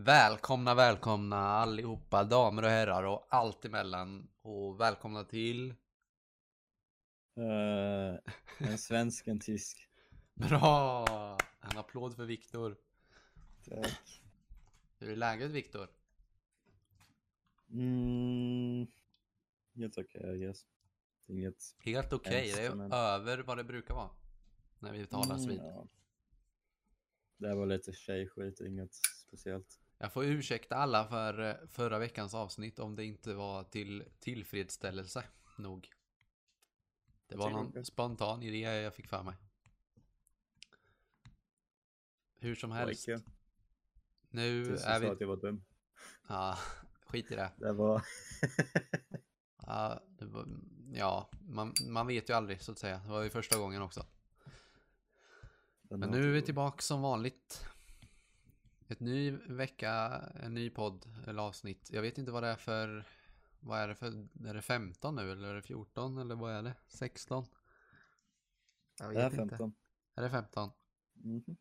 Välkomna, 0.00 0.74
välkomna 0.74 1.36
allihopa, 1.36 2.24
damer 2.24 2.62
och 2.62 2.68
herrar 2.70 3.02
och 3.04 3.26
allt 3.28 3.64
emellan. 3.64 4.28
Och 4.42 4.80
välkomna 4.80 5.24
till... 5.24 5.70
Eh, 7.36 8.14
en 8.58 8.78
svensk, 8.78 9.26
en 9.26 9.40
tysk. 9.40 9.88
Bra! 10.34 11.06
En 11.60 11.78
applåd 11.78 12.16
för 12.16 12.24
Viktor. 12.24 12.76
Tack. 13.68 14.22
Hur 14.98 15.10
är 15.10 15.16
läget 15.16 15.50
Viktor? 15.50 15.88
Mm, 17.70 18.86
helt 19.74 19.98
okej, 19.98 20.34
I 20.36 20.38
guess. 20.38 20.66
Inget... 21.26 21.74
Helt 21.78 22.12
okej, 22.12 22.52
det 22.56 22.64
är 22.66 22.74
men- 22.74 22.92
över 22.92 23.38
vad 23.38 23.56
det 23.56 23.64
brukar 23.64 23.94
vara. 23.94 24.10
När 24.78 24.92
vi 24.92 25.06
talas 25.06 25.44
Mm, 25.44 25.48
vid. 25.48 25.58
ja. 25.58 25.86
Det 27.36 27.54
var 27.54 27.66
lite 27.66 27.92
tjejskit, 27.92 28.60
inget 28.60 28.94
speciellt. 28.94 29.80
Jag 29.98 30.12
får 30.12 30.24
ursäkta 30.24 30.76
alla 30.76 31.08
för 31.08 31.40
eh, 31.40 31.54
förra 31.68 31.98
veckans 31.98 32.34
avsnitt 32.34 32.78
om 32.78 32.96
det 32.96 33.04
inte 33.04 33.34
var 33.34 33.64
till 33.64 34.04
tillfredsställelse 34.20 35.24
nog. 35.56 35.90
Det 37.26 37.36
var 37.36 37.50
någon 37.50 37.84
spontan 37.84 38.42
idé 38.42 38.58
jag 38.58 38.94
fick 38.94 39.08
för 39.08 39.22
mig. 39.22 39.34
Hur 42.40 42.54
som 42.54 42.70
helst. 42.70 43.08
Nu 44.30 44.64
Du 44.64 44.72
är 44.72 44.76
sa 44.76 44.98
vi... 44.98 45.06
att 45.06 45.20
jag 45.20 45.28
var 45.28 45.36
dum. 45.36 45.64
Ja, 46.28 46.58
skit 47.06 47.30
i 47.30 47.34
det. 47.34 47.52
Det 47.56 47.72
var... 47.72 48.02
Ja, 49.66 50.02
det 50.08 50.24
var... 50.24 50.46
ja 50.92 51.30
man, 51.40 51.74
man 51.88 52.06
vet 52.06 52.30
ju 52.30 52.34
aldrig 52.34 52.62
så 52.62 52.72
att 52.72 52.78
säga. 52.78 52.98
Det 52.98 53.08
var 53.10 53.22
ju 53.22 53.30
första 53.30 53.58
gången 53.58 53.82
också. 53.82 54.06
Men 55.82 56.10
nu 56.10 56.28
är 56.28 56.32
vi 56.32 56.42
tillbaka 56.42 56.82
som 56.82 57.02
vanligt. 57.02 57.64
Ett 58.88 59.00
ny 59.00 59.30
vecka, 59.30 60.22
en 60.34 60.54
ny 60.54 60.70
podd 60.70 61.06
eller 61.26 61.42
avsnitt. 61.42 61.90
Jag 61.92 62.02
vet 62.02 62.18
inte 62.18 62.32
vad 62.32 62.42
det 62.42 62.48
är 62.48 62.56
för... 62.56 63.04
Vad 63.60 63.80
är 63.80 63.88
det 63.88 63.94
för... 63.94 64.06
Är 64.46 64.54
det 64.54 64.62
15 64.62 65.14
nu 65.14 65.32
eller 65.32 65.48
är 65.48 65.54
det 65.54 65.62
14 65.62 66.18
eller 66.18 66.34
vad 66.34 66.52
är 66.52 66.62
det? 66.62 66.74
16? 66.88 67.46
Jag 68.98 69.08
god. 69.08 69.16
Det 69.16 69.22
är 69.22 69.30
vet 69.30 69.40
inte. 69.40 69.56
15. 69.56 69.74
Är 70.14 70.22
det 70.22 70.30
15? 70.30 70.70
Mhm. 71.12 71.56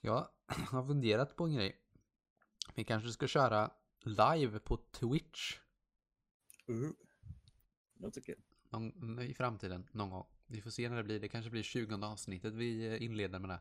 Jag 0.00 0.28
har 0.46 0.86
funderat 0.86 1.36
på 1.36 1.44
en 1.44 1.54
grej. 1.54 1.80
Vi 2.74 2.84
kanske 2.84 3.10
ska 3.10 3.26
köra 3.26 3.70
live 4.04 4.58
på 4.58 4.76
Twitch 4.76 5.58
Uh. 6.68 6.90
Låter 7.94 8.20
kul. 8.20 8.42
någon, 8.70 9.18
i 9.20 9.34
framtiden 9.34 9.88
någon 9.92 10.10
gång. 10.10 10.26
Vi 10.46 10.60
får 10.60 10.70
se 10.70 10.88
när 10.88 10.96
det 10.96 11.02
blir. 11.02 11.20
Det 11.20 11.28
kanske 11.28 11.50
blir 11.50 11.62
20 11.62 11.94
avsnittet 11.94 12.54
vi 12.54 12.86
eh, 12.86 13.02
inleder 13.02 13.38
med 13.38 13.50
det. 13.50 13.60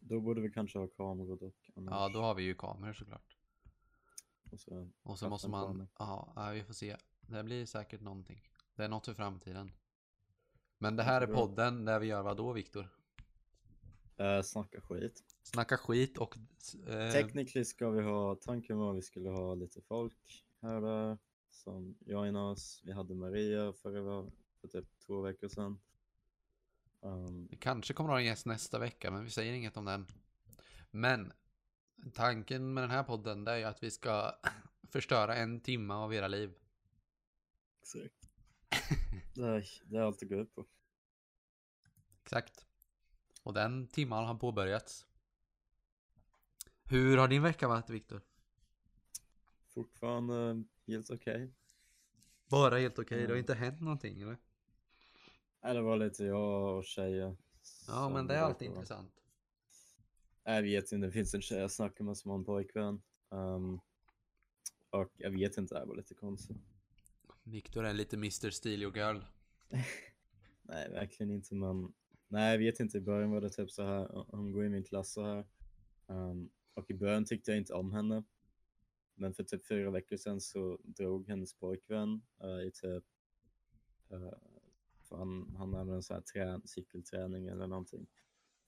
Då 0.00 0.20
borde 0.20 0.40
vi 0.40 0.50
kanske 0.50 0.78
ha 0.78 0.86
kameror 0.86 1.36
dock. 1.36 1.70
annars- 1.76 1.92
Ja, 1.92 2.08
då 2.08 2.20
har 2.20 2.34
vi 2.34 2.42
ju 2.42 2.54
kameror 2.54 2.92
såklart. 2.92 3.36
Och 4.50 4.60
så... 4.60 4.90
Och 5.02 5.18
så 5.18 5.28
måste 5.28 5.48
man, 5.50 5.88
ja, 5.98 6.50
vi 6.54 6.64
får 6.64 6.74
se. 6.74 6.96
Det 7.20 7.44
blir 7.44 7.66
säkert 7.66 8.00
någonting. 8.00 8.42
Det 8.74 8.84
är 8.84 8.88
något 8.88 9.06
för 9.06 9.14
framtiden. 9.14 9.72
Men 10.78 10.96
det 10.96 11.02
här 11.02 11.20
är 11.22 11.26
podden 11.26 11.84
där 11.84 12.00
vi 12.00 12.06
gör 12.06 12.22
vad 12.22 12.36
då, 12.36 12.52
Viktor? 12.52 12.88
Uh, 14.20 14.42
snacka 14.42 14.80
skit. 14.80 15.24
Snacka 15.42 15.76
skit 15.76 16.18
och... 16.18 16.36
Eh, 16.86 17.12
Technically 17.12 17.64
ska 17.64 17.90
vi 17.90 18.02
ha, 18.02 18.34
tanken 18.34 18.78
var 18.78 18.90
att 18.90 18.96
vi 18.96 19.02
skulle 19.02 19.30
ha 19.30 19.54
lite 19.54 19.80
folk 19.82 20.44
här 20.62 20.74
och 20.74 20.82
där 20.82 21.18
som 21.50 21.96
joinar 22.00 22.50
oss. 22.50 22.82
Vi 22.84 22.92
hade 22.92 23.14
Maria 23.14 23.72
förra, 23.72 24.30
för 24.60 24.68
typ 24.68 24.98
två 25.06 25.20
veckor 25.20 25.48
sedan. 25.48 25.80
Um, 27.00 27.46
vi 27.50 27.56
kanske 27.56 27.94
kommer 27.94 28.10
ha 28.10 28.18
en 28.18 28.24
gäst 28.24 28.46
nästa 28.46 28.78
vecka, 28.78 29.10
men 29.10 29.24
vi 29.24 29.30
säger 29.30 29.52
inget 29.52 29.76
om 29.76 29.84
den. 29.84 30.06
Men 30.90 31.32
tanken 32.14 32.74
med 32.74 32.82
den 32.82 32.90
här 32.90 33.02
podden 33.02 33.46
är 33.46 33.56
ju 33.56 33.64
att 33.64 33.82
vi 33.82 33.90
ska 33.90 34.32
förstöra 34.88 35.36
en 35.36 35.60
timme 35.60 35.94
av 35.94 36.14
era 36.14 36.28
liv. 36.28 36.54
exakt. 37.82 38.30
det, 39.34 39.64
det 39.84 39.96
är 39.96 40.00
allt 40.00 40.18
det 40.18 40.26
går 40.26 40.38
ut 40.38 40.54
på. 40.54 40.66
Exakt. 42.22 42.66
Och 43.42 43.54
den 43.54 43.86
timman 43.86 44.24
har 44.24 44.34
påbörjats. 44.34 45.06
Hur 46.84 47.16
har 47.16 47.28
din 47.28 47.42
vecka 47.42 47.68
varit, 47.68 47.90
Viktor? 47.90 48.22
Fortfarande 49.68 50.64
helt 50.86 51.10
okej. 51.10 51.54
Bara 52.48 52.78
helt 52.78 52.98
okej, 52.98 53.26
det 53.26 53.32
har 53.32 53.38
inte 53.38 53.54
hänt 53.54 53.80
någonting 53.80 54.20
eller? 54.20 54.36
Nej, 55.62 55.74
det 55.74 55.80
var 55.80 55.96
lite 55.96 56.24
jag 56.24 56.76
och 56.78 56.84
tjejer. 56.84 57.36
Ja, 57.86 58.08
men 58.08 58.26
det 58.26 58.34
är 58.34 58.40
var 58.40 58.48
alltid 58.48 58.68
på- 58.68 58.74
intressant. 58.74 59.12
Jag 60.44 60.62
vet 60.62 60.92
inte, 60.92 61.06
det 61.06 61.12
finns 61.12 61.34
en 61.34 61.42
tjej 61.42 61.58
jag 61.58 61.70
snackar 61.70 62.04
med 62.04 62.16
som 62.16 62.30
har 62.30 62.38
en 62.38 62.44
pojkvän. 62.44 63.02
Um, 63.28 63.80
och 64.90 65.12
jag 65.16 65.30
vet 65.30 65.58
inte, 65.58 65.74
det 65.74 65.78
här 65.78 65.86
var 65.86 65.96
lite 65.96 66.14
konstigt. 66.14 66.56
Viktor 67.42 67.84
är 67.84 67.92
lite 67.92 68.16
Mr. 68.16 68.50
Steely 68.50 68.84
Girl. 68.94 69.18
Nej, 70.62 70.90
verkligen 70.90 71.32
inte. 71.32 71.54
Men 71.54 71.92
nej, 72.28 72.50
jag 72.52 72.58
vet 72.58 72.80
inte. 72.80 72.98
I 72.98 73.00
början 73.00 73.30
var 73.30 73.40
det 73.40 73.50
typ 73.50 73.70
så 73.70 73.82
här. 73.82 74.24
Hon 74.28 74.52
går 74.52 74.64
i 74.64 74.68
min 74.68 74.84
klass 74.84 75.12
så 75.12 75.24
här. 75.24 75.46
Ehm, 76.06 76.50
och 76.74 76.90
i 76.90 76.94
början 76.94 77.24
tyckte 77.24 77.50
jag 77.50 77.58
inte 77.58 77.74
om 77.74 77.92
henne. 77.92 78.24
Men 79.14 79.34
för 79.34 79.44
typ 79.44 79.66
fyra 79.66 79.90
veckor 79.90 80.16
sedan 80.16 80.40
så 80.40 80.78
drog 80.82 81.28
hennes 81.28 81.54
pojkvän 81.54 82.22
eh, 82.42 82.66
i 82.66 82.70
typ. 82.74 83.04
Uh, 84.12 84.32
för 85.10 85.16
han, 85.16 85.54
han 85.58 85.74
hade 85.74 85.92
en 85.92 86.02
sån 86.02 86.14
här 86.14 86.22
trän, 86.22 86.62
cykelträning 86.64 87.46
eller 87.46 87.66
någonting. 87.66 88.06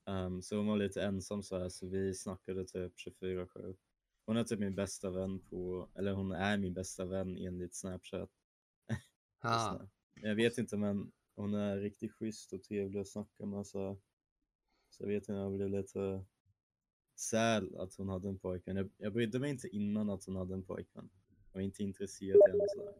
Ehm, 0.06 0.42
så 0.42 0.56
hon 0.56 0.66
var 0.66 0.76
lite 0.76 1.02
ensam 1.02 1.42
så 1.42 1.58
här. 1.58 1.68
Så 1.68 1.86
vi 1.86 2.14
snackade 2.14 2.64
typ 2.64 2.92
24-7. 2.96 3.76
Hon 4.26 4.36
är 4.36 4.44
typ 4.44 4.58
min 4.58 4.74
bästa 4.74 5.10
vän 5.10 5.40
på, 5.40 5.88
eller 5.94 6.12
hon 6.12 6.32
är 6.32 6.58
min 6.58 6.74
bästa 6.74 7.04
vän 7.04 7.36
enligt 7.36 7.74
Snapchat. 7.74 8.30
Ah. 9.44 9.78
Jag 10.14 10.34
vet 10.34 10.58
inte 10.58 10.76
men 10.76 11.12
hon 11.34 11.54
är 11.54 11.76
riktigt 11.76 12.12
schysst 12.12 12.52
och 12.52 12.62
trevlig 12.62 13.00
att 13.00 13.08
snacka 13.08 13.46
med 13.46 13.66
så, 13.66 13.98
så 14.88 15.02
jag 15.02 15.08
vet 15.08 15.22
inte, 15.22 15.32
jag 15.32 15.52
blev 15.52 15.70
lite 15.70 16.24
sad 17.14 17.74
att 17.76 17.94
hon 17.94 18.08
hade 18.08 18.28
en 18.28 18.38
pojkvän. 18.38 18.76
Jag, 18.76 18.90
jag 18.96 19.12
brydde 19.12 19.38
mig 19.38 19.50
inte 19.50 19.68
innan 19.68 20.10
att 20.10 20.24
hon 20.24 20.36
hade 20.36 20.54
en 20.54 20.62
pojkvän. 20.62 21.10
Jag 21.52 21.54
var 21.54 21.60
inte 21.60 21.82
intresserad 21.82 22.36
i 22.36 22.50
henne 22.50 22.64
sådär. 22.68 22.94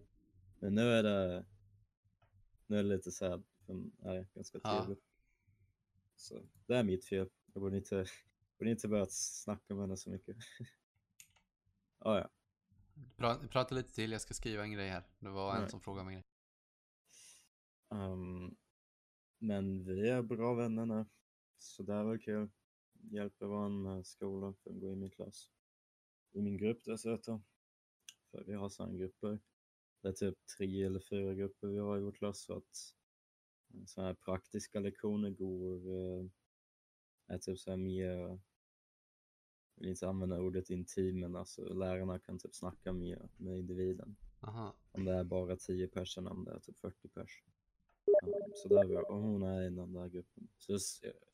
Men 0.58 0.74
nu 0.74 0.82
är 0.82 1.02
det 1.02 1.44
nu 2.72 2.78
är 2.78 2.82
det 2.82 2.88
lite 2.88 3.10
sad. 3.12 3.44
för 3.66 3.72
Hon 3.72 3.92
är 4.02 4.26
ganska 4.34 4.60
Ja. 4.64 4.78
trevlig. 4.78 4.98
Så 6.16 6.42
det 6.66 6.76
är 6.76 6.82
mitt 6.82 7.04
fel. 7.04 7.30
Jag 7.52 7.62
borde 7.62 7.76
inte, 7.76 8.06
borde 8.58 8.70
inte 8.70 8.88
börjat 8.88 9.12
snacka 9.12 9.74
med 9.74 9.82
henne 9.82 9.96
så 9.96 10.10
mycket. 10.10 10.36
ah, 11.98 12.18
ja. 12.18 12.30
pra, 13.16 13.48
prata 13.48 13.74
lite 13.74 13.94
till, 13.94 14.12
jag 14.12 14.20
ska 14.20 14.34
skriva 14.34 14.62
en 14.62 14.72
grej 14.72 14.88
här. 14.88 15.02
Det 15.18 15.28
var 15.28 15.54
en 15.54 15.60
Nej. 15.60 15.70
som 15.70 15.80
frågade 15.80 16.04
mig 16.06 16.14
en 16.14 16.20
grej. 16.20 16.28
Ehm, 18.00 18.56
men 19.38 19.84
vi 19.84 20.08
är 20.08 20.22
bra 20.22 20.54
vänner 20.54 20.86
nu. 20.86 21.06
Så 21.58 21.82
det 21.82 21.94
är 21.94 22.04
väl 22.04 22.18
kul. 22.18 22.50
Hjälper 22.92 23.46
varandra 23.46 23.94
med 23.94 24.06
skolan 24.06 24.54
för 24.54 24.70
att 24.70 24.80
gå 24.80 24.92
i 24.92 24.96
min 24.96 25.10
klass. 25.10 25.50
I 26.32 26.42
min 26.42 26.56
grupp 26.56 26.84
dessutom. 26.84 27.44
För 28.30 28.44
vi 28.44 28.54
har 28.54 28.68
sådana 28.68 28.94
grupper. 28.94 29.38
Det 30.02 30.08
är 30.08 30.12
typ 30.12 30.46
tre 30.58 30.82
eller 30.82 31.00
fyra 31.00 31.34
grupper 31.34 31.68
vi 31.68 31.78
har 31.78 31.98
i 31.98 32.00
vår 32.00 32.12
klass. 32.12 32.40
Så 32.40 32.56
att 32.56 32.94
sådana 33.86 34.08
här 34.08 34.14
praktiska 34.14 34.80
lektioner 34.80 35.30
går 35.30 35.88
eh, 35.88 36.26
är 37.26 37.38
typ 37.38 37.58
så 37.58 37.70
här 37.70 37.76
mer 37.76 38.38
jag 39.74 39.84
vill 39.84 39.90
inte 39.90 40.08
använda 40.08 40.40
ordet 40.40 40.70
intim 40.70 41.20
men 41.20 41.36
alltså 41.36 41.74
lärarna 41.74 42.18
kan 42.18 42.38
typ 42.38 42.54
snacka 42.54 42.92
mer 42.92 43.28
med 43.36 43.58
individen. 43.58 44.16
Aha. 44.40 44.74
Om 44.92 45.04
det 45.04 45.12
är 45.12 45.24
bara 45.24 45.56
10 45.56 45.88
personer, 45.88 46.30
om 46.30 46.44
det 46.44 46.52
är 46.52 46.58
typ 46.58 46.80
40 46.80 47.08
pers. 47.08 47.42
Ja, 48.04 48.46
så 48.54 48.68
där 48.68 48.84
var 48.84 49.10
och 49.10 49.22
hon 49.22 49.42
är 49.42 49.62
i 49.62 49.70
den 49.70 49.92
där 49.92 50.08
gruppen. 50.08 50.48
Så 50.58 50.78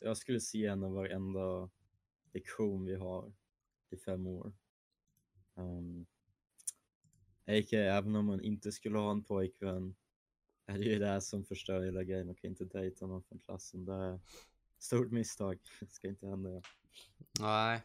jag 0.00 0.16
skulle 0.16 0.40
se 0.40 0.68
henne 0.68 0.88
varenda 0.88 1.70
lektion 2.32 2.84
vi 2.84 2.94
har 2.94 3.32
i 3.90 3.96
fem 3.96 4.26
år. 4.26 4.52
Um, 5.54 6.06
A.k.a. 7.48 7.78
även 7.78 8.16
om 8.16 8.26
man 8.26 8.40
inte 8.40 8.72
skulle 8.72 8.98
ha 8.98 9.10
en 9.10 9.22
pojkvän 9.24 9.94
är 10.66 10.78
det 10.78 10.84
ju 10.84 10.98
det 10.98 11.06
här 11.06 11.20
som 11.20 11.44
förstör 11.44 11.84
hela 11.84 12.04
grejen. 12.04 12.26
Man 12.26 12.34
kan 12.34 12.50
inte 12.50 12.64
dejta 12.64 13.06
någon 13.06 13.22
från 13.22 13.38
klassen. 13.38 13.84
Det 13.84 13.92
är 13.92 14.14
ett 14.14 14.20
stort 14.78 15.10
misstag. 15.10 15.58
Det 15.80 15.90
ska 15.90 16.08
inte 16.08 16.26
hända. 16.26 16.50
igen. 16.50 16.62
Nej. 17.40 17.82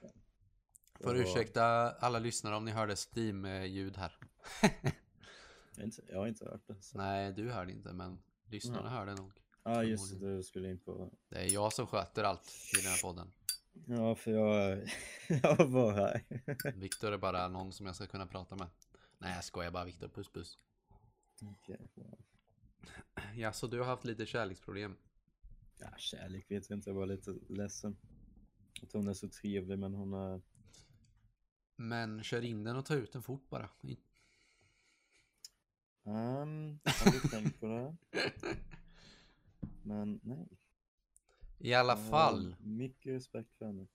Får 1.03 1.13
Och- 1.13 1.19
ursäkta 1.21 1.63
alla 1.91 2.19
lyssnare 2.19 2.55
om 2.55 2.65
ni 2.65 2.71
hörde 2.71 2.95
Steam-ljud 2.95 3.97
här. 3.97 4.17
Jag 5.75 5.77
har 5.77 5.83
inte, 5.83 6.01
jag 6.09 6.19
har 6.19 6.27
inte 6.27 6.45
hört 6.45 6.67
det. 6.67 6.81
Så. 6.81 6.97
Nej, 6.97 7.33
du 7.33 7.51
hörde 7.51 7.71
inte, 7.71 7.93
men 7.93 8.17
lyssnarna 8.49 8.89
hörde 8.89 9.15
nog. 9.15 9.31
Ja, 9.63 9.83
just 9.83 10.19
det. 10.19 10.35
Du 10.37 10.43
skulle 10.43 10.69
in 10.69 10.79
på 10.79 11.11
Det 11.29 11.37
är 11.37 11.53
jag 11.53 11.73
som 11.73 11.87
sköter 11.87 12.23
allt 12.23 12.47
i 12.77 12.81
den 12.81 12.91
här 12.91 13.01
podden. 13.01 13.31
Ja, 13.87 14.15
för 14.15 14.31
jag, 14.31 14.81
jag 15.43 15.65
var 15.67 15.93
här. 15.93 16.23
Viktor 16.75 17.11
är 17.11 17.17
bara 17.17 17.47
någon 17.47 17.73
som 17.73 17.85
jag 17.85 17.95
ska 17.95 18.07
kunna 18.07 18.27
prata 18.27 18.55
med. 18.55 18.67
Nej, 19.23 19.35
jag 19.35 19.43
skojar 19.43 19.71
bara 19.71 19.85
Viktor. 19.85 20.07
Puss 20.07 20.31
puss. 20.31 20.59
Wow. 21.41 22.25
Ja, 23.35 23.53
så 23.53 23.67
du 23.67 23.79
har 23.79 23.85
haft 23.85 24.05
lite 24.05 24.25
kärleksproblem. 24.25 24.97
Ja, 25.77 25.89
kärlek 25.97 26.51
vet 26.51 26.69
jag 26.69 26.77
inte, 26.77 26.89
jag 26.89 26.95
var 26.95 27.05
lite 27.05 27.31
ledsen. 27.49 27.97
Att 28.83 28.93
hon 28.93 29.07
är 29.07 29.13
så 29.13 29.29
trevlig 29.29 29.79
men 29.79 29.93
hon 29.93 30.13
är 30.13 30.41
Men 31.75 32.23
kör 32.23 32.41
in 32.41 32.63
den 32.63 32.75
och 32.75 32.85
ta 32.85 32.95
ut 32.95 33.11
den 33.11 33.23
fort 33.23 33.49
bara. 33.49 33.69
Um, 36.03 36.79
jag 36.83 36.95
aldrig 37.05 37.31
tänkt 37.31 37.59
på 37.59 37.65
det. 37.67 37.95
Men 39.83 40.19
nej. 40.23 40.47
I 41.57 41.73
alla 41.73 41.97
fall, 41.97 42.55
Mycket 42.59 43.13
respekt 43.13 43.55
för 43.55 43.65
henne. 43.65 43.87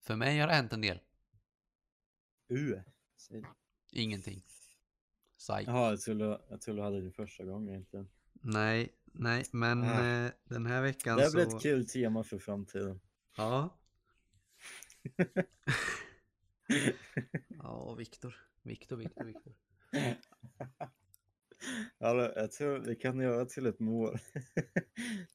för 0.00 0.16
mig 0.16 0.38
har 0.38 0.46
det 0.48 0.54
hänt 0.54 0.72
en 0.72 0.80
del. 0.80 1.00
Uh, 2.50 2.80
säg 3.16 3.40
det. 3.40 3.48
Ingenting. 3.92 4.42
Psych. 5.38 5.66
Jaha, 5.68 5.90
jag 5.90 6.00
trodde, 6.00 6.40
jag 6.48 6.60
trodde 6.60 6.80
du 6.80 6.84
hade 6.84 7.00
din 7.00 7.12
första 7.12 7.44
gång 7.44 7.68
egentligen. 7.68 8.08
Nej, 8.32 8.94
nej, 9.12 9.44
men 9.52 9.82
Ah. 9.84 10.06
eh, 10.06 10.30
den 10.44 10.66
här 10.66 10.82
veckan 10.82 11.16
Det 11.16 11.22
här 11.22 11.30
så... 11.30 11.36
blir 11.36 11.46
ett 11.56 11.62
kul 11.62 11.88
tema 11.88 12.24
för 12.24 12.38
framtiden. 12.38 13.00
Ja. 13.36 13.76
Ja, 17.62 17.94
Viktor. 17.94 18.36
Viktor, 18.62 18.96
Viktor, 18.96 19.24
Viktor. 19.24 19.54
Alltså, 21.98 22.40
jag 22.40 22.52
tror 22.52 22.78
vi 22.78 22.96
kan 22.96 23.20
göra 23.20 23.44
till 23.44 23.66
ett 23.66 23.80
mål. 23.80 24.18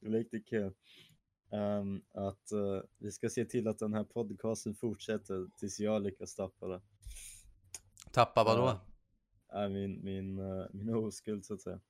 det 0.00 0.08
blir 0.08 0.18
riktigt 0.18 0.48
kul. 0.48 0.72
Ehm, 1.52 2.02
att 2.14 2.52
eh, 2.52 2.82
vi 2.98 3.12
ska 3.12 3.28
se 3.30 3.44
till 3.44 3.68
att 3.68 3.78
den 3.78 3.94
här 3.94 4.04
podcasten 4.04 4.74
fortsätter 4.74 5.48
tills 5.56 5.80
jag 5.80 6.02
lyckas 6.02 6.34
tappa 6.34 6.66
det. 6.68 6.82
Tappa 8.16 8.44
vadå? 8.44 8.80
Ja. 9.48 9.68
Min, 9.68 10.04
min, 10.04 10.38
eh, 10.38 10.66
min 10.72 10.94
oskuld 10.94 11.44
så 11.44 11.54
att 11.54 11.60
säga. 11.60 11.80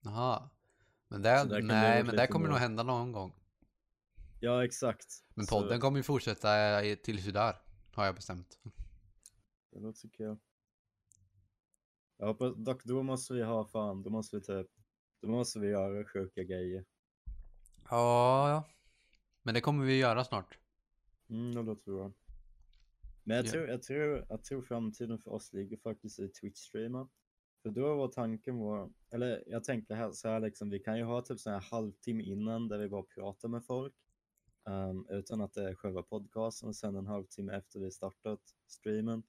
Jaha. 0.00 0.50
Men 1.08 1.18
Så 1.18 1.22
där 1.28 1.46
det 1.46 1.62
nej, 1.62 2.04
men 2.04 2.16
det 2.16 2.26
kommer 2.26 2.48
nog 2.48 2.58
hända 2.58 2.82
någon 2.82 3.12
gång. 3.12 3.32
Ja, 4.40 4.64
exakt. 4.64 5.06
Men 5.34 5.46
Så 5.46 5.60
podden 5.60 5.80
kommer 5.80 5.96
ju 5.98 6.02
fortsätta 6.02 6.84
i- 6.84 6.96
tills 6.96 7.24
du 7.24 7.32
dör. 7.32 7.56
Har 7.94 8.04
jag 8.04 8.14
bestämt. 8.14 8.58
Det 9.70 9.80
låter 9.80 9.98
så 9.98 10.08
kul. 10.10 10.36
Jag 12.16 12.26
hoppas, 12.26 12.54
dock 12.56 12.84
då 12.84 13.02
måste 13.02 13.34
vi 13.34 13.42
ha 13.42 13.64
fan, 13.64 14.02
då 14.02 14.10
måste 14.10 14.36
vi 14.36 14.42
typ, 14.42 14.66
då 15.22 15.28
måste 15.28 15.58
vi 15.58 15.68
göra 15.68 16.04
sjuka 16.04 16.42
grejer. 16.42 16.84
Ja, 17.90 18.50
ja. 18.50 18.64
Men 19.42 19.54
det 19.54 19.60
kommer 19.60 19.84
vi 19.84 19.98
göra 19.98 20.24
snart. 20.24 20.58
Mm, 21.28 21.54
det 21.54 21.62
låter 21.62 21.92
bra. 21.92 22.12
Men 23.24 23.36
jag, 23.36 23.46
Ja. 23.46 23.50
tror, 23.50 23.68
jag, 23.68 23.82
tror, 23.82 24.26
jag 24.28 24.42
tror 24.44 24.62
framtiden 24.62 25.18
för 25.18 25.30
oss 25.30 25.52
ligger 25.52 25.76
faktiskt 25.76 26.18
i 26.18 26.28
Twitch-streama. 26.28 27.08
För 27.62 27.70
då 27.70 27.94
var 27.96 28.08
tanken 28.08 28.56
vår, 28.56 28.92
eller 29.10 29.44
jag 29.46 29.64
tänkte 29.64 29.94
här, 29.94 30.12
så 30.12 30.28
här 30.28 30.40
liksom, 30.40 30.70
vi 30.70 30.78
kan 30.78 30.98
ju 30.98 31.04
ha 31.04 31.22
typ 31.22 31.40
så 31.40 31.50
här 31.50 31.60
halvtimme 31.60 32.22
innan 32.24 32.68
där 32.68 32.78
vi 32.78 32.88
bara 32.88 33.02
pratar 33.02 33.48
med 33.48 33.64
folk. 33.64 33.94
ehm, 34.68 35.06
utan 35.10 35.40
att 35.40 35.52
det 35.54 35.68
är 35.70 35.74
själva 35.74 36.02
podcasten 36.02 36.68
och 36.68 36.76
sen 36.76 36.96
en 36.96 37.06
halvtimme 37.06 37.52
efter 37.56 37.80
vi 37.80 37.90
startat 37.90 38.40
streamen. 38.66 39.22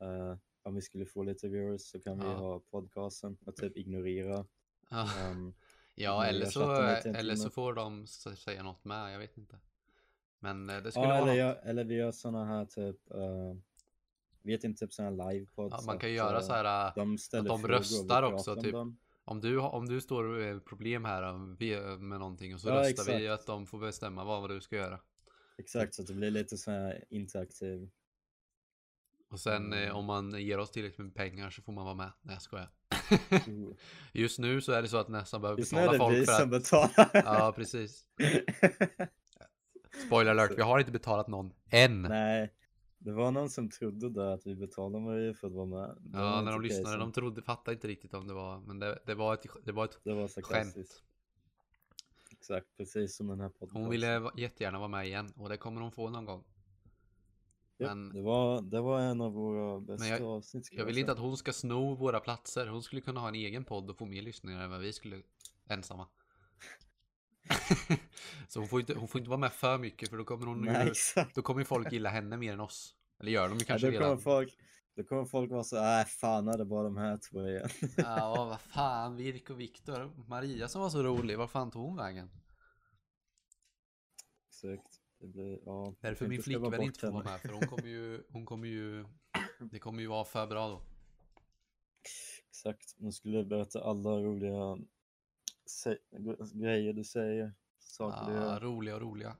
eh, 0.00 0.36
om 0.62 0.74
vi 0.74 0.80
skulle 0.82 1.06
få 1.06 1.22
lite 1.22 1.48
viewers 1.48 1.82
så 1.82 2.00
kan 2.00 2.18
vi 2.18 2.24
Ja. 2.24 2.32
ha 2.36 2.60
podcasten 2.60 3.36
och 3.46 3.56
typ 3.56 3.76
ignorera. 3.76 4.46
Ja, 4.90 5.08
ehm, 5.18 5.54
ja 5.94 6.26
eller 6.26 6.46
så, 6.46 6.72
eller 7.04 7.34
så 7.36 7.50
får 7.50 7.74
de 7.74 8.06
säga 8.06 8.62
något 8.62 8.84
med. 8.84 9.14
Jag 9.14 9.18
vet 9.18 9.36
inte. 9.38 9.60
Men 10.42 10.70
eh, 10.70 10.82
det 10.82 10.90
skulle 10.92 11.04
ja, 11.06 11.08
vara 11.10 11.32
eller, 11.32 11.44
något. 11.46 11.56
jag, 11.62 11.70
eller 11.70 11.84
vi 11.84 11.94
gör 11.94 12.12
såna 12.12 12.44
här 12.44 12.64
typ, 12.64 12.96
uh, 13.14 13.54
vet 14.42 14.64
inte 14.64 14.86
typ 14.86 14.98
här 14.98 15.10
livepods. 15.32 15.74
Ja, 15.78 15.82
man 15.86 15.98
kan 15.98 16.10
att, 16.10 16.16
göra 16.16 16.36
eh, 16.38 16.42
så 16.42 16.52
här. 16.52 16.86
eh, 16.88 16.92
De 16.94 17.18
ställer 17.18 17.48
de 17.48 17.62
vi 17.62 17.68
röstar 17.68 18.22
också, 18.22 18.54
om 18.54 18.62
typ. 18.62 18.72
dem. 18.72 18.98
Om 19.24 19.40
du, 19.40 19.58
om 19.58 19.88
du 19.88 20.00
står 20.00 20.24
med 20.24 20.64
problem 20.64 21.04
här 21.04 21.22
eh, 21.22 21.38
vi- 21.58 21.96
med 21.98 22.18
någonting 22.20 22.54
och 22.54 22.60
så 22.60 22.68
Ja, 22.68 22.74
röstar 22.74 23.04
vi 23.18 23.24
exakt. 23.26 23.40
att 23.40 23.46
de 23.46 23.66
får 23.66 23.78
bestämma 23.78 24.24
vad, 24.24 24.40
vad 24.40 24.50
du 24.50 24.60
ska 24.60 24.76
göra. 24.76 25.00
Exakt, 25.58 25.94
så 25.94 26.02
att 26.02 26.08
det 26.08 26.14
blir 26.14 26.30
lite 26.30 26.56
så 26.58 26.70
här 26.70 27.04
interaktiv. 27.10 27.90
Och 29.30 29.40
sen 29.40 29.72
eh, 29.72 29.82
Mm. 29.82 29.96
om 29.96 30.04
man 30.04 30.32
ger 30.40 30.58
oss 30.58 30.70
tillräckligt 30.70 30.98
med 31.06 31.14
pengar 31.14 31.50
så 31.50 31.62
får 31.62 31.72
man 31.72 31.84
vara 31.84 31.94
med. 31.94 32.12
Nej 32.22 32.34
jag 32.34 32.42
skojar. 32.42 32.70
Oh. 33.48 33.72
Just 34.12 34.38
nu 34.38 34.60
så 34.60 34.72
är 34.72 34.82
det 34.82 34.88
så 34.88 34.96
att 34.96 35.08
nästan 35.08 35.40
behöver 35.40 35.58
Just 35.60 35.72
nu 35.72 35.78
är 35.78 35.88
betala 35.90 36.08
det 36.10 36.18
vi 36.20 36.26
folk 36.26 36.28
för 36.38 36.40
som 36.44 36.52
att... 36.54 36.62
betalar. 36.94 37.22
Ja 37.36 37.52
precis. 37.56 38.04
Spoiler 40.06 40.30
alert, 40.30 40.58
vi 40.58 40.62
har 40.62 40.78
inte 40.78 40.92
betalat 40.92 41.28
någon 41.28 41.52
än. 41.70 42.02
Nej, 42.02 42.52
det 42.98 43.12
var 43.12 43.30
någon 43.30 43.50
som 43.50 43.70
trodde 43.70 44.10
där 44.10 44.34
att 44.34 44.46
vi 44.46 44.54
betalade 44.54 45.04
Marie 45.04 45.34
för 45.34 45.46
att 45.46 45.52
vara 45.52 45.66
med. 45.66 45.96
Det 46.00 46.18
Ja, 46.18 46.40
när 46.42 46.52
de 46.52 46.62
lyssnade, 46.62 46.92
så 46.92 46.96
de 46.96 47.12
trodde, 47.12 47.42
fattade 47.42 47.74
inte 47.74 47.88
riktigt 47.88 48.14
om 48.14 48.28
det 48.28 48.34
var, 48.34 48.60
men 48.60 48.78
det, 48.78 48.98
det 49.06 49.14
var 49.14 49.34
ett, 49.34 49.46
det 49.64 49.72
var 49.72 49.84
ett 49.84 49.98
Det 50.04 50.14
var 50.14 50.28
skämt. 50.28 50.76
Exakt, 52.30 52.66
precis 52.76 53.16
som 53.16 53.26
den 53.26 53.40
här 53.40 53.48
podcasten. 53.48 53.82
Hon 53.82 53.90
ville 53.90 54.30
jättegärna 54.36 54.78
vara 54.78 54.88
med 54.88 55.06
igen 55.06 55.32
och 55.36 55.48
det 55.48 55.56
kommer 55.56 55.80
hon 55.80 55.92
få 55.92 56.10
någon 56.10 56.24
gång. 56.24 56.44
Ja, 57.76 57.94
men- 57.94 58.12
det, 58.12 58.22
var, 58.22 58.60
det 58.62 58.80
var 58.80 59.00
en 59.00 59.20
av 59.20 59.32
våra 59.32 59.80
bästa 59.80 60.08
jag- 60.08 60.22
avsnitt. 60.22 60.66
skulle 60.66 60.80
Jag 60.80 60.86
vill 60.86 60.98
inte 60.98 61.12
att 61.12 61.18
hon 61.18 61.36
ska 61.36 61.52
sno 61.52 61.94
våra 61.94 62.20
platser. 62.20 62.66
Hon 62.66 62.82
skulle 62.82 63.00
kunna 63.00 63.20
ha 63.20 63.28
en 63.28 63.34
egen 63.34 63.64
podd 63.64 63.90
och 63.90 63.96
få 63.98 64.06
mer 64.06 64.22
lyssningar 64.22 64.64
än 64.64 64.70
vad 64.70 64.80
vi 64.80 64.92
skulle 64.92 65.22
ensamma. 65.68 66.06
Så 68.48 68.58
hon 68.60 68.68
får, 68.68 68.80
inte, 68.80 68.94
hon 68.94 69.08
får 69.08 69.18
inte 69.18 69.30
vara 69.30 69.40
med 69.40 69.52
för 69.52 69.78
mycket 69.78 70.10
för 70.10 70.16
då 70.16 70.24
kommer 70.24 70.46
hon 70.46 70.60
Nej, 70.60 70.92
ju, 71.16 71.24
då 71.34 71.42
kommer 71.42 71.64
folk 71.64 71.92
gilla 71.92 72.08
henne 72.08 72.36
mer 72.36 72.52
än 72.52 72.60
oss. 72.60 72.94
Eller 73.20 73.32
gör 73.32 73.48
de 73.48 73.58
ju 73.58 73.64
Ja, 73.64 73.66
kanske 73.66 73.86
då, 73.86 73.92
kommer 73.92 74.04
redan. 74.04 74.20
folk, 74.20 74.58
då 74.96 75.04
kommer 75.04 75.24
folk 75.24 75.50
vara 75.50 75.64
så 75.64 75.76
äh 75.76 76.04
fan 76.04 76.48
är 76.48 76.58
det 76.58 76.64
bara 76.64 76.82
de 76.82 76.96
här 76.96 77.18
två 77.30 77.48
igen. 77.48 77.68
Ja, 77.96 78.44
vad 78.44 78.60
fan, 78.60 79.16
Virk 79.16 79.50
och 79.50 79.60
Viktor. 79.60 80.28
Maria 80.28 80.68
som 80.68 80.80
var 80.80 80.90
så 80.90 81.02
rolig, 81.02 81.38
var 81.38 81.46
fan 81.46 81.70
tog 81.70 81.82
hon 81.82 81.96
vägen? 81.96 82.30
Exakt. 84.48 84.98
Det 85.20 85.26
blir, 85.26 85.58
ja, 85.66 85.94
Därför 86.00 86.28
min 86.28 86.42
flickvän 86.42 86.82
inte 86.82 87.00
får 87.00 87.10
vara 87.12 87.24
med, 87.24 87.40
för 87.40 87.48
hon 87.48 87.66
kommer 87.66 87.88
ju, 87.88 88.22
hon 88.28 88.46
kommer 88.46 88.68
ju, 88.68 89.04
det 89.70 89.78
kommer 89.78 90.00
ju 90.00 90.06
vara 90.06 90.24
för 90.24 90.46
bra 90.46 90.68
då. 90.68 90.82
Exakt, 92.50 92.94
hon 92.98 93.12
skulle 93.12 93.44
berätta 93.44 93.84
alla 93.84 94.10
roliga 94.10 94.78
grejer 96.52 96.92
du 96.92 97.04
säger. 97.04 97.54
Saker 97.78 98.26
du 98.26 98.32
gör. 98.32 98.60
roliga 98.60 98.94
och 98.94 99.00
roliga. 99.00 99.36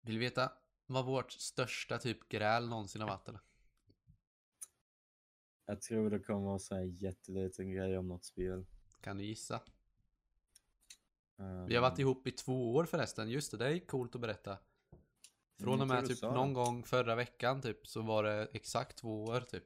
Vill 0.00 0.14
du 0.14 0.20
veta 0.20 0.52
vad 0.86 1.04
vårt 1.04 1.32
största 1.32 1.98
typ 1.98 2.28
gräl 2.28 2.68
någonsin 2.68 3.00
har 3.00 3.08
varit 3.08 3.28
eller? 3.28 3.40
Jag 5.66 5.80
tror 5.80 6.10
det 6.10 6.20
kommer 6.20 6.40
vara 6.46 6.58
så 6.58 6.74
här 6.74 6.82
jätteliten 6.82 7.70
grej 7.70 7.98
om 7.98 8.08
något 8.08 8.24
spel. 8.24 8.66
Kan 9.00 9.16
du 9.18 9.24
gissa? 9.24 9.60
Um, 11.36 11.66
Vi 11.66 11.74
har 11.74 11.82
varit 11.82 11.98
ihop 11.98 12.26
i 12.26 12.32
två 12.32 12.74
år 12.74 12.84
förresten, 12.84 13.30
just 13.30 13.50
det, 13.50 13.56
det 13.56 13.66
är 13.66 13.78
coolt 13.86 14.14
att 14.14 14.20
berätta. 14.20 14.58
Från 15.58 15.74
Mm, 15.74 15.80
och 15.80 15.86
med 15.86 16.06
typ 16.06 16.22
någon 16.22 16.52
gång 16.52 16.84
förra 16.84 17.14
veckan 17.14 17.62
typ 17.62 17.86
så 17.86 18.02
var 18.02 18.22
det 18.22 18.48
exakt 18.52 18.98
två 18.98 19.24
år 19.24 19.40
typ. 19.40 19.64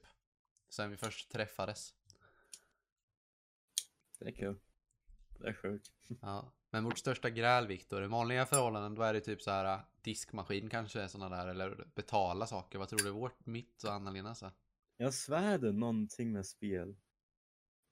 Sen 0.69 0.91
vi 0.91 0.97
först 0.97 1.31
träffades. 1.31 1.95
Det 4.21 4.27
är 4.29 4.33
kul. 4.33 4.57
Det 5.39 5.49
är 5.49 5.53
sjukt. 5.53 5.91
Ja. 6.21 6.53
Men 6.73 6.85
vårt 6.85 6.99
största 6.99 7.31
gräl 7.31 7.67
Viktor, 7.67 8.05
i 8.05 8.07
vanliga 8.07 8.47
förhållanden 8.47 8.95
då 8.95 9.03
är 9.03 9.13
det 9.13 9.21
typ 9.21 9.43
så 9.43 9.51
här 9.51 9.65
äh, 9.75 9.81
diskmaskin 10.03 10.71
kanske 10.71 11.09
sådana 11.09 11.37
där 11.37 11.47
eller 11.47 11.87
betala 11.95 12.47
saker. 12.47 12.79
Vad 12.79 12.89
tror 12.89 12.99
du 13.05 13.11
vårt, 13.11 13.47
mitt 13.47 13.85
och 13.85 13.93
Anna-Lenas 13.93 14.43
är? 14.43 14.53
Jag 14.97 15.15
svär 15.15 15.59
det 15.59 15.73
någonting 15.73 16.33
med 16.33 16.47
spel. 16.47 16.97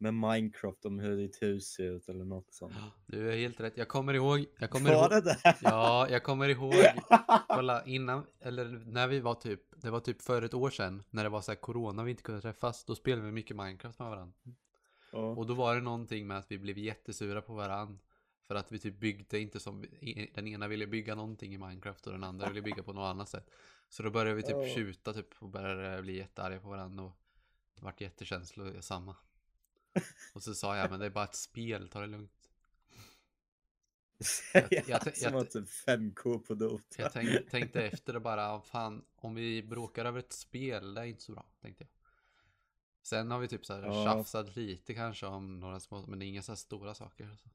Med 0.00 0.14
Minecraft 0.14 0.84
om 0.84 0.98
hur 0.98 1.16
ditt 1.16 1.42
hus 1.42 1.68
ser 1.68 1.84
ut 1.84 2.08
eller 2.08 2.24
något 2.24 2.54
sånt. 2.54 2.74
Du 3.06 3.32
är 3.32 3.36
helt 3.36 3.60
rätt. 3.60 3.76
Jag 3.76 3.88
kommer 3.88 4.14
ihåg. 4.14 4.46
Jag 4.58 4.70
kommer 4.70 4.90
Var 4.94 5.00
ihåg. 5.00 5.10
det 5.10 5.20
där? 5.20 5.56
Ja, 5.62 6.08
jag 6.10 6.22
kommer 6.22 6.48
ihåg. 6.48 6.74
Kolla 7.48 7.84
innan, 7.84 8.26
eller 8.40 8.64
när 8.68 9.08
vi 9.08 9.20
var 9.20 9.34
typ, 9.34 9.60
det 9.76 9.90
var 9.90 10.00
typ 10.00 10.22
för 10.22 10.42
ett 10.42 10.54
år 10.54 10.70
sedan. 10.70 11.02
När 11.10 11.24
det 11.24 11.30
var 11.30 11.40
så 11.40 11.50
här 11.50 11.58
corona 11.60 12.02
och 12.02 12.06
vi 12.08 12.10
inte 12.10 12.22
kunde 12.22 12.40
träffas. 12.40 12.84
Då 12.84 12.94
spelade 12.94 13.26
vi 13.26 13.32
mycket 13.32 13.56
Minecraft 13.56 13.98
med 13.98 14.08
varandra. 14.08 14.34
Ja. 15.12 15.18
Och 15.18 15.46
då 15.46 15.54
var 15.54 15.74
det 15.74 15.80
någonting 15.80 16.26
med 16.26 16.38
att 16.38 16.50
vi 16.52 16.58
blev 16.58 16.78
jättesura 16.78 17.42
på 17.42 17.54
varandra. 17.54 17.98
För 18.46 18.54
att 18.54 18.72
vi 18.72 18.78
typ 18.78 19.00
byggde 19.00 19.40
inte 19.40 19.60
som, 19.60 19.84
den 20.34 20.48
ena 20.48 20.68
ville 20.68 20.86
bygga 20.86 21.14
någonting 21.14 21.54
i 21.54 21.58
Minecraft 21.58 22.06
och 22.06 22.12
den 22.12 22.24
andra 22.24 22.48
ville 22.48 22.62
bygga 22.62 22.82
på 22.82 22.92
något 22.92 23.10
annat 23.10 23.28
sätt. 23.28 23.50
Så 23.88 24.02
då 24.02 24.10
började 24.10 24.34
vi 24.34 24.42
typ 24.42 24.50
Ja. 24.56 24.68
tjuta 24.74 25.12
typ 25.12 25.42
och 25.42 25.48
började 25.48 26.02
bli 26.02 26.16
jättearga 26.16 26.60
på 26.60 26.68
varandra 26.68 27.04
och 27.04 27.18
det 27.74 27.82
vart 27.84 28.00
jättekänslosamma. 28.00 29.16
Och 30.34 30.42
så 30.42 30.54
sa 30.54 30.76
jag, 30.76 30.90
men 30.90 31.00
det 31.00 31.06
är 31.06 31.10
bara 31.10 31.24
ett 31.24 31.34
spel, 31.34 31.88
ta 31.88 32.00
det 32.00 32.06
lugnt. 32.06 32.50
jag, 34.54 34.68
jag- 34.72 34.88
jag, 34.88 35.02
som 35.02 35.12
jag- 35.24 35.30
har 35.38 35.44
typ 35.44 35.68
5k 35.68 36.38
på 36.38 36.54
Dota. 36.54 36.84
Jag 37.02 37.12
tänk, 37.12 37.50
tänkte 37.50 37.82
efter 37.86 38.16
och 38.16 38.22
bara, 38.22 38.60
fan, 38.60 39.04
om 39.16 39.34
vi 39.34 39.62
bråkar 39.62 40.04
över 40.04 40.18
ett 40.18 40.32
spel, 40.32 40.94
det 40.94 41.00
är 41.00 41.04
inte 41.04 41.22
så 41.22 41.32
bra, 41.32 41.46
tänkte 41.60 41.84
jag. 41.84 41.90
Sen 43.08 43.30
har 43.30 43.38
vi 43.38 43.48
typ 43.48 43.66
så 43.66 43.72
här 43.74 43.82
Ja. 43.82 44.04
tjafsat 44.04 44.56
lite 44.56 44.94
kanske 44.94 45.26
om 45.26 45.60
några 45.60 45.80
små, 45.80 46.06
men 46.06 46.18
det 46.18 46.24
är 46.24 46.28
inga 46.28 46.42
så 46.42 46.52
här 46.52 46.56
stora 46.56 46.94
saker. 46.94 47.28
Alltså. 47.28 47.48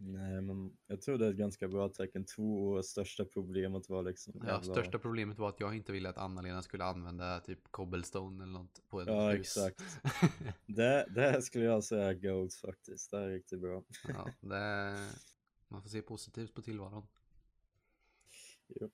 Nej 0.00 0.40
men 0.42 0.76
jag 0.86 1.00
tror 1.02 1.18
det 1.18 1.26
är 1.26 1.30
ett 1.30 1.36
ganska 1.36 1.68
bra 1.68 1.88
tecken. 1.88 2.24
Två 2.24 2.68
års 2.68 2.84
största 2.84 3.24
problemet 3.24 3.88
var 3.88 4.02
liksom 4.02 4.34
Ja, 4.36 4.46
jävla- 4.46 4.62
största 4.74 4.98
problemet 4.98 5.38
var 5.38 5.48
att 5.48 5.60
jag 5.60 5.76
inte 5.76 5.92
ville 5.92 6.08
att 6.08 6.18
Anna-Lena 6.18 6.62
skulle 6.62 6.84
använda 6.84 7.40
typ 7.40 7.58
cobblestone 7.70 8.42
eller 8.44 8.52
något 8.52 8.88
på 8.88 9.00
ett 9.00 9.08
Ja 9.08 9.30
hus. 9.30 9.40
exakt. 9.40 9.82
Det, 10.66 11.06
det 11.14 11.42
skulle 11.42 11.64
jag 11.64 11.84
säga 11.84 12.08
är 12.08 12.14
goals 12.14 12.60
faktiskt. 12.60 13.10
Det 13.10 13.18
är 13.18 13.28
riktigt 13.28 13.60
bra. 13.60 13.84
ja, 14.08 14.28
det, 14.40 14.96
man 15.68 15.82
får 15.82 15.88
se 15.88 16.02
positivt 16.02 16.54
på 16.54 16.62
tillvaron. 16.62 17.06
Jo. 18.68 18.90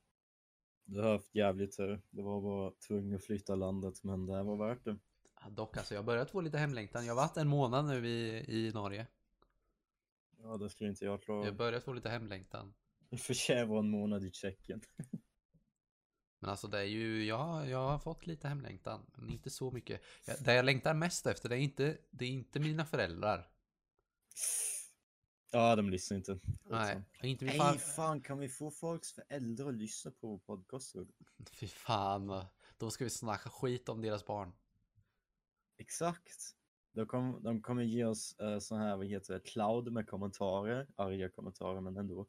Du 0.84 1.00
har 1.00 1.12
haft 1.12 1.34
jävligt 1.34 1.76
tur. 1.76 2.02
Det 2.10 2.22
var 2.22 2.40
bara 2.40 2.72
tvungen 2.88 3.14
att 3.16 3.24
flytta 3.24 3.54
landet, 3.54 4.02
men 4.04 4.26
det 4.26 4.42
var 4.42 4.56
värt 4.68 4.84
det. 4.84 4.96
Dock 5.50 5.76
alltså, 5.76 5.94
jag 5.94 6.02
har 6.02 6.06
börjat 6.06 6.30
få 6.30 6.40
lite 6.40 6.58
hemlängtan. 6.58 7.06
Jag 7.06 7.14
har 7.14 7.22
varit 7.22 7.36
en 7.36 7.48
månad 7.48 7.84
nu 7.84 8.08
i, 8.08 8.44
i 8.48 8.72
Norge. 8.72 9.06
Ja, 10.42 10.56
det 10.56 10.70
skulle 10.70 10.90
inte 10.90 11.04
jag 11.04 11.12
Jag 11.12 11.22
klara. 11.22 11.44
har 11.44 11.52
börjat 11.52 11.84
få 11.84 11.92
lite 11.92 12.08
hemlängtan. 12.08 12.74
I 13.10 13.16
och 13.16 13.20
för 13.20 13.34
sig 13.34 13.66
var 13.66 13.78
en 13.78 13.90
månad 13.90 14.24
i 14.24 14.30
Tjeckien. 14.32 14.80
Men 16.38 16.50
alltså 16.50 16.68
det 16.68 16.78
är 16.78 16.84
ju, 16.84 17.24
ja, 17.24 17.66
jag 17.66 17.88
har 17.88 17.98
fått 17.98 18.26
lite 18.26 18.48
hemlängtan. 18.48 19.10
Men 19.14 19.30
inte 19.30 19.50
så 19.50 19.70
mycket. 19.70 20.00
Jag, 20.26 20.36
det 20.40 20.54
jag 20.54 20.64
längtar 20.64 20.94
mest 20.94 21.26
efter, 21.26 21.48
det 21.48 21.56
är 21.56 21.60
inte, 21.60 21.98
det 22.10 22.24
är 22.24 22.28
inte 22.30 22.60
mina 22.60 22.86
föräldrar. 22.86 23.48
Ja, 25.52 25.76
de 25.76 25.90
lyssnar 25.90 26.16
inte. 26.16 26.38
Nej, 26.70 27.02
inte 27.22 27.44
min 27.44 27.54
far. 27.54 27.74
fan 27.74 28.20
kan 28.20 28.38
vi 28.38 28.48
få 28.48 28.70
folks 28.70 29.12
föräldrar 29.12 29.68
att 29.68 29.74
lyssna 29.74 30.10
på 30.10 30.28
vår 30.28 30.38
podcast? 30.38 30.96
Fy 31.52 31.66
fan. 31.66 32.44
Då 32.78 32.90
ska 32.90 33.04
vi 33.04 33.10
snacka 33.10 33.50
skit 33.50 33.88
om 33.88 34.02
deras 34.02 34.26
barn. 34.26 34.52
Exakt. 35.76 36.56
De, 36.92 37.06
kom, 37.06 37.42
de 37.42 37.62
kommer 37.62 37.82
ge 37.82 38.04
oss 38.04 38.36
uh, 38.42 38.58
så 38.58 38.76
här, 38.76 38.96
vad 38.96 39.06
heter 39.06 39.34
det, 39.34 39.40
cloud 39.40 39.92
med 39.92 40.08
kommentarer, 40.08 40.86
arga 40.96 41.28
kommentarer 41.28 41.80
men 41.80 41.96
ändå. 41.96 42.20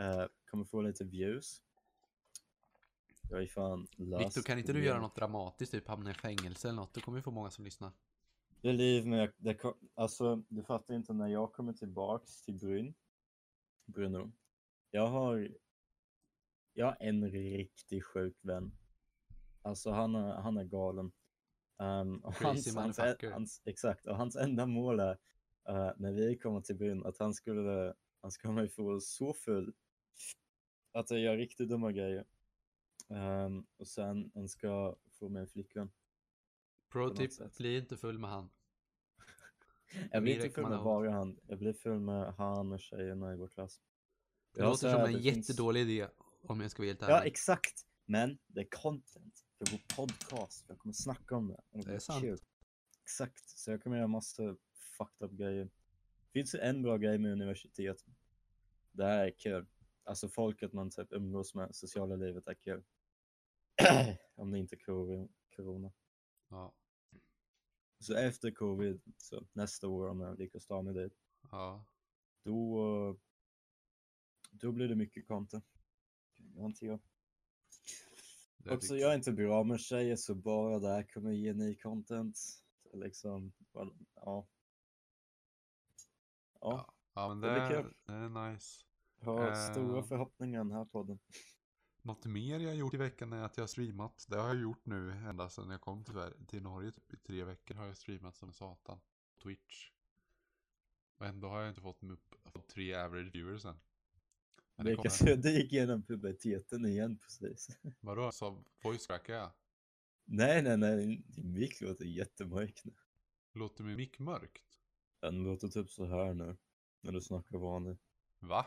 Uh, 0.00 0.26
kommer 0.50 0.64
få 0.64 0.80
lite 0.82 1.04
views. 1.04 1.62
Jag 3.30 3.42
är 3.42 3.46
fan 3.46 3.86
löst. 3.96 4.26
Victor, 4.26 4.42
kan 4.42 4.58
inte 4.58 4.72
du 4.72 4.84
göra 4.84 5.00
något 5.00 5.16
dramatiskt, 5.16 5.72
typ 5.72 5.88
hamna 5.88 6.10
i 6.10 6.14
fängelse 6.14 6.68
eller 6.68 6.76
något? 6.76 6.94
Då 6.94 7.00
kommer 7.00 7.18
vi 7.18 7.22
få 7.22 7.30
många 7.30 7.50
som 7.50 7.64
lyssnar. 7.64 7.92
Det 8.60 8.68
är 8.68 8.72
liv 8.72 9.06
med, 9.06 9.32
det 9.36 9.54
kom, 9.54 9.74
alltså 9.94 10.42
du 10.48 10.62
fattar 10.62 10.94
inte 10.94 11.12
när 11.12 11.28
jag 11.28 11.52
kommer 11.52 11.72
tillbaks 11.72 12.42
till 12.42 12.54
Bryn, 12.54 12.94
Bruno. 13.84 14.32
Jag 14.90 15.06
har, 15.06 15.48
jag 16.72 16.86
har 16.86 16.96
en 17.00 17.30
riktigt 17.30 18.04
sjuk 18.04 18.36
vän. 18.40 18.72
Alltså 19.62 19.90
han 19.90 20.14
är, 20.14 20.34
han 20.34 20.56
är 20.56 20.64
galen. 20.64 21.12
Um, 21.80 22.18
och 22.18 22.34
hans, 22.34 22.74
hans, 22.76 22.98
hans, 23.32 23.62
exakt, 23.64 24.06
och 24.06 24.16
hans 24.16 24.36
enda 24.36 24.66
mål 24.66 25.00
är 25.00 25.18
eh, 25.68 25.90
när 25.96 26.12
vi 26.12 26.38
kommer 26.38 26.60
till 26.60 26.76
Bryn 26.76 27.06
att 27.06 27.18
han 27.18 27.34
skulle, 27.34 27.94
han 28.20 28.30
ska 28.30 28.52
mig 28.52 28.68
få 28.68 29.00
så 29.00 29.32
full 29.34 29.72
att 30.92 31.10
jag 31.10 31.20
gör 31.20 31.36
riktigt 31.36 31.68
dumma 31.68 31.92
grejer. 31.92 32.24
Um, 33.08 33.66
och 33.76 33.86
sen 33.88 34.30
han 34.34 34.48
ska 34.48 34.96
få 35.18 35.28
mig 35.28 35.40
en 35.42 35.48
flickvän. 35.48 35.90
Pro 36.92 37.10
tip, 37.10 37.30
bli 37.56 37.76
inte 37.78 37.96
full 37.96 38.18
med 38.18 38.30
han. 38.30 38.50
Jag 40.12 40.22
blir 40.22 40.34
inte 40.34 40.50
full 40.50 40.68
med 40.68 40.78
bara 40.82 41.10
han. 41.10 41.38
Jag 41.46 41.58
blir 41.58 41.72
full 41.72 42.00
med 42.00 42.34
han 42.34 42.72
och 42.72 42.80
tjejerna 42.80 43.32
i 43.32 43.36
vår 43.36 43.48
klass. 43.48 43.80
Det 44.54 44.60
Ja, 44.60 44.68
låter 44.68 44.92
som 44.92 45.00
en 45.00 45.12
det 45.12 45.22
finns- 45.22 45.48
jättedålig 45.48 45.80
idé, 45.80 46.08
om 46.42 46.60
jag 46.60 46.70
ska 46.70 46.82
vara 46.82 46.88
helt 46.88 47.00
Ja, 47.02 47.18
ärlig. 47.18 47.30
exakt. 47.30 47.86
Men 48.04 48.38
det 48.46 48.60
är 48.60 48.68
content 48.70 49.44
för 49.66 49.72
vår 49.72 49.96
podcast. 49.96 50.64
Jag 50.68 50.78
kommer 50.78 50.92
snacka 50.92 51.36
om 51.36 51.48
det. 51.48 51.60
och 51.70 51.84
Det 51.84 51.94
är 51.94 51.98
sant. 51.98 52.20
kul. 52.22 52.38
Exakt. 53.02 53.48
Så 53.58 53.70
jag 53.70 53.82
kommer 53.82 53.96
göra 53.96 54.06
massa 54.08 54.56
fucked 54.98 55.26
up 55.26 55.32
grejer. 55.32 55.64
Det 55.64 56.32
finns 56.32 56.54
en 56.54 56.82
bra 56.82 56.96
grej 56.96 57.18
med 57.18 57.32
universitet. 57.32 58.04
Det 58.92 59.04
här 59.04 59.26
är 59.26 59.30
kul. 59.30 59.66
Alltså 60.04 60.28
folket 60.28 60.72
man 60.72 60.90
typ 60.90 61.12
umgås 61.12 61.54
med, 61.54 61.74
sociala 61.74 62.16
livet 62.16 62.46
är 62.46 62.54
kul. 62.54 62.82
om 64.34 64.50
det 64.50 64.58
inte 64.58 64.74
är 64.74 64.78
cor- 64.78 65.28
corona. 65.56 65.92
Ja, 66.48 66.74
Så 67.98 68.14
efter 68.14 68.50
covid, 68.50 69.00
så 69.16 69.46
nästa 69.52 69.88
år 69.88 70.08
om 70.08 70.20
jag 70.20 70.38
lyckas 70.38 70.66
ta 70.66 70.82
mig 70.82 70.94
dit, 70.94 71.12
ja. 71.50 71.84
då, 72.42 73.18
då 74.50 74.72
blir 74.72 74.88
det 74.88 74.94
mycket 74.96 75.26
content. 75.26 75.64
Garanterar. 76.36 77.00
Det 78.64 78.70
Också 78.74 78.96
jag 78.96 79.10
är 79.12 79.16
inte 79.16 79.32
bra 79.32 79.64
med 79.64 79.80
tjejer 79.80 80.16
så 80.16 80.34
bara 80.34 80.78
där 80.78 81.02
kommer 81.02 81.30
ge 81.32 81.52
ny 81.52 81.76
content. 81.76 82.38
Liksom, 82.92 83.52
ja. 83.72 83.94
Ja, 84.14 84.46
Ja, 86.60 86.94
ja 87.14 87.28
men 87.28 87.40
det 87.40 87.50
det, 87.50 87.60
är, 87.60 87.82
kul. 87.82 87.94
det 88.06 88.12
är 88.12 88.50
nice. 88.52 88.84
jag 89.20 89.32
har 89.38 89.54
stora 89.72 89.98
Eh. 89.98 90.04
förhoppningar 90.04 90.58
den 90.64 90.72
här 90.72 90.84
podden. 90.84 91.18
Något 92.02 92.26
mer 92.26 92.60
jag 92.60 92.74
gjort 92.76 92.94
i 92.94 92.96
veckan 92.96 93.32
är 93.32 93.42
att 93.42 93.56
jag 93.56 93.62
har 93.62 93.68
streamat. 93.68 94.26
Det 94.28 94.36
har 94.36 94.48
jag 94.48 94.60
gjort 94.62 94.86
nu 94.86 95.12
ända 95.12 95.48
sedan 95.50 95.70
jag 95.70 95.80
kom 95.80 96.04
till, 96.04 96.46
till 96.46 96.62
Norge. 96.62 96.92
Typ, 96.92 97.12
I 97.12 97.16
tre 97.16 97.44
veckor 97.44 97.74
har 97.74 97.86
jag 97.86 97.96
streamat 97.96 98.36
som 98.36 98.52
satan. 98.52 99.00
Twitch. 99.42 99.90
Och 101.18 101.26
ändå 101.26 101.48
har 101.48 101.60
jag 101.60 101.68
inte 101.68 101.80
fått, 101.80 102.02
upp, 102.02 102.34
tre 102.68 102.94
average 102.94 103.34
viewers 103.34 103.64
än. 103.64 103.80
Kanske 104.84 105.36
du 105.36 105.50
gick 105.50 105.72
igenom 105.72 106.02
puberteten 106.02 106.86
igen 106.86 107.18
precis. 107.18 107.68
Vadå? 108.00 108.32
Så 108.32 108.64
voice 108.82 109.06
crackar 109.06 109.34
jag? 109.34 109.52
Nej, 110.24 110.62
nej, 110.62 110.76
nej, 110.76 111.22
din 111.26 111.52
mick 111.52 111.80
låter 111.80 112.04
jättemörk 112.04 112.80
nu. 112.84 112.92
Låter 113.54 113.84
min 113.84 113.96
mick 113.96 114.18
mörkt? 114.18 114.78
Den 115.20 115.42
låter 115.42 115.68
typ 115.68 115.90
så 115.90 116.04
här 116.04 116.34
nu, 116.34 116.56
när 117.00 117.12
du 117.12 117.20
snackar 117.20 117.58
vanligt. 117.58 118.00
Va? 118.38 118.66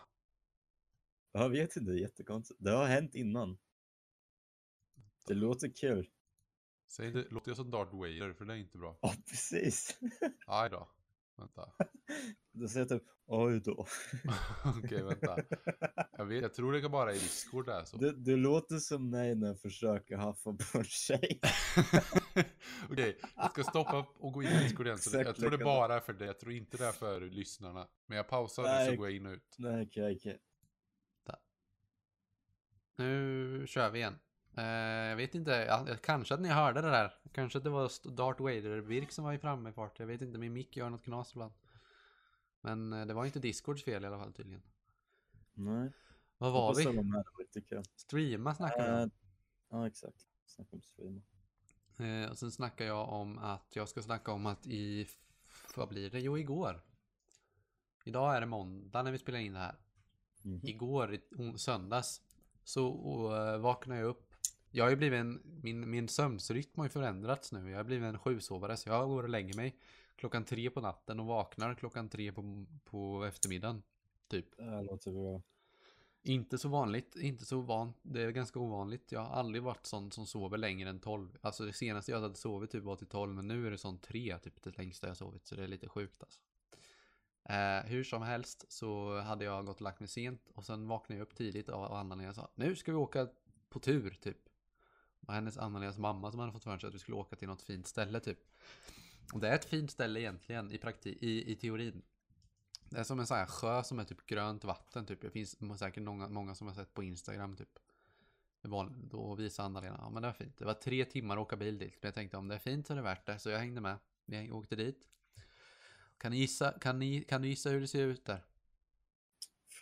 Jag 1.31 1.49
vet 1.49 1.75
inte, 1.75 1.91
det 1.91 1.97
är 1.97 2.01
jättekonstigt. 2.01 2.59
Det 2.63 2.71
har 2.71 2.85
hänt 2.85 3.15
innan. 3.15 3.57
Det 5.27 5.33
låter 5.33 5.69
kul. 5.69 6.09
Säg 6.87 7.11
det, 7.11 7.31
låter 7.31 7.49
jag 7.49 7.57
som 7.57 7.71
Darth 7.71 7.95
Vader? 7.95 8.33
För 8.33 8.45
det 8.45 8.53
är 8.53 8.57
inte 8.57 8.77
bra. 8.77 8.97
Ja, 9.01 9.13
precis. 9.25 9.99
Aj 10.47 10.69
då. 10.69 10.89
Vänta. 11.43 11.71
Då 12.51 12.67
säger 12.67 12.85
jag 12.89 12.99
typ, 12.99 13.09
oj 13.25 13.59
då. 13.59 13.87
Okej, 14.83 15.03
vänta. 15.03 15.37
Jag, 16.17 16.25
vet, 16.25 16.41
jag 16.41 16.53
tror 16.53 16.73
det 16.73 16.81
kan 16.81 16.91
bara 16.91 17.11
i 17.11 17.19
Discord 17.19 17.65
där 17.65 17.83
så. 17.83 17.97
Du, 17.97 18.11
du 18.11 18.37
låter 18.37 18.77
som 18.77 19.09
mig 19.09 19.35
när 19.35 19.47
jag 19.47 19.59
försöker 19.59 20.17
haffa 20.17 20.53
på 20.53 20.77
en 20.77 20.83
tjej. 20.83 21.39
Okej, 22.89 23.19
jag 23.35 23.51
ska 23.51 23.63
stoppa 23.63 24.05
och 24.19 24.33
gå 24.33 24.43
in 24.43 24.49
i 24.49 24.63
Discord 24.63 24.85
igen. 24.85 24.97
Så 24.97 25.17
jag 25.17 25.35
tror 25.35 25.51
det 25.51 25.57
bara 25.57 25.95
är 25.95 25.99
för 25.99 26.13
det. 26.13 26.25
Jag 26.25 26.39
tror 26.39 26.53
inte 26.53 26.77
det 26.77 26.85
är 26.85 26.91
för 26.91 27.21
lyssnarna. 27.21 27.87
Men 28.07 28.17
jag 28.17 28.27
pausar 28.27 28.63
nu 28.63 28.69
Nej. 28.69 28.89
så 28.89 28.95
går 28.95 29.07
jag 29.07 29.15
in 29.15 29.25
och 29.25 29.33
ut. 29.33 29.55
Nej, 29.57 29.87
okej, 29.87 30.15
okej. 30.15 30.39
Nu 32.97 33.67
kör 33.67 33.89
vi 33.89 33.99
igen. 33.99 34.19
Eh, 34.57 34.63
jag 35.09 35.15
vet 35.15 35.35
inte, 35.35 35.51
ja, 35.51 35.87
kanske 36.03 36.33
att 36.33 36.41
ni 36.41 36.49
hörde 36.49 36.81
det 36.81 36.89
där. 36.89 37.15
Kanske 37.31 37.57
att 37.57 37.63
det 37.63 37.69
var 37.69 38.11
Darth 38.15 38.41
Vader-virk 38.41 39.11
som 39.11 39.23
var 39.25 39.33
i 39.33 39.37
framme 39.37 39.73
Jag 39.97 40.07
vet 40.07 40.21
inte, 40.21 40.37
min 40.37 40.53
mick 40.53 40.77
gör 40.77 40.89
något 40.89 41.03
knas 41.03 41.31
ibland. 41.31 41.53
Men 42.61 42.93
eh, 42.93 43.05
det 43.05 43.13
var 43.13 43.25
inte 43.25 43.39
Discords 43.39 43.83
fel 43.83 44.03
i 44.03 44.07
alla 44.07 44.17
fall 44.17 44.33
tydligen. 44.33 44.63
Nej. 45.53 45.91
Vad 46.37 46.53
var 46.53 46.75
vi? 46.75 46.83
kul. 47.61 47.83
Streama 47.95 48.55
snackade 48.55 48.91
vi 48.91 48.97
Eh, 48.97 49.03
om. 49.03 49.11
Ja, 49.69 49.87
exakt. 49.87 50.27
Snacka 50.45 50.75
om 50.75 50.81
streama. 50.81 51.21
Eh, 51.97 52.29
och 52.29 52.37
sen 52.37 52.51
snackar 52.51 52.85
jag 52.85 53.09
om 53.09 53.37
att 53.37 53.75
jag 53.75 53.89
ska 53.89 54.01
snacka 54.01 54.31
om 54.31 54.45
att 54.45 54.67
i, 54.67 55.07
vad 55.75 55.89
blir 55.89 56.09
det? 56.09 56.19
Jo, 56.19 56.37
igår. 56.37 56.81
Idag 58.05 58.35
är 58.35 58.39
det 58.41 58.47
måndag 58.47 59.03
när 59.03 59.11
vi 59.11 59.17
spelar 59.17 59.39
in 59.39 59.53
det 59.53 59.59
här. 59.59 59.75
Mhm. 60.41 60.59
Igår, 60.63 61.13
i 61.13 61.21
söndags, 61.57 62.21
så 62.63 62.87
eh, 63.35 63.57
vaknade 63.57 63.99
jag 63.99 64.09
upp. 64.09 64.32
Jag 64.75 64.85
har 64.85 64.89
ju 64.89 64.95
blivit 64.95 65.19
en, 65.19 65.41
min, 65.63 65.89
min 65.89 66.07
sömnsrytm 66.07 66.71
har 66.75 66.85
ju 66.85 66.89
förändrats 66.89 67.51
nu. 67.51 67.69
Jag 67.69 67.77
har 67.77 67.83
blivit 67.83 68.05
en 68.05 68.19
sjusovare 68.19 68.77
så 68.77 68.89
jag 68.89 69.07
går 69.07 69.23
och 69.23 69.29
lägger 69.29 69.55
mig 69.55 69.75
klockan 70.15 70.45
tre 70.45 70.69
på 70.69 70.81
natten 70.81 71.19
och 71.19 71.25
vaknar 71.25 71.75
klockan 71.75 72.09
tre 72.09 72.31
på, 72.31 72.65
på 72.83 73.25
eftermiddagen. 73.25 73.83
Typ. 74.27 74.57
Det 74.57 74.81
låter 74.81 75.11
bra. 75.11 75.41
Inte 76.23 76.57
så 76.57 76.69
vanligt, 76.69 77.15
inte 77.15 77.45
så 77.45 77.61
van. 77.61 77.93
Det 78.01 78.21
är 78.21 78.31
ganska 78.31 78.59
ovanligt. 78.59 79.11
Jag 79.11 79.19
har 79.19 79.35
aldrig 79.35 79.63
varit 79.63 79.85
sån 79.85 80.11
som 80.11 80.25
sover 80.25 80.57
längre 80.57 80.89
än 80.89 80.99
12. 80.99 81.37
Alltså 81.41 81.65
det 81.65 81.73
senaste 81.73 82.11
jag 82.11 82.21
hade 82.21 82.35
sovit 82.35 82.71
typ 82.71 82.83
var 82.83 82.95
till 82.95 83.07
12 83.07 83.35
men 83.35 83.47
nu 83.47 83.67
är 83.67 83.71
det 83.71 83.77
sån 83.77 83.99
3 83.99 84.37
typ 84.39 84.63
det 84.63 84.77
längsta 84.77 85.07
jag 85.07 85.17
sovit 85.17 85.47
så 85.47 85.55
det 85.55 85.63
är 85.63 85.67
lite 85.67 85.89
sjukt 85.89 86.23
alltså. 86.23 86.39
Eh, 87.49 87.89
hur 87.89 88.03
som 88.03 88.21
helst 88.21 88.71
så 88.71 89.19
hade 89.19 89.45
jag 89.45 89.65
gått 89.65 89.75
och 89.75 89.81
lagt 89.81 89.99
mig 89.99 90.09
sent 90.09 90.49
och 90.53 90.65
sen 90.65 90.87
vaknade 90.87 91.19
jag 91.19 91.25
upp 91.25 91.35
tidigt 91.35 91.69
och 91.69 91.89
och 91.89 91.97
Anna-Lena 91.97 92.33
sa 92.33 92.51
nu 92.55 92.75
ska 92.75 92.91
vi 92.91 92.97
åka 92.97 93.27
på 93.69 93.79
tur 93.79 94.17
typ 94.21 94.49
var 95.27 95.35
hennes 95.35 95.57
Anna-Lenas 95.57 95.97
mamma 95.97 96.31
som 96.31 96.39
hade 96.39 96.51
fått 96.51 96.63
för 96.63 96.77
sig 96.77 96.87
att 96.87 96.93
vi 96.95 96.99
skulle 96.99 97.17
åka 97.17 97.35
till 97.35 97.47
något 97.47 97.61
fint 97.61 97.87
ställe 97.87 98.19
typ. 98.19 98.39
Och 99.33 99.39
det 99.39 99.49
är 99.49 99.55
ett 99.55 99.65
fint 99.65 99.91
ställe 99.91 100.19
egentligen 100.21 100.71
i, 100.71 100.77
prakti- 100.77 101.17
i, 101.19 101.51
i 101.51 101.55
teorin. 101.55 102.01
Det 102.89 102.99
är 102.99 103.03
som 103.03 103.19
en 103.19 103.27
sån 103.27 103.37
här 103.37 103.45
sjö 103.45 103.83
som 103.83 103.99
är 103.99 104.03
typ 104.03 104.25
grönt 104.25 104.63
vatten 104.63 105.05
typ. 105.05 105.21
Det 105.21 105.29
finns 105.29 105.79
säkert 105.79 106.03
många, 106.03 106.29
många 106.29 106.55
som 106.55 106.67
har 106.67 106.73
sett 106.73 106.93
på 106.93 107.03
Instagram 107.03 107.55
typ. 107.55 107.79
Det 108.61 108.69
var, 108.69 108.93
då 109.09 109.35
visade 109.35 109.65
Anna-Lena, 109.65 109.99
ja 110.01 110.09
men 110.09 110.21
det 110.21 110.27
var 110.27 110.33
fint. 110.33 110.57
Det 110.57 110.65
var 110.65 110.73
tre 110.73 111.05
timmar 111.05 111.37
att 111.37 111.41
åka 111.41 111.55
bil 111.55 111.79
dit. 111.79 111.97
Men 112.01 112.07
jag 112.07 112.15
tänkte 112.15 112.37
om 112.37 112.47
det 112.47 112.55
är 112.55 112.59
fint 112.59 112.87
så 112.87 112.93
är 112.93 112.97
det 112.97 113.03
värt 113.03 113.25
det. 113.25 113.39
Så 113.39 113.49
jag 113.49 113.59
hängde 113.59 113.81
med. 113.81 113.97
Vi 114.25 114.51
åkte 114.51 114.75
dit. 114.75 115.07
Kan 116.17 116.31
ni 116.31 116.37
gissa, 116.37 116.71
kan 116.79 116.99
ni, 116.99 117.23
kan 117.23 117.41
du 117.41 117.47
gissa 117.47 117.69
hur 117.69 117.81
det 117.81 117.87
ser 117.87 118.07
ut 118.07 118.25
där? 118.25 118.41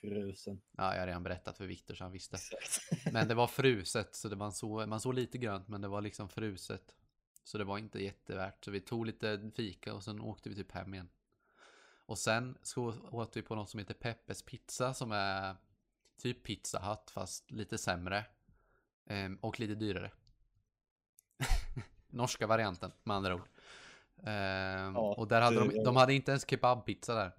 Frusen. 0.01 0.61
Ja, 0.77 0.93
jag 0.93 0.99
har 1.01 1.07
redan 1.07 1.23
berättat 1.23 1.57
för 1.57 1.65
Viktor 1.65 1.95
så 1.95 2.03
han 2.03 2.11
visste. 2.11 2.35
Exakt. 2.35 2.91
Men 3.13 3.27
det 3.27 3.35
var 3.35 3.47
fruset, 3.47 4.15
så 4.15 4.29
det 4.29 4.35
man 4.35 4.51
såg, 4.51 4.87
man 4.87 4.99
såg 5.01 5.13
lite 5.13 5.37
grönt, 5.37 5.67
men 5.67 5.81
det 5.81 5.87
var 5.87 6.01
liksom 6.01 6.29
fruset. 6.29 6.95
Så 7.43 7.57
det 7.57 7.63
var 7.63 7.77
inte 7.77 8.03
jättevärt. 8.03 8.65
Så 8.65 8.71
vi 8.71 8.79
tog 8.81 9.05
lite 9.05 9.51
fika 9.55 9.93
och 9.93 10.03
sen 10.03 10.21
åkte 10.21 10.49
vi 10.49 10.55
typ 10.55 10.71
hem 10.71 10.93
igen. 10.93 11.09
Och 12.05 12.17
sen 12.17 12.57
så 12.61 12.93
åt 13.11 13.37
vi 13.37 13.41
på 13.41 13.55
något 13.55 13.69
som 13.69 13.79
heter 13.79 13.93
Peppes 13.93 14.43
pizza 14.43 14.93
som 14.93 15.11
är 15.11 15.55
typ 16.17 16.43
Pizza 16.43 16.79
Hut 16.79 17.11
fast 17.11 17.51
lite 17.51 17.77
sämre. 17.77 18.25
Ehm, 19.05 19.35
och 19.41 19.59
lite 19.59 19.75
dyrare. 19.75 20.11
Norska 22.09 22.47
varianten 22.47 22.91
med 23.03 23.15
andra 23.17 23.35
ord. 23.35 23.47
Ehm, 24.23 24.95
Ja, 24.95 25.15
och 25.17 25.27
där 25.27 25.41
hade 25.41 25.59
de, 25.59 25.83
de 25.83 25.95
hade 25.95 26.13
inte 26.13 26.31
ens 26.31 26.49
kebabpizza 26.49 27.15
där. 27.15 27.31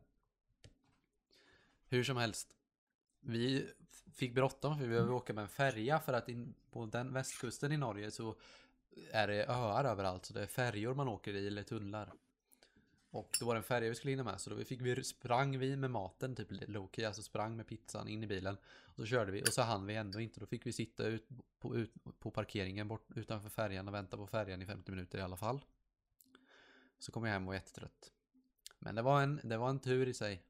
Hur 1.92 2.04
som 2.04 2.16
helst. 2.16 2.54
Vi 3.20 3.68
fick 4.14 4.34
bråttom 4.34 4.76
för 4.76 4.82
vi 4.82 4.88
behöver 4.88 5.12
åka 5.12 5.32
med 5.32 5.42
en 5.42 5.48
färja 5.48 6.00
för 6.00 6.12
att 6.12 6.28
in 6.28 6.54
på 6.70 6.86
den 6.86 7.12
västkusten 7.12 7.72
i 7.72 7.76
Norge 7.76 8.10
så 8.10 8.36
är 9.10 9.28
det 9.28 9.46
öar 9.46 9.84
överallt 9.84 10.26
så 10.26 10.34
det 10.34 10.42
är 10.42 10.46
färjor 10.46 10.94
man 10.94 11.08
åker 11.08 11.34
i 11.34 11.46
eller 11.46 11.62
tunnlar. 11.62 12.12
Och 13.10 13.36
då 13.40 13.46
var 13.46 13.54
det 13.54 13.58
en 13.58 13.64
färja 13.64 13.88
vi 13.88 13.94
skulle 13.94 14.10
hinna 14.10 14.24
med 14.24 14.40
så 14.40 14.50
då 14.50 14.64
fick 14.64 14.80
vi 14.80 15.04
sprang 15.04 15.58
vi 15.58 15.76
med 15.76 15.90
maten 15.90 16.36
typ 16.36 16.48
Loki, 16.50 17.04
alltså 17.04 17.22
sprang 17.22 17.56
med 17.56 17.66
pizzan 17.66 18.08
in 18.08 18.22
i 18.22 18.26
bilen. 18.26 18.56
Och 18.64 18.96
så 18.96 19.06
körde 19.06 19.32
vi 19.32 19.42
och 19.42 19.48
så 19.48 19.62
hann 19.62 19.86
vi 19.86 19.94
ändå 19.94 20.20
inte. 20.20 20.40
Då 20.40 20.46
fick 20.46 20.66
vi 20.66 20.72
sitta 20.72 21.04
ut 21.04 21.28
på, 21.58 21.76
ut, 21.76 21.92
på 22.18 22.30
parkeringen 22.30 22.88
bort 22.88 23.06
utanför 23.14 23.48
färjan 23.48 23.88
och 23.88 23.94
vänta 23.94 24.16
på 24.16 24.26
färjan 24.26 24.62
i 24.62 24.66
50 24.66 24.90
minuter 24.90 25.18
i 25.18 25.22
alla 25.22 25.36
fall. 25.36 25.64
Så 26.98 27.12
kom 27.12 27.24
jag 27.24 27.32
hem 27.32 27.42
och 27.42 27.46
var 27.46 27.54
jättetrött. 27.54 28.12
Men 28.78 28.94
det 28.94 29.02
var 29.02 29.22
en, 29.22 29.40
det 29.44 29.56
var 29.56 29.70
en 29.70 29.80
tur 29.80 30.08
i 30.08 30.14
sig. 30.14 30.42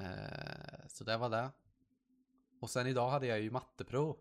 Eh, 0.00 0.86
så 0.88 1.04
det 1.04 1.16
var 1.16 1.28
det. 1.28 1.50
Och 2.60 2.70
sen 2.70 2.86
idag 2.86 3.10
hade 3.10 3.26
jag 3.26 3.40
ju 3.40 3.50
matteprov. 3.50 4.18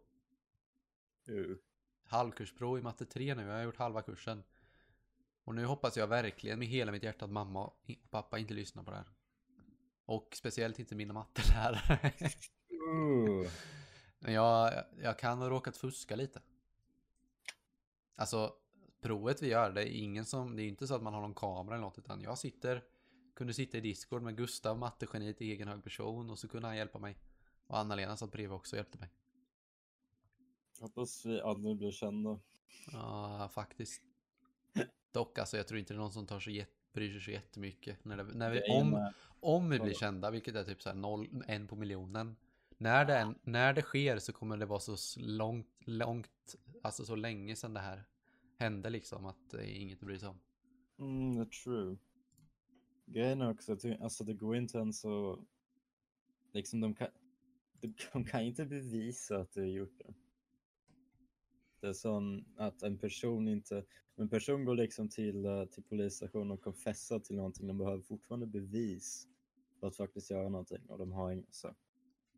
Uh. 1.29 1.55
Halvkursprov 2.03 2.79
i 2.79 2.81
matte 2.81 3.05
3 3.05 3.35
nu. 3.35 3.43
Jag 3.43 3.53
har 3.53 3.63
gjort 3.63 3.77
halva 3.77 4.01
kursen. 4.01 4.43
Och 5.43 5.55
nu 5.55 5.65
hoppas 5.65 5.97
jag 5.97 6.07
verkligen 6.07 6.59
med 6.59 6.67
hela 6.67 6.91
mitt 6.91 7.03
hjärta 7.03 7.25
att 7.25 7.31
mamma 7.31 7.65
och 7.65 7.91
pappa 8.09 8.39
inte 8.39 8.53
lyssnar 8.53 8.83
på 8.83 8.91
det 8.91 8.97
här. 8.97 9.09
Och 10.05 10.29
speciellt 10.33 10.79
inte 10.79 10.95
mina 10.95 11.13
mattelärare. 11.13 12.11
Uh. 12.71 13.49
Men 14.19 14.33
jag, 14.33 14.83
jag 15.01 15.19
kan 15.19 15.37
ha 15.37 15.49
råkat 15.49 15.77
fuska 15.77 16.15
lite. 16.15 16.41
Alltså, 18.15 18.53
provet 19.01 19.41
vi 19.41 19.47
gör, 19.47 19.71
det 19.71 19.81
är 19.81 20.03
ingen 20.03 20.25
som, 20.25 20.55
det 20.55 20.63
är 20.63 20.67
inte 20.67 20.87
så 20.87 20.95
att 20.95 21.03
man 21.03 21.13
har 21.13 21.21
någon 21.21 21.33
kamera 21.33 21.75
eller 21.75 21.85
något, 21.85 21.97
utan 21.97 22.21
jag 22.21 22.37
sitter, 22.37 22.83
kunde 23.41 23.53
sitta 23.53 23.77
i 23.77 23.81
Discord 23.81 24.21
med 24.21 24.37
Gustav, 24.37 24.77
mattegeniet 24.77 25.41
i 25.41 25.51
egen 25.51 25.67
hög 25.67 25.83
person, 25.83 26.29
och 26.29 26.39
så 26.39 26.47
kunde 26.47 26.67
han 26.67 26.77
hjälpa 26.77 26.99
mig. 26.99 27.17
Och 27.67 27.77
Anna-Lena 27.77 28.17
satt 28.17 28.31
bredvid 28.31 28.55
också 28.55 28.75
och 28.75 28.77
hjälpte 28.77 28.97
mig. 28.97 29.09
Hoppas 30.79 31.25
vi 31.25 31.41
aldrig 31.41 31.77
blir 31.77 31.91
kända. 31.91 32.39
Ja, 32.91 33.49
faktiskt. 33.53 34.01
Dock, 35.11 35.39
alltså 35.39 35.57
jag 35.57 35.67
tror 35.67 35.79
inte 35.79 35.93
det 35.93 35.97
är 35.97 36.01
någon 36.01 36.11
som 36.11 36.27
tar 36.27 36.39
sig 36.39 36.55
jätt, 36.55 36.93
bryr 36.93 37.11
sig 37.11 37.21
så 37.21 37.31
jättemycket. 37.31 38.05
När, 38.05 38.17
det, 38.17 38.23
när 38.23 38.51
vi, 38.51 38.61
om, 38.61 39.11
om 39.39 39.69
vi 39.69 39.79
blir 39.79 39.93
kända, 39.93 40.31
vilket 40.31 40.55
är 40.55 40.63
typ 40.63 40.81
så 40.81 40.89
här 40.89 40.95
noll, 40.95 41.43
en 41.47 41.67
på 41.67 41.75
miljonen. 41.75 42.35
När 42.77 43.05
det, 43.05 43.35
när 43.43 43.73
det 43.73 43.81
sker 43.81 44.19
så 44.19 44.33
kommer 44.33 44.57
det 44.57 44.65
vara 44.65 44.79
så 44.79 45.19
långt, 45.19 45.67
långt, 45.79 46.55
alltså 46.83 47.05
så 47.05 47.15
länge 47.15 47.55
sedan 47.55 47.73
det 47.73 47.79
här 47.79 48.03
hände 48.57 48.89
liksom 48.89 49.25
att 49.25 49.49
det 49.49 49.57
är 49.57 49.81
inget 49.81 49.99
att 49.99 50.07
bry 50.07 50.19
sig 50.19 50.29
om. 50.29 50.39
Mm, 50.99 51.49
true. 51.49 51.97
Grejen 53.13 53.41
är 53.41 53.51
också 53.51 53.73
att 53.73 54.01
alltså 54.01 54.23
det 54.23 54.33
går 54.33 54.55
inte 54.55 54.77
ens 54.77 55.05
att... 55.05 55.39
Liksom 56.53 56.81
de 56.81 56.95
kan, 56.95 57.07
de, 58.11 58.23
kan 58.25 58.41
inte 58.41 58.65
bevisa 58.65 59.37
att 59.37 59.51
du 59.53 59.59
har 59.59 59.67
gjort 59.67 59.97
det. 59.97 60.13
Det 61.79 61.87
är 61.87 61.93
som 61.93 62.45
att 62.57 62.83
en 62.83 62.97
person 62.97 63.47
inte... 63.47 63.85
En 64.15 64.29
person 64.29 64.65
går 64.65 64.75
liksom 64.75 65.09
till, 65.09 65.45
eh, 65.45 65.65
till 65.65 65.83
polisstationen 65.83 66.51
och 66.51 66.61
konfessar 66.61 67.19
till 67.19 67.35
någonting. 67.35 67.67
De 67.67 67.77
behöver 67.77 68.01
fortfarande 68.01 68.47
bevis 68.47 69.27
för 69.79 69.87
att 69.87 69.95
faktiskt 69.95 70.31
göra 70.31 70.49
någonting 70.49 70.85
och 70.87 70.97
de 70.97 71.11
har 71.11 71.31
inget 71.31 71.55
så. 71.55 71.75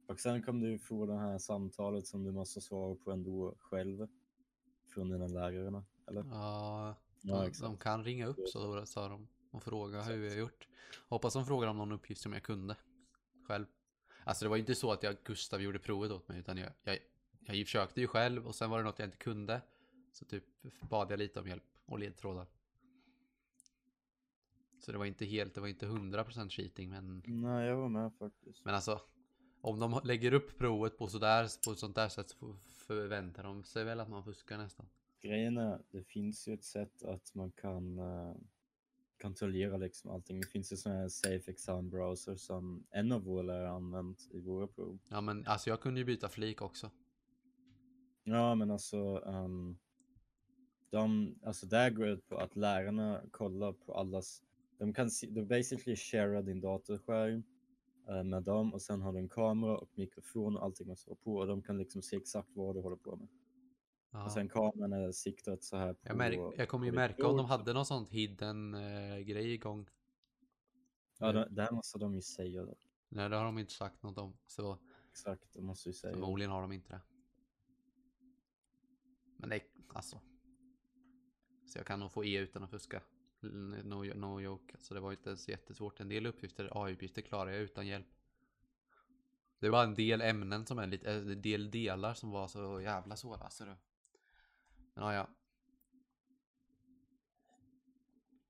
Och 0.08 0.20
sen 0.20 0.44
kommer 0.44 0.68
du 0.68 0.80
få 0.80 1.06
det 1.06 1.18
här 1.18 1.38
samtalet 1.38 2.08
som 2.08 2.24
du 2.24 2.32
måste 2.32 2.62
svara 2.62 2.96
på 2.96 3.12
ändå 3.12 3.56
själv. 3.60 4.08
Från 4.94 5.10
dina 5.10 5.28
lärare, 5.28 5.84
eller? 6.08 6.24
Ja, 6.24 6.96
Ja, 7.26 7.42
de, 7.42 7.48
exakt. 7.48 7.62
de 7.62 7.78
kan 7.78 8.04
ringa 8.04 8.28
upp 8.28 8.48
så 8.48 8.86
sa 8.86 9.10
de 9.10 9.28
och 9.54 9.64
fråga 9.64 10.02
hur 10.02 10.24
jag 10.24 10.32
har 10.32 10.38
gjort. 10.38 10.68
Hoppas 11.08 11.34
de 11.34 11.46
frågar 11.46 11.68
om 11.68 11.78
någon 11.78 11.92
uppgift 11.92 12.22
som 12.22 12.34
jag 12.34 12.44
kunde 12.44 12.76
själv. 13.48 13.66
Alltså 14.24 14.46
det 14.46 14.50
var 14.50 14.56
ju 14.56 14.60
inte 14.60 14.76
så 14.76 14.92
att 14.92 15.04
jag 15.04 15.16
Gustav 15.24 15.62
gjorde 15.62 15.80
provet 15.80 16.12
åt 16.12 16.28
mig 16.28 16.40
utan 16.40 16.58
jag, 16.58 16.72
jag, 16.84 17.00
jag 17.40 17.66
försökte 17.66 18.02
ju 18.02 18.08
själv 18.08 18.48
och 18.48 18.56
sen 18.56 18.70
var 18.70 18.78
det 18.78 18.84
något 18.84 19.00
jag 19.00 19.08
inte 19.08 19.18
kunde. 19.18 19.62
Så 20.12 20.26
typ 20.26 20.44
bad 20.90 21.12
jag 21.12 21.20
lite 21.20 21.40
om 21.40 21.48
hjälp 21.48 21.64
och 21.86 22.00
ledtrådar. 22.00 22.48
Så 24.80 24.92
det 24.92 24.98
var 24.98 25.06
inte 25.06 25.26
helt, 25.26 25.54
det 25.54 25.62
var 25.62 25.68
inte 25.68 25.86
100% 25.86 26.50
cheating 26.50 26.90
men, 26.90 27.24
Nej, 27.26 27.68
jag 27.68 27.76
var 27.76 27.90
med 27.90 28.12
faktiskt. 28.20 28.66
men 28.66 28.76
alltså 28.76 29.02
om 29.62 29.80
de 29.80 30.02
lägger 30.04 30.34
upp 30.34 30.58
provet 30.58 30.98
på 30.98 31.08
sådär, 31.08 31.48
på 31.66 31.72
ett 31.72 31.80
sånt 31.80 31.96
där 31.96 32.10
sätt 32.10 32.30
så 32.30 32.58
förväntar 32.68 33.44
de 33.44 33.64
sig 33.64 33.84
väl 33.84 34.00
att 34.00 34.10
man 34.10 34.24
fuskar 34.24 34.58
nästan. 34.58 34.86
Grejen 35.22 35.58
är, 35.58 35.82
det 35.92 36.04
finns 36.04 36.48
ju 36.48 36.54
ett 36.54 36.64
sätt 36.64 37.04
att 37.04 37.36
man 37.36 37.52
kan 37.52 38.00
uh, 38.00 38.36
kontrollera 39.22 39.78
liksom 39.78 40.12
allting. 40.12 40.42
Det 40.42 40.48
finns 40.48 40.72
ju 40.72 40.78
sådana 40.78 41.00
här 41.00 41.08
safe 41.08 41.52
exam 41.52 41.90
browser 41.90 42.36
som 42.36 42.84
en 42.92 43.12
av 43.12 43.24
våra 43.24 43.42
lärare 43.42 43.70
använt 43.70 44.28
i 44.32 44.42
våra 44.42 44.68
prov. 44.68 45.00
Ja 45.10 45.22
men 45.22 45.48
alltså 45.48 45.70
jag 45.70 45.82
kunde 45.82 46.00
ju 46.00 46.06
byta 46.06 46.30
flik 46.30 46.62
också. 46.62 46.92
Ja, 48.24 48.56
men 48.56 48.72
alltså, 48.72 49.18
um, 49.18 49.78
de, 50.90 51.36
alltså 51.44 51.66
där 51.66 51.90
går 51.90 52.06
det 52.06 52.12
ut 52.12 52.28
på 52.28 52.38
att 52.38 52.56
lärarna 52.56 53.22
kollar 53.32 53.74
på 53.74 53.94
allas, 53.94 54.44
de 54.78 54.94
kan 54.94 55.12
se, 55.12 55.28
de 55.28 55.48
basically 55.48 55.96
share 55.96 56.42
din 56.42 56.62
datorskärm 56.62 57.44
eh, 58.10 58.24
med 58.24 58.44
dem 58.44 58.74
och 58.74 58.82
sen 58.82 59.02
har 59.02 59.14
du 59.14 59.20
en 59.20 59.30
kamera 59.30 59.78
och 59.78 59.90
mikrofon 59.96 60.58
och 60.58 60.64
allting 60.64 60.88
måste 60.88 61.10
vara 61.10 61.20
på 61.24 61.36
och 61.36 61.48
de 61.48 61.62
kan 61.62 61.78
liksom 61.78 62.02
se 62.02 62.16
exakt 62.16 62.50
vad 62.54 62.76
du 62.76 62.82
håller 62.82 62.98
på 62.98 63.16
med. 63.16 63.28
Ja. 64.14 64.24
Och 64.24 64.32
sen 64.32 64.50
kameran 64.50 64.94
är 64.94 65.12
siktat 65.12 65.64
så 65.64 65.78
här 65.78 65.94
på... 65.94 66.00
Jag, 66.08 66.18
märk, 66.18 66.40
jag 66.58 66.70
kommer 66.70 66.86
ju 66.86 66.92
märka 66.92 67.28
om 67.28 67.38
de 67.38 67.46
hade 67.46 67.74
någon 67.74 67.86
sånt 67.86 68.10
hidden 68.10 68.74
eh, 68.74 69.20
grej 69.20 69.54
igång. 69.54 69.90
Ja, 71.20 71.32
det, 71.32 71.48
där 71.50 71.72
måste 71.72 72.00
de 72.00 72.16
ju 72.16 72.22
säga 72.22 72.66
det. 72.66 72.76
Nej, 73.10 73.30
det 73.30 73.36
har 73.36 73.46
de 73.46 73.58
inte 73.58 73.74
sagt 73.74 74.04
något 74.04 74.18
om. 74.18 74.38
Så 74.46 74.78
Exakt, 75.10 75.54
det 75.54 75.62
måste 75.62 75.90
ju 75.90 75.94
säga. 75.94 76.12
det. 76.12 76.20
förmodligen 76.20 76.52
har 76.52 76.62
de 76.62 76.72
inte 76.72 76.94
det. 76.94 77.02
Men 79.38 79.50
det 79.50 79.62
alltså. 79.88 80.20
Så 81.66 81.80
jag 81.80 81.86
kan 81.86 82.00
nog 82.00 82.12
få 82.12 82.26
E 82.26 82.38
utan 82.38 82.64
att 82.64 82.70
fuska. 82.70 83.02
No, 83.40 84.14
no 84.16 84.42
joke. 84.42 84.74
Alltså 84.74 84.94
det 84.94 85.00
var 85.00 85.12
inte 85.12 85.30
ens 85.30 85.50
jättesvårt. 85.50 86.00
En 86.00 86.10
del 86.10 86.26
uppgifter, 86.26 86.70
AI-uppgifter 86.72 87.22
klarar 87.22 87.52
jag 87.52 87.62
utan 87.62 87.88
hjälp. 87.88 88.08
Det 89.60 89.70
var 89.70 89.84
en 89.84 89.96
del 89.96 90.22
ämnen 90.22 90.66
som 90.66 90.80
är 90.80 90.88
lite, 90.88 91.12
eh, 91.12 91.18
en 91.18 91.42
del 91.42 91.72
delar 91.72 92.14
som 92.14 92.32
var 92.32 92.48
så 92.48 92.82
jävla 92.82 93.16
svåra. 93.16 93.50
Så 93.50 93.66
det. 93.66 93.70
Men 93.70 93.78
ja, 94.96 95.14
ja. 95.14 95.30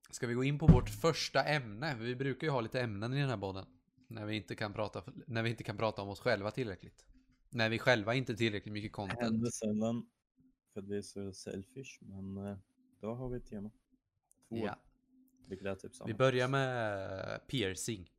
Ska 0.10 0.28
vi 0.28 0.34
gå 0.34 0.44
in 0.44 0.60
på 0.60 0.68
vårt 0.68 0.90
första 0.90 1.44
ämne? 1.44 1.96
Vi 2.00 2.16
brukar 2.16 2.48
ju 2.48 2.52
ha 2.52 2.62
lite 2.62 2.82
ämnen 2.82 3.14
i 3.14 3.20
den 3.20 3.30
här 3.30 3.38
podden. 3.38 3.66
När 4.08 4.26
vi 4.26 4.36
inte 4.36 4.56
kan 4.56 4.74
prata, 4.74 5.04
när 5.28 5.44
vi 5.44 5.50
inte 5.50 5.64
kan 5.64 5.78
prata 5.78 6.02
om 6.02 6.10
oss 6.10 6.20
själva 6.20 6.52
tillräckligt. 6.52 7.06
När 7.50 7.70
vi 7.70 7.80
själva 7.80 8.16
inte 8.16 8.36
tillräckligt 8.36 8.74
mycket 8.74 8.92
Det 8.92 8.94
content. 8.96 9.20
händer 9.22 9.50
sällan 9.50 10.10
för 10.74 10.82
vi 10.82 10.98
är 10.98 11.02
så 11.02 11.34
selfish, 11.34 11.98
men 12.02 12.38
eh, 12.38 12.58
då 13.02 13.14
har 13.14 13.30
vi 13.30 13.38
ett 13.38 13.46
tema. 13.48 13.72
Två, 14.50 14.58
Ja. 14.58 14.80
typ. 16.00 16.08
Vi 16.08 16.14
börjar 16.14 16.48
med 16.48 17.48
piercing. 17.48 18.10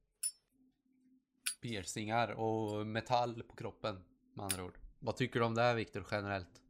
Piercingar 1.63 2.29
och 2.29 2.87
metall 2.87 3.43
på 3.43 3.57
kroppen 3.57 4.05
med 4.35 4.45
andra 4.45 4.65
ord. 4.65 4.79
Vad 4.99 5.17
tycker 5.17 5.41
du 5.41 5.47
om 5.47 5.55
det 5.55 5.63
här 5.63 5.75
Viktor 5.75 6.07
generellt? 6.11 6.63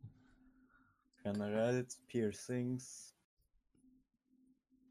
Generellt 1.24 1.98
piercings. 2.08 3.14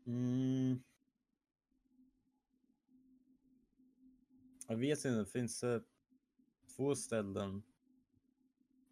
Mm. 0.06 0.84
Jag 4.68 4.78
vet 4.78 5.06
inte, 5.06 5.32
finns 5.32 5.60
det 5.60 5.84
två 6.76 6.96
ställen 6.96 7.64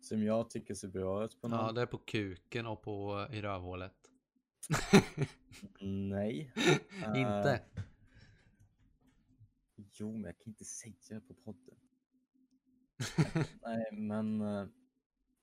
som 0.02 0.24
jag 0.24 0.50
tycker 0.50 0.74
ser 0.74 0.88
bra 0.88 1.26
ut 1.26 1.42
på 1.42 1.48
någon? 1.48 1.60
Ja, 1.60 1.72
det 1.72 1.82
är 1.82 1.86
på 1.86 1.98
kuken 1.98 2.66
och 2.66 2.82
på 2.82 3.28
i 3.32 3.42
rövhålet. 3.42 4.12
Nej. 5.82 6.52
Inte? 7.16 7.62
Jo, 9.94 10.12
men 10.12 10.24
jag 10.24 10.40
kan 10.40 10.52
inte 10.52 10.66
säga 10.66 10.96
det 11.10 11.22
på 11.22 11.34
podden. 11.34 11.76
Nej, 13.62 13.90
men 13.92 14.42
eh, 14.42 14.68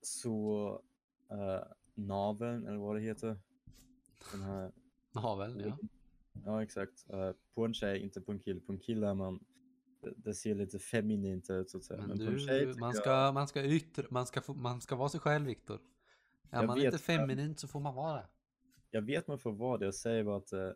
så 0.03 0.73
uh, 1.33 1.73
naveln, 1.99 2.67
eller 2.67 2.79
vad 2.79 2.97
det 2.97 3.01
heter. 3.03 3.37
Den 4.33 4.43
här, 4.43 4.73
Naveln, 5.15 5.61
ja. 5.61 5.79
ja 6.45 6.63
exakt. 6.63 7.07
Eh, 7.11 7.31
på 7.55 7.65
en 7.65 7.75
tjej, 7.75 8.01
inte 8.01 8.21
på 8.21 8.33
en 8.33 8.39
kille. 8.39 8.61
På 8.61 8.73
en 8.73 8.79
kille 8.79 9.09
är 9.09 9.15
man, 9.15 9.45
det, 10.17 10.35
ser 10.35 10.55
lite 10.55 10.79
feminint 10.79 11.51
ut 11.51 11.71
så 11.71 11.79
att 11.79 11.85
säga. 11.85 12.07
Men 12.07 12.19
på 12.19 12.25
en 12.25 12.39
tjej 12.39 12.61
du, 12.61 12.67
tycker 12.67 12.81
man 12.81 12.89
jag- 12.95 12.97
ska, 13.03 13.33
man 13.33 13.49
ska 13.49 13.65
yttra, 13.65 14.07
man 14.11 14.27
ska, 14.27 14.41
få, 14.41 14.55
man 14.55 14.81
ska 14.81 14.97
vara 14.97 15.09
sig 15.09 15.21
själv 15.21 15.47
Viktor. 15.47 15.81
Är 16.51 16.59
Jag 16.59 16.67
man 16.67 16.79
inte 16.79 16.91
men- 16.91 16.99
feminint 16.99 17.61
så 17.61 17.69
får 17.69 17.81
man 17.81 17.95
vara 17.95 18.15
det. 18.17 18.29
Jag 18.91 19.03
vet 19.03 19.27
man 19.29 19.39
får 19.39 19.53
vara 19.53 19.79
det, 19.79 19.85
jag 19.85 19.95
säger 19.95 20.25
bara 20.25 20.37
att 20.37 20.47
det 20.47 20.75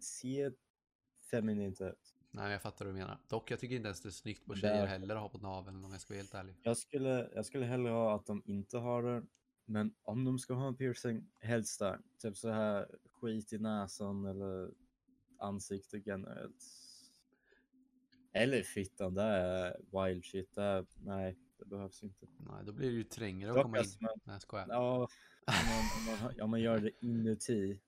ser 0.00 0.54
feminint 1.30 1.80
ut. 1.80 2.14
Nej, 2.30 2.52
jag 2.52 2.62
fattar 2.62 2.84
vad 2.84 2.94
du 2.94 2.98
menar. 2.98 3.18
Dock, 3.28 3.50
jag 3.50 3.58
tycker 3.60 3.76
inte 3.76 3.86
ens 3.86 4.00
det 4.02 4.08
är 4.08 4.10
snyggt 4.10 4.44
på 4.46 4.52
Men 4.52 4.56
tjejer 4.60 4.76
där- 4.80 4.86
heller 4.86 5.14
att 5.16 5.20
ha 5.22 5.28
på 5.28 5.38
naveln 5.38 5.84
om 5.84 5.92
jag 5.92 6.00
ska 6.00 6.14
vara 6.14 6.18
helt 6.20 6.34
ärlig. 6.34 6.56
Jag 6.62 6.76
skulle, 6.76 7.30
jag 7.34 7.46
skulle 7.46 7.64
hellre 7.66 7.90
ha 7.90 8.14
att 8.14 8.26
de 8.26 8.42
inte 8.46 8.78
har 8.78 9.02
det. 9.02 9.22
Men 9.66 9.94
om 10.02 10.24
de 10.24 10.38
ska 10.38 10.54
ha 10.54 10.68
en 10.68 10.76
piercing, 10.76 11.26
helst 11.40 11.78
där. 11.78 11.98
Typ 12.22 12.36
så 12.36 12.50
här 12.50 12.88
skit 13.12 13.52
i 13.52 13.58
näsan 13.58 14.24
eller 14.26 14.70
ansiktet 15.38 16.06
generellt. 16.06 16.64
Eller 18.32 18.62
fittan, 18.62 19.14
det 19.14 19.22
är 19.22 19.76
wild 20.04 20.24
shit. 20.24 20.54
Det 20.54 20.62
är, 20.62 20.86
nej, 21.04 21.38
det 21.58 21.64
behövs 21.64 22.02
inte. 22.02 22.26
Nej, 22.38 22.64
då 22.64 22.72
blir 22.72 22.88
det 22.90 22.94
ju 22.96 23.04
trängre 23.04 23.50
att 23.50 23.62
komma 23.62 23.76
in. 23.76 23.80
alltså, 23.80 23.98
men- 24.00 24.10
Nej, 24.24 24.40
skojar. 24.40 24.66
Ja, 24.68 25.08
om 25.46 26.06
man, 26.06 26.20
man, 26.22 26.40
om 26.40 26.50
man 26.50 26.60
gör 26.60 26.78
det 26.80 26.90
inuti, 27.00 27.80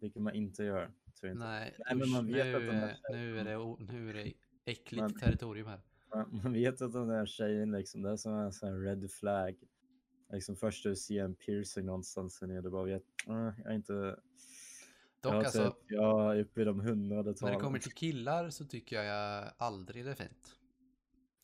vilket 0.00 0.22
man 0.22 0.34
inte 0.34 0.64
gör. 0.64 0.90
Tror 1.20 1.32
inte. 1.32 1.44
Nej, 1.44 1.76
Nej, 1.78 1.96
men 1.96 2.10
man 2.10 2.26
vet 2.26 2.46
nu, 2.46 2.54
att 2.56 2.60
de 2.62 2.70
här 2.76 2.88
är- 3.08 3.12
nu, 3.12 3.38
är 3.38 3.44
det, 3.44 3.92
nu 3.92 4.10
är 4.10 4.14
det 4.14 4.32
äckligt 4.64 5.02
Men- 5.02 5.18
territorium 5.20 5.66
här. 5.66 5.80
Man, 6.14 6.40
man 6.42 6.52
vet 6.52 6.80
att 6.82 6.92
den 6.92 7.08
där 7.08 7.26
tjejen 7.26 7.72
liksom, 7.72 8.02
det 8.02 8.10
är 8.10 8.16
som 8.16 8.32
en 8.34 8.52
sån 8.52 8.68
här 8.68 8.78
red 8.80 9.10
flag. 9.10 9.56
Liksom 10.32 10.56
först 10.56 10.82
du 10.82 10.96
ser 10.96 11.24
en 11.24 11.34
piercing 11.34 11.86
någonstans 11.86 12.40
här 12.40 12.48
nere, 12.48 12.60
du 12.60 12.70
bara 12.70 12.84
vet, 12.84 13.02
"Ah, 13.26 13.52
jag 13.58 13.66
är 13.66 13.74
inte... 13.74 14.20
Dock 15.20 15.34
jag, 15.34 15.44
alltså, 15.44 15.70
typ, 15.70 15.90
jag 15.90 16.36
är 16.36 16.40
uppe 16.40 16.60
i 16.60 16.64
de 16.64 16.80
hundrade 16.80 17.22
när 17.22 17.32
det 17.32 17.38
talen. 17.38 17.60
kommer 17.60 17.78
till 17.78 17.92
killar 17.92 18.50
så 18.50 18.64
tycker 18.64 19.02
jag 19.02 19.52
aldrig 19.56 20.04
det 20.04 20.10
är 20.10 20.14
fint. 20.14 20.58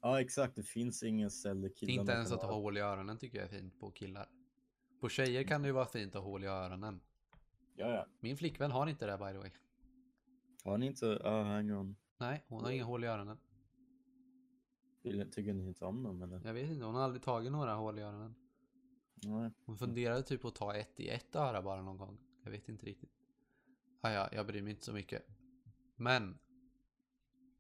Ja 0.03 0.21
exakt, 0.21 0.57
det 0.57 0.63
finns 0.63 1.03
ingen 1.03 1.31
ställe 1.31 1.69
killarna 1.69 2.01
Inte 2.01 2.13
ens 2.13 2.33
att 2.33 2.43
ha 2.43 2.53
hål 2.53 2.77
i 2.77 2.81
öronen 2.81 3.19
tycker 3.19 3.39
jag 3.39 3.45
är 3.45 3.59
fint 3.59 3.81
på 3.81 3.91
killar. 3.91 4.29
På 5.01 5.09
tjejer 5.09 5.45
kan 5.45 5.63
det 5.63 5.69
ju 5.69 5.73
vara 5.73 5.87
fint 5.87 6.15
att 6.15 6.23
ha 6.23 6.31
hål 6.31 6.45
i 6.45 6.47
öronen. 6.47 7.01
Ja, 7.75 7.89
ja. 7.95 8.07
Min 8.21 8.37
flickvän 8.37 8.71
har 8.71 8.87
inte 8.87 9.07
det 9.07 9.19
by 9.19 9.33
the 9.33 9.39
way. 9.39 9.51
Har 10.65 10.79
ni 10.79 10.87
inte, 10.87 11.21
ja 11.25 11.43
hang 11.43 11.73
on. 11.73 11.97
Nej, 12.19 12.45
hon 12.49 12.65
har 12.65 12.71
inga 12.71 12.85
hål 12.85 13.05
i 13.05 13.07
öronen. 13.07 13.39
Tycker 15.03 15.53
ni 15.53 15.67
inte 15.67 15.85
om 15.85 16.03
dem 16.03 16.23
eller? 16.23 16.41
Jag 16.45 16.55
vet 16.55 16.71
inte, 16.71 16.85
hon 16.85 16.95
har 16.95 17.03
aldrig 17.03 17.23
tagit 17.23 17.53
några 17.53 17.75
hål 17.75 17.99
i 17.99 18.03
öronen. 18.03 18.35
Nej. 19.25 19.51
Hon 19.65 19.79
funderade 19.79 20.23
typ 20.23 20.43
på 20.43 20.49
att 20.49 20.55
ta 20.55 20.75
ett 20.75 21.01
i 21.01 21.09
ett 21.09 21.37
öra 21.37 21.63
bara 21.63 21.83
någon 21.83 21.99
gång. 21.99 22.19
Jag 22.45 22.51
vet 22.51 22.69
inte 22.69 22.87
riktigt. 22.87 23.11
Ah, 24.01 24.11
ja, 24.11 24.29
jag 24.33 24.47
bryr 24.47 24.63
mig 24.63 24.71
inte 24.71 24.85
så 24.85 24.93
mycket. 24.93 25.23
Men. 25.97 26.39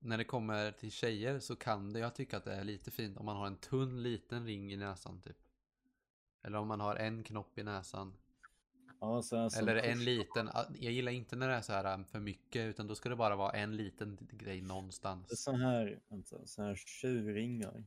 När 0.04 0.18
det 0.18 0.24
kommer 0.24 0.72
till 0.72 0.90
tjejer 0.90 1.38
så 1.38 1.56
kan 1.56 1.92
det 1.92 1.98
jag 1.98 2.14
tycka 2.14 2.36
att 2.36 2.44
det 2.44 2.54
är 2.54 2.64
lite 2.64 2.90
fint 2.90 3.16
om 3.16 3.26
man 3.26 3.36
har 3.36 3.46
en 3.46 3.56
tunn 3.56 4.02
liten 4.02 4.46
ring 4.46 4.72
i 4.72 4.76
näsan 4.76 5.20
typ. 5.20 5.36
Eller 6.42 6.58
om 6.58 6.68
man 6.68 6.80
har 6.80 6.96
en 6.96 7.24
knopp 7.24 7.58
i 7.58 7.62
näsan. 7.62 8.14
Ja, 9.00 9.22
så 9.22 9.36
Eller 9.36 9.76
en 9.76 9.98
kors- 9.98 10.04
liten. 10.04 10.50
Jag 10.80 10.92
gillar 10.92 11.12
inte 11.12 11.36
när 11.36 11.48
det 11.48 11.54
är 11.54 11.60
så 11.60 11.72
här 11.72 11.94
um, 11.94 12.04
för 12.04 12.20
mycket 12.20 12.66
utan 12.66 12.86
då 12.86 12.94
ska 12.94 13.08
det 13.08 13.16
bara 13.16 13.36
vara 13.36 13.52
en 13.52 13.76
liten 13.76 14.18
grej 14.32 14.60
någonstans. 14.60 15.42
så 15.44 15.52
här, 15.52 16.00
vänta, 16.08 16.46
så 16.46 16.62
här 16.62 16.74
tjurringar. 16.74 17.84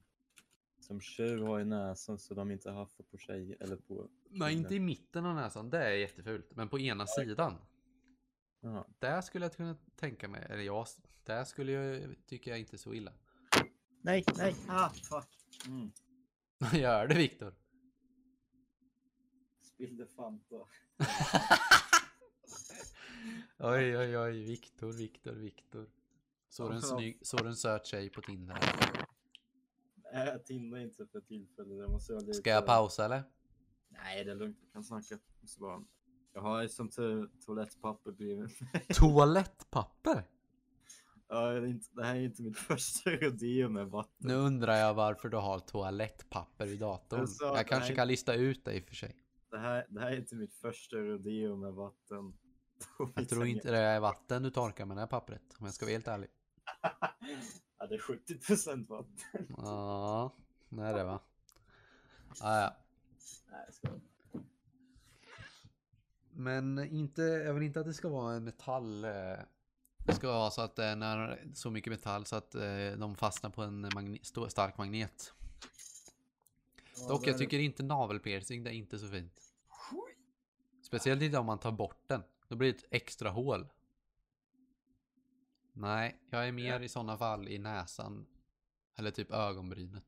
Som 0.85 1.01
tjur 1.01 1.45
har 1.45 1.59
i 1.59 1.65
näsan 1.65 2.17
så 2.17 2.33
de 2.33 2.51
inte 2.51 2.71
haffar 2.71 3.03
på 3.03 3.17
tjejer 3.17 3.57
eller 3.59 3.75
på... 3.75 4.09
Nej, 4.29 4.53
inte 4.53 4.75
i 4.75 4.79
mitten 4.79 5.25
av 5.25 5.35
näsan. 5.35 5.69
Det 5.69 5.77
är 5.77 5.91
jättefult. 5.91 6.55
Men 6.55 6.69
på 6.69 6.79
ena 6.79 7.07
sidan. 7.07 7.57
Jaha. 8.59 8.85
Där 8.99 9.21
skulle 9.21 9.45
jag 9.45 9.53
kunna 9.55 9.77
tänka 9.95 10.27
mig. 10.27 10.47
Eller 10.49 10.63
jag. 10.63 10.87
Där 11.23 11.43
skulle 11.43 11.71
jag 11.71 12.15
tycker 12.25 12.51
jag 12.51 12.59
inte 12.59 12.77
så 12.77 12.93
illa. 12.93 13.13
Nej, 14.01 14.23
nej, 14.37 14.55
ah 14.67 14.89
fuck. 14.89 15.27
Mm. 15.67 15.91
Vad 16.57 16.73
gör 16.79 17.07
du 17.07 17.15
Viktor? 17.15 17.53
Spillde 19.61 20.07
Fanta. 20.07 20.55
Oj, 23.59 23.97
oj, 23.97 24.17
oj. 24.17 24.43
Viktor, 24.43 24.91
Viktor, 24.91 25.31
Viktor. 25.31 25.89
Såg 26.49 26.71
du 26.71 26.75
en, 26.75 26.81
Ja. 26.81 26.87
snygg, 26.97 27.19
såg 27.21 27.43
du 27.43 27.47
en 27.47 27.55
söt 27.55 27.85
tjej 27.85 28.09
på 28.09 28.21
Tinder? 28.21 28.57
Nej, 30.15 30.27
jag 30.33 30.45
tindrar 30.45 30.79
inte 30.79 31.05
för 31.05 31.21
tillfället. 31.21 31.77
Jag 31.77 31.91
måste 31.91 32.13
lite... 32.13 32.33
Ska 32.33 32.49
jag 32.49 32.65
pausa 32.65 33.05
eller? 33.05 33.23
Nej, 33.89 34.25
det 34.25 34.31
är 34.31 34.35
lugnt. 34.35 34.57
Jag 34.61 34.73
kan 34.73 34.83
snacka. 34.83 35.19
Måste 35.41 35.59
bara... 35.61 35.83
Jag 36.33 36.41
har 36.41 36.67
som 36.67 36.89
tur 36.89 37.29
toalettpapper 37.45 38.11
bredvid 38.11 38.37
mig. 38.37 38.85
Toalettpapper? 38.89 40.23
Ja, 41.27 41.49
det, 41.49 41.67
är 41.67 42.03
här 42.03 42.15
är 42.15 42.19
inte 42.19 42.41
mitt 42.41 42.57
första 42.57 43.09
rodeo 43.09 43.69
med 43.69 43.87
vatten. 43.87 44.15
Nu 44.27 44.33
undrar 44.33 44.75
jag 44.75 44.93
varför 44.93 45.29
du 45.29 45.37
har 45.37 45.59
toalettpapper 45.59 46.67
i 46.67 46.77
datorn. 46.77 47.19
Jag 47.19 47.29
sa- 47.29 47.57
Jag 47.57 47.67
kanske 47.67 47.89
nej. 47.89 47.95
kan 47.95 48.07
lista 48.07 48.33
ut 48.33 48.65
det 48.65 48.73
i 48.73 48.79
och 48.79 48.83
för 48.83 48.95
sig. 48.95 49.15
Det, 49.51 49.57
här, 49.57 49.85
det 49.89 49.99
här 49.99 50.11
är 50.11 50.17
inte 50.17 50.35
mitt 50.35 50.53
första 50.53 50.97
rodeo 50.97 51.55
med 51.55 51.73
vatten. 51.73 52.33
Jag 53.15 53.29
tror 53.29 53.45
inte 53.45 53.71
det 53.71 53.77
är 53.77 53.99
vatten 53.99 54.43
du 54.43 54.49
torkar 54.49 54.85
med 54.85 54.97
det 54.97 55.01
här 55.01 55.07
pappret. 55.07 55.55
Om 55.59 55.65
jag 55.65 55.75
ska 55.75 55.85
vara 55.85 55.93
helt 55.93 56.07
ärlig. 56.07 56.29
Ja, 57.79 57.87
det 57.87 57.95
är 57.95 57.99
70% 57.99 58.87
vatten. 58.87 59.55
Ja, 59.57 60.35
det 60.69 60.81
är 60.83 60.93
det 60.93 61.03
va? 61.03 61.19
Ah, 62.41 62.59
ja. 62.61 62.75
Nej. 63.51 63.99
Men 66.29 66.79
inte, 66.79 67.21
jag 67.21 67.53
vill 67.53 67.63
inte 67.63 67.79
att 67.79 67.85
det 67.85 67.93
ska 67.93 68.09
vara 68.09 68.35
en 68.35 68.43
metall. 68.43 69.03
eh, 69.05 69.11
Det 70.05 70.13
ska 70.15 70.27
vara 70.27 70.51
så 70.51 70.61
att 70.61 70.75
det 70.75 70.83
är 70.85 70.95
när, 70.95 71.43
så 71.53 71.71
mycket 71.71 71.91
metall 71.91 72.25
så 72.25 72.35
att 72.35 72.55
eh, 72.55 72.91
de 72.97 73.15
fastnar 73.15 73.49
på 73.49 73.61
en 73.61 73.89
magne, 73.95 74.19
stor, 74.21 74.47
stark 74.47 74.77
magnet. 74.77 75.33
Ja, 76.97 77.07
Dock 77.07 77.23
det 77.23 77.29
jag 77.29 77.35
är 77.35 77.39
tycker 77.39 77.59
inte 77.59 77.83
navelpiercing, 77.83 78.63
det 78.63 78.69
är 78.69 78.73
inte 78.73 78.99
så 78.99 79.07
fint. 79.07 79.41
Speciellt 80.81 81.21
inte 81.21 81.37
om 81.37 81.45
man 81.45 81.59
tar 81.59 81.71
bort 81.71 82.03
den. 82.07 82.23
Då 82.47 82.55
blir 82.55 82.73
det 82.73 82.77
ett 82.79 82.85
extra 82.91 83.29
hål. 83.29 83.67
Nej, 85.77 86.21
jag 86.29 86.47
är 86.47 86.51
mer 86.51 86.79
i 86.79 86.89
sådana 86.89 87.17
fall 87.17 87.47
i 87.47 87.59
näsan. 87.59 88.25
Eller 88.95 89.11
typ 89.11 89.31
ögonbrynet. 89.31 90.03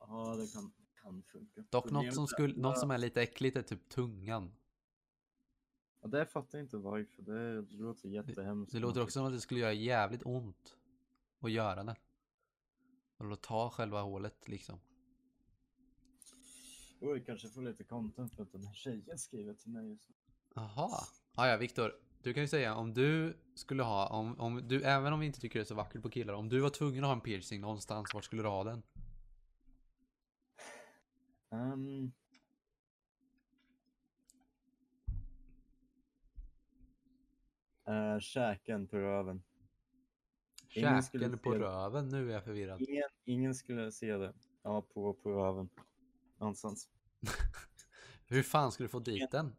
Ja, 0.00 0.36
det 0.36 0.52
kan, 0.52 0.72
kan 1.02 1.22
funka. 1.22 1.64
Dock 1.70 1.90
något 1.90 2.14
som, 2.14 2.26
skulle, 2.26 2.56
något 2.56 2.78
som 2.78 2.90
är 2.90 2.98
lite 2.98 3.22
äckligt 3.22 3.56
är 3.56 3.62
typ 3.62 3.88
tungan. 3.88 4.54
Ja, 6.00 6.08
det 6.08 6.26
fattar 6.26 6.58
jag 6.58 6.64
inte 6.64 6.76
varför. 6.76 7.22
Det, 7.22 7.62
det 7.62 7.76
låter 7.76 8.08
jättehemskt. 8.08 8.72
Det 8.72 8.78
låter 8.78 9.02
också 9.02 9.12
som 9.12 9.26
att 9.26 9.32
det 9.32 9.40
skulle 9.40 9.60
göra 9.60 9.72
jävligt 9.72 10.22
ont 10.24 10.76
att 11.40 11.52
göra 11.52 11.84
det. 11.84 11.96
Och 13.16 13.40
ta 13.40 13.70
själva 13.70 14.02
hålet 14.02 14.48
liksom. 14.48 14.80
Oj, 17.00 17.24
kanske 17.26 17.48
får 17.48 17.62
lite 17.62 17.84
content 17.84 18.34
för 18.34 18.42
att 18.42 18.52
den 18.52 18.64
här 18.64 18.74
tjejen 18.74 19.18
skriver 19.18 19.54
till 19.54 19.70
mig 19.70 19.88
just 19.88 20.08
nu. 20.08 20.14
Jaha. 20.54 20.90
Ah, 21.34 21.48
ja, 21.48 21.56
Viktor. 21.56 21.92
Du 22.24 22.34
kan 22.34 22.42
ju 22.42 22.48
säga 22.48 22.74
om 22.74 22.94
du 22.94 23.36
skulle 23.54 23.82
ha, 23.82 24.06
om, 24.06 24.40
om 24.40 24.68
du, 24.68 24.82
även 24.82 25.12
om 25.12 25.20
vi 25.20 25.26
inte 25.26 25.40
tycker 25.40 25.58
det 25.58 25.62
är 25.62 25.66
så 25.66 25.74
vackert 25.74 26.02
på 26.02 26.10
killar, 26.10 26.34
om 26.34 26.48
du 26.48 26.60
var 26.60 26.70
tvungen 26.70 27.04
att 27.04 27.08
ha 27.08 27.14
en 27.14 27.20
piercing 27.20 27.60
någonstans, 27.60 28.14
var 28.14 28.20
skulle 28.20 28.42
du 28.42 28.48
ha 28.48 28.64
den? 28.64 28.82
Um, 31.50 32.12
uh, 37.88 38.20
käken 38.20 38.86
på 38.86 38.96
röven. 38.96 39.42
Käken 40.68 41.38
på 41.38 41.54
röven, 41.54 42.08
nu 42.08 42.30
är 42.30 42.34
jag 42.34 42.44
förvirrad. 42.44 42.82
Ingen, 42.82 43.08
ingen 43.24 43.54
skulle 43.54 43.92
se 43.92 44.16
det. 44.16 44.34
Ja, 44.62 44.82
på, 44.82 45.14
på 45.14 45.30
röven. 45.30 45.68
Någonstans. 46.38 46.88
Hur 48.26 48.42
fan 48.42 48.72
skulle 48.72 48.86
du 48.86 48.90
få 48.90 49.00
dit 49.00 49.30
den? 49.30 49.56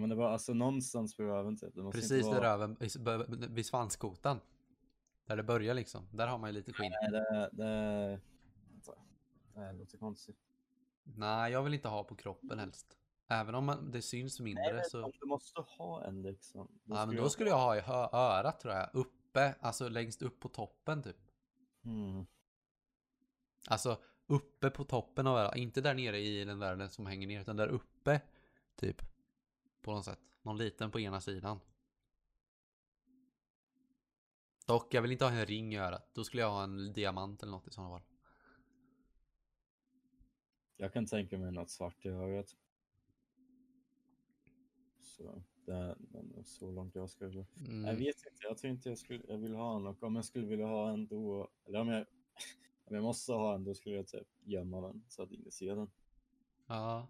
Ja, 0.00 0.02
men 0.02 0.10
det 0.10 0.16
var 0.16 0.30
alltså 0.30 0.54
någonstans 0.54 1.16
på 1.16 1.22
röven 1.22 1.56
typ. 1.56 1.74
Det 1.74 1.82
måste 1.82 2.00
Precis 2.00 2.12
inte 2.12 2.26
vid 2.26 2.34
vara... 2.36 2.52
röven, 2.52 2.76
vid- 2.80 3.40
vid- 3.40 3.50
vid 3.50 3.66
svanskotan. 3.66 4.40
Där 5.26 5.36
det 5.36 5.42
börjar 5.42 5.74
liksom. 5.74 6.08
Där 6.12 6.26
har 6.26 6.38
man 6.38 6.50
ju 6.50 6.54
lite 6.54 6.72
skinn. 6.72 6.92
Nej, 7.02 7.10
det, 7.10 7.50
det... 7.52 8.20
Det 9.54 9.72
låter 9.72 9.98
konstigt. 9.98 10.36
Nej, 11.02 11.52
jag 11.52 11.62
vill 11.62 11.74
inte 11.74 11.88
ha 11.88 12.04
på 12.04 12.14
kroppen 12.14 12.58
helst. 12.58 12.96
Även 13.28 13.54
om 13.54 13.64
man, 13.64 13.90
det 13.90 14.02
syns 14.02 14.40
mindre 14.40 14.72
Nej, 14.72 14.84
så... 14.90 15.04
om 15.04 15.12
du 15.20 15.26
måste 15.26 15.60
ha 15.60 16.04
en 16.04 16.22
liksom. 16.22 16.68
Ja, 16.84 17.06
men 17.06 17.16
då 17.16 17.28
skulle 17.28 17.50
jag 17.50 17.58
ha 17.58 17.76
i 17.76 17.80
örat 18.12 18.60
tror 18.60 18.74
jag. 18.74 18.88
Uppe, 18.92 19.54
alltså 19.60 19.88
längst 19.88 20.22
upp 20.22 20.40
på 20.40 20.48
toppen 20.48 21.02
typ. 21.02 21.30
Mm. 21.84 22.26
Alltså 23.68 23.98
uppe 24.26 24.70
på 24.70 24.84
toppen 24.84 25.26
av 25.26 25.38
örat. 25.38 25.56
Inte 25.56 25.80
där 25.80 25.94
nere 25.94 26.18
i 26.18 26.44
den 26.44 26.58
där 26.58 26.76
den 26.76 26.90
som 26.90 27.06
hänger 27.06 27.26
ner, 27.26 27.40
utan 27.40 27.56
där 27.56 27.68
uppe. 27.68 28.20
Typ. 28.76 29.02
På 29.82 29.92
något 29.92 30.04
sätt. 30.04 30.20
Någon 30.42 30.58
liten 30.58 30.90
på 30.90 31.00
ena 31.00 31.20
sidan. 31.20 31.60
Dock, 34.66 34.94
jag 34.94 35.02
vill 35.02 35.12
inte 35.12 35.24
ha 35.24 35.32
en 35.32 35.46
ring 35.46 35.74
i 35.74 35.78
örat. 35.78 36.14
Då 36.14 36.24
skulle 36.24 36.42
jag 36.42 36.50
ha 36.50 36.64
en 36.64 36.92
diamant 36.92 37.42
eller 37.42 37.52
något 37.52 37.68
i 37.68 37.70
sådana 37.70 37.90
fall. 37.98 38.06
Jag 40.76 40.92
kan 40.92 41.06
tänka 41.06 41.38
mig 41.38 41.52
något 41.52 41.70
svart 41.70 42.04
i 42.04 42.08
örat. 42.08 42.56
Så 45.00 45.42
det 45.66 45.96
men 45.98 46.44
så 46.44 46.70
långt 46.70 46.94
jag 46.94 47.10
ska 47.10 47.26
gå. 47.28 47.46
Jag 47.54 47.68
Mm. 47.68 47.96
vet 47.96 48.16
inte, 48.16 48.38
jag 48.42 48.58
tror 48.58 48.70
inte 48.72 48.88
jag 48.88 48.98
skulle, 48.98 49.24
jag 49.28 49.38
vill 49.38 49.54
ha 49.54 49.76
en 49.76 49.86
och 49.86 50.02
om 50.02 50.16
jag 50.16 50.24
skulle 50.24 50.46
vilja 50.46 50.66
ha 50.66 50.90
en 50.90 51.06
då, 51.06 51.48
eller 51.64 51.80
om 51.80 51.88
jag, 51.88 52.06
om 52.84 52.94
jag 52.94 53.02
måste 53.02 53.32
ha 53.32 53.54
en 53.54 53.64
då 53.64 53.74
skulle 53.74 53.96
jag 53.96 54.06
typ 54.08 54.28
gömma 54.42 54.80
den 54.80 55.04
så 55.08 55.22
att 55.22 55.32
ingen 55.32 55.50
ser 55.52 55.76
den. 55.76 55.90
Ja. 56.66 57.08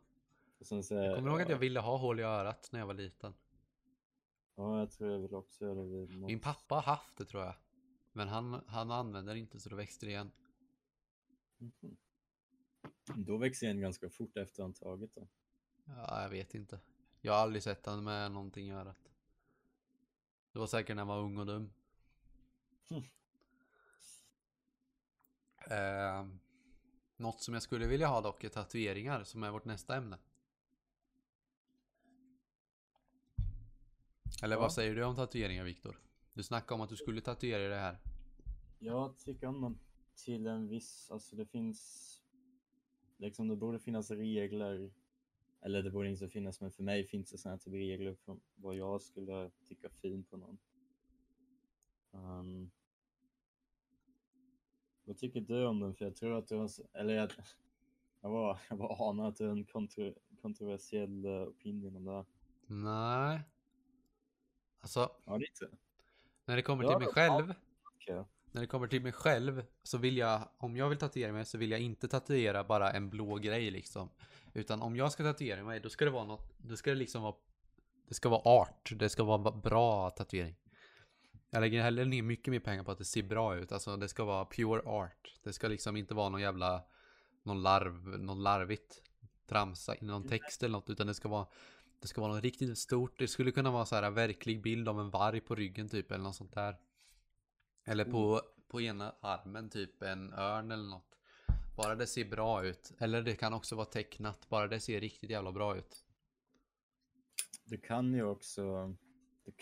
Och 0.60 0.66
sen 0.66 0.84
så, 0.84 0.94
Jag 0.94 1.14
kommer 1.14 1.30
ihåg 1.30 1.40
att 1.40 1.48
ja, 1.48 1.54
jag 1.54 1.58
ville 1.58 1.80
ha 1.80 1.96
hål 1.96 2.20
i 2.20 2.22
örat 2.22 2.68
när 2.72 2.80
jag 2.80 2.86
var 2.86 2.94
liten. 2.94 3.34
Ja, 4.54 4.78
jag 4.78 4.90
tror 4.90 5.10
jag 5.12 5.18
vill 5.18 5.34
också 5.34 5.64
göra 5.64 5.74
det 5.74 6.14
något. 6.14 6.30
Min 6.30 6.40
pappa 6.40 6.74
har 6.74 6.82
haft 6.82 7.16
det 7.16 7.24
tror 7.24 7.42
jag. 7.42 7.54
Men 8.12 8.28
han, 8.28 8.64
han 8.66 8.90
använder 8.90 9.34
det 9.34 9.40
inte 9.40 9.60
så 9.60 9.68
då 9.68 9.76
växte 9.76 10.06
det 10.06 10.10
igen. 10.10 10.30
Mhm. 11.58 11.96
Då 13.16 13.36
växer 13.36 13.66
igen 13.66 13.80
ganska 13.80 14.10
fort 14.10 14.36
efter 14.36 14.62
han 14.62 14.72
tagit 14.72 15.14
det. 15.14 15.28
Ja, 15.84 16.22
jag 16.22 16.28
vet 16.30 16.54
inte. 16.54 16.80
Jag 17.20 17.32
har 17.32 17.40
aldrig 17.40 17.62
sett 17.62 17.86
han 17.86 18.04
med 18.04 18.32
någonting 18.32 18.68
i 18.68 18.72
örat. 18.72 19.10
Det 20.52 20.58
var 20.58 20.66
säkert 20.66 20.96
när 20.96 21.00
han 21.00 21.08
var 21.08 21.20
ung 21.20 21.38
och 21.38 21.46
dum. 21.46 21.72
Hmm. 22.88 23.02
Eh, 25.70 26.26
något 27.16 27.42
som 27.42 27.54
jag 27.54 27.62
skulle 27.62 27.86
vilja 27.86 28.06
ha 28.06 28.20
dock 28.20 28.44
är 28.44 28.48
tatueringar 28.48 29.24
som 29.24 29.42
är 29.42 29.50
vårt 29.50 29.64
nästa 29.64 29.96
ämne. 29.96 30.18
Eller 34.42 34.56
Ja. 34.56 34.60
vad 34.60 34.72
säger 34.72 34.94
du 34.94 35.04
om 35.04 35.16
tatueringar 35.16 35.64
Viktor? 35.64 36.00
Du 36.32 36.42
snackade 36.42 36.74
om 36.74 36.80
att 36.80 36.88
du 36.88 36.96
skulle 36.96 37.20
tatuera 37.20 37.68
det 37.68 37.80
här. 37.80 37.98
Jag 38.78 39.18
tycker 39.18 39.46
om 39.46 39.60
dem 39.60 39.78
till 40.14 40.46
en 40.46 40.68
viss, 40.68 41.10
alltså 41.10 41.36
det 41.36 41.46
finns, 41.46 42.10
liksom 43.16 43.48
det 43.48 43.56
borde 43.56 43.78
finnas 43.78 44.10
regler, 44.10 44.90
eller 45.60 45.82
det 45.82 45.90
borde 45.90 46.10
inte 46.10 46.28
finnas, 46.28 46.60
men 46.60 46.70
för 46.70 46.82
mig 46.82 47.04
finns 47.04 47.30
det 47.30 47.38
sådana 47.38 47.58
typ 47.58 47.72
regler 47.74 48.14
för 48.14 48.36
vad 48.54 48.76
jag 48.76 49.02
skulle 49.02 49.50
tycka 49.64 49.88
fint 49.88 50.30
på 50.30 50.36
någon. 50.36 50.58
Um, 52.12 52.70
vad 55.04 55.16
tycker 55.18 55.40
du 55.40 55.66
om 55.66 55.80
den? 55.80 55.94
För 55.94 56.04
jag 56.04 56.16
tror 56.16 56.38
att 56.38 56.48
du 56.48 56.56
har, 56.56 56.70
eller 56.92 57.14
jag, 57.14 57.30
jag, 58.20 58.30
bara, 58.32 58.58
jag 58.68 58.78
bara 58.78 59.10
anar 59.10 59.28
att 59.28 59.36
du 59.36 59.44
har 59.44 59.52
en 59.52 59.64
kontro, 59.64 60.14
kontroversiell 60.42 61.26
uh, 61.26 61.42
opinion 61.42 61.96
om 61.96 62.04
det. 62.04 62.24
Nej. 62.66 63.40
Alltså, 64.80 65.10
Ja, 65.24 65.36
lite. 65.36 65.68
när 66.44 66.56
det 66.56 66.62
kommer 66.62 66.84
Ja, 66.84 66.90
till 66.90 66.98
mig 66.98 67.06
då- 67.06 67.12
själv. 67.12 67.54
Okej. 67.94 68.24
När 68.52 68.60
det 68.60 68.66
kommer 68.66 68.86
till 68.86 69.02
mig 69.02 69.12
själv 69.12 69.64
så 69.82 69.98
vill 69.98 70.16
jag, 70.16 70.48
om 70.58 70.76
jag 70.76 70.88
vill 70.88 70.98
tatuera 70.98 71.32
mig 71.32 71.44
så 71.44 71.58
vill 71.58 71.70
jag 71.70 71.80
inte 71.80 72.08
tatuera 72.08 72.64
bara 72.64 72.90
en 72.92 73.10
blå 73.10 73.36
grej 73.36 73.70
liksom. 73.70 74.10
Utan 74.52 74.82
om 74.82 74.96
jag 74.96 75.12
ska 75.12 75.22
tatuera 75.22 75.64
mig 75.64 75.80
då 75.80 75.88
ska 75.88 76.04
det 76.04 76.10
vara 76.10 76.24
något, 76.24 76.54
då 76.58 76.76
ska 76.76 76.90
det 76.90 76.96
liksom 76.96 77.22
vara, 77.22 77.34
det 78.08 78.14
ska 78.14 78.28
vara 78.28 78.42
art, 78.44 78.92
det 78.96 79.08
ska 79.08 79.24
vara 79.24 79.52
bra 79.52 80.10
tatuering. 80.10 80.56
Jag 81.50 81.60
lägger 81.60 81.82
hellre 81.82 82.04
ner 82.04 82.22
mycket 82.22 82.50
mer 82.50 82.60
pengar 82.60 82.84
på 82.84 82.90
att 82.90 82.98
det 82.98 83.04
ser 83.04 83.22
bra 83.22 83.56
ut, 83.56 83.72
alltså 83.72 83.96
det 83.96 84.08
ska 84.08 84.24
vara 84.24 84.44
pure 84.44 84.82
art. 84.82 85.34
Det 85.42 85.52
ska 85.52 85.68
liksom 85.68 85.96
inte 85.96 86.14
vara 86.14 86.28
någon 86.28 86.40
jävla, 86.40 86.82
någon 87.42 87.62
larv, 87.62 88.18
någon 88.18 88.42
larvigt 88.42 89.02
tramsa 89.46 89.96
i 89.96 90.04
någon 90.04 90.28
text 90.28 90.62
eller 90.62 90.72
något, 90.72 90.90
utan 90.90 91.06
det 91.06 91.14
ska 91.14 91.28
vara 91.28 91.46
det 92.00 92.08
ska 92.08 92.20
vara 92.20 92.34
något 92.34 92.42
riktigt 92.42 92.78
stort. 92.78 93.18
Det 93.18 93.28
skulle 93.28 93.52
kunna 93.52 93.70
vara 93.70 93.86
så 93.86 93.94
här 93.94 94.10
verklig 94.10 94.62
bild 94.62 94.88
av 94.88 95.00
en 95.00 95.10
varg 95.10 95.40
på 95.40 95.54
ryggen 95.54 95.88
typ 95.88 96.10
eller 96.10 96.24
något 96.24 96.36
sånt 96.36 96.54
där. 96.54 96.76
Eller 97.84 98.04
på, 98.04 98.42
på 98.68 98.80
ena 98.80 99.14
armen 99.20 99.70
typ 99.70 100.02
en 100.02 100.32
örn 100.32 100.70
eller 100.70 100.88
något. 100.88 101.18
Bara 101.76 101.94
det 101.94 102.06
ser 102.06 102.24
bra 102.24 102.64
ut. 102.64 102.92
Eller 102.98 103.22
det 103.22 103.36
kan 103.36 103.54
också 103.54 103.76
vara 103.76 103.86
tecknat. 103.86 104.48
Bara 104.48 104.66
det 104.66 104.80
ser 104.80 105.00
riktigt 105.00 105.30
jävla 105.30 105.52
bra 105.52 105.76
ut. 105.76 106.04
Du 107.64 107.78
kan 107.78 108.14
ju 108.14 108.22
också 108.22 108.94
du, 109.44 109.52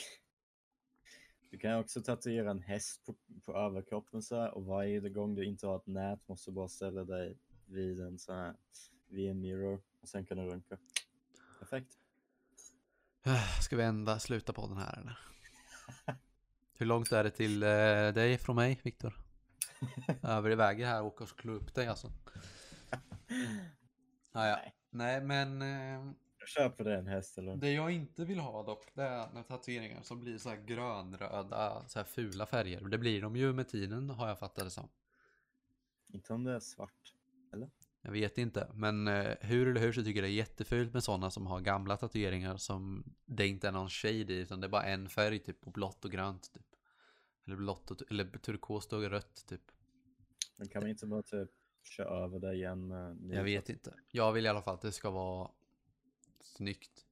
du 1.50 1.58
kan 1.58 1.70
ju 1.70 1.78
också 1.78 2.02
tatuera 2.02 2.50
en 2.50 2.62
häst 2.62 3.06
på, 3.06 3.14
på 3.44 3.52
överkroppen 3.52 4.22
så 4.22 4.36
här 4.36 4.50
och 4.54 4.64
varje 4.64 5.00
gång 5.00 5.34
du 5.34 5.44
inte 5.44 5.66
har 5.66 5.76
ett 5.76 5.86
nät 5.86 6.28
måste 6.28 6.50
du 6.50 6.54
bara 6.54 6.68
ställa 6.68 7.04
dig 7.04 7.38
vid 7.66 8.00
en 8.00 8.18
sån 8.18 8.36
här 8.36 8.54
vid 9.08 9.30
en 9.30 9.40
mirror 9.40 9.82
och 10.00 10.08
sen 10.08 10.26
kan 10.26 10.36
du 10.36 10.44
runka. 10.44 10.78
Perfekt. 11.58 11.97
Ska 13.62 13.76
vi 13.76 13.82
ända 13.82 14.18
sluta 14.18 14.52
på 14.52 14.66
den 14.66 14.76
här 14.76 14.98
eller? 14.98 15.18
Hur 16.78 16.86
långt 16.86 17.12
är 17.12 17.24
det 17.24 17.30
till 17.30 17.62
eh, 17.62 17.68
dig 18.14 18.38
från 18.38 18.56
mig 18.56 18.80
Viktor? 18.82 19.20
Över 20.22 20.50
i 20.50 20.54
vägen 20.54 20.88
här 20.88 21.00
och 21.00 21.06
åka 21.06 21.24
och 21.24 21.38
klå 21.38 21.52
upp 21.52 21.74
dig 21.74 21.86
alltså. 21.86 22.12
Ah, 24.32 24.46
ja. 24.46 24.60
Nej 24.90 25.20
men 25.20 25.62
eh, 25.62 26.12
Jag 26.38 26.48
köper 26.48 26.84
det 26.84 26.94
en 26.94 27.06
häst 27.06 27.38
eller? 27.38 27.56
det 27.56 27.72
jag 27.72 27.90
inte 27.90 28.24
vill 28.24 28.40
ha 28.40 28.62
dock 28.62 28.84
det 28.94 29.02
är 29.02 29.32
när 29.32 29.42
tatueringar 29.42 30.02
som 30.02 30.20
blir 30.20 30.38
så 30.38 30.48
här 30.48 30.56
grönröda 30.56 31.84
så 31.88 31.98
här 31.98 32.04
fula 32.04 32.46
färger. 32.46 32.80
Det 32.80 32.98
blir 32.98 33.22
de 33.22 33.36
ju 33.36 33.52
med 33.52 33.68
tiden 33.68 34.10
har 34.10 34.28
jag 34.28 34.38
fattat 34.38 34.64
det 34.64 34.70
som. 34.70 34.88
Inte 36.08 36.32
om 36.32 36.44
det 36.44 36.52
är 36.52 36.60
svart. 36.60 37.14
Jag 38.08 38.12
vet 38.12 38.38
inte, 38.38 38.70
men 38.74 39.08
eh, 39.08 39.36
hur 39.40 39.68
eller 39.68 39.80
hur 39.80 39.92
så 39.92 40.04
tycker 40.04 40.22
jag 40.22 40.30
det 40.30 40.32
är 40.32 40.36
jättefult 40.36 40.92
med 40.92 41.04
sådana 41.04 41.30
som 41.30 41.46
har 41.46 41.60
gamla 41.60 41.96
tatueringar 41.96 42.56
som 42.56 43.04
det 43.26 43.46
inte 43.46 43.68
är 43.68 43.72
någon 43.72 43.90
shade 43.90 44.32
i 44.32 44.38
utan 44.38 44.60
det 44.60 44.66
är 44.66 44.68
bara 44.68 44.82
en 44.82 45.08
färg 45.08 45.38
typ 45.38 45.60
på 45.60 45.70
blått 45.70 46.04
och 46.04 46.10
grönt 46.10 46.52
typ. 46.52 46.66
Eller 47.46 47.56
blått 47.56 47.90
och, 47.90 48.02
eller 48.10 48.24
turkost 48.24 48.92
och 48.92 49.02
rött 49.02 49.44
typ. 49.48 49.60
Men 50.56 50.68
kan 50.68 50.82
man 50.82 50.90
inte 50.90 51.06
bara 51.06 51.22
typ 51.22 51.50
köra 51.82 52.08
över 52.08 52.38
det 52.38 52.54
igen 52.54 52.90
Jag 53.32 53.44
vet 53.44 53.68
inte. 53.68 53.94
Jag 54.10 54.32
vill 54.32 54.46
i 54.46 54.48
alla 54.48 54.62
fall 54.62 54.74
att 54.74 54.82
det 54.82 54.92
ska 54.92 55.10
vara 55.10 55.50
snyggt. 56.40 57.06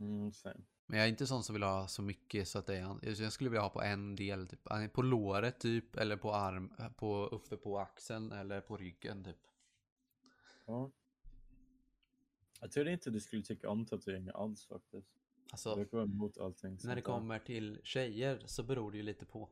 Mm, 0.00 0.32
same. 0.32 0.60
Men 0.86 0.98
jag 0.98 1.06
är 1.06 1.10
inte 1.10 1.26
sån 1.26 1.42
som 1.42 1.54
vill 1.54 1.62
ha 1.62 1.88
så 1.88 2.02
mycket 2.02 2.48
så 2.48 2.58
att 2.58 2.66
det 2.66 2.76
är, 2.76 3.22
jag 3.22 3.32
skulle 3.32 3.50
vilja 3.50 3.62
ha 3.62 3.70
på 3.70 3.82
en 3.82 4.16
del 4.16 4.46
typ. 4.46 4.68
På 4.92 5.02
låret 5.02 5.60
typ, 5.60 5.96
eller 5.96 6.16
på 6.16 6.34
arm, 6.34 6.72
på, 6.96 7.26
uppe 7.26 7.56
på 7.56 7.78
axeln 7.78 8.32
eller 8.32 8.60
på 8.60 8.76
ryggen 8.76 9.24
typ. 9.24 9.36
Ja. 10.66 10.90
Jag 12.60 12.72
trodde 12.72 12.92
inte 12.92 13.10
du 13.10 13.20
skulle 13.20 13.42
tycka 13.42 13.70
om 13.70 13.86
tatueringar 13.86 14.32
alls 14.32 14.66
faktiskt. 14.66 15.08
Alltså, 15.50 15.68
Jag 15.68 15.78
brukar 15.78 15.96
vara 15.96 16.06
emot 16.06 16.38
allting 16.38 16.78
När 16.84 16.94
det 16.94 17.02
kommer 17.02 17.38
till 17.38 17.80
tjejer 17.84 18.42
så 18.46 18.62
beror 18.62 18.90
det 18.90 18.96
ju 18.96 19.02
lite 19.02 19.26
på. 19.26 19.48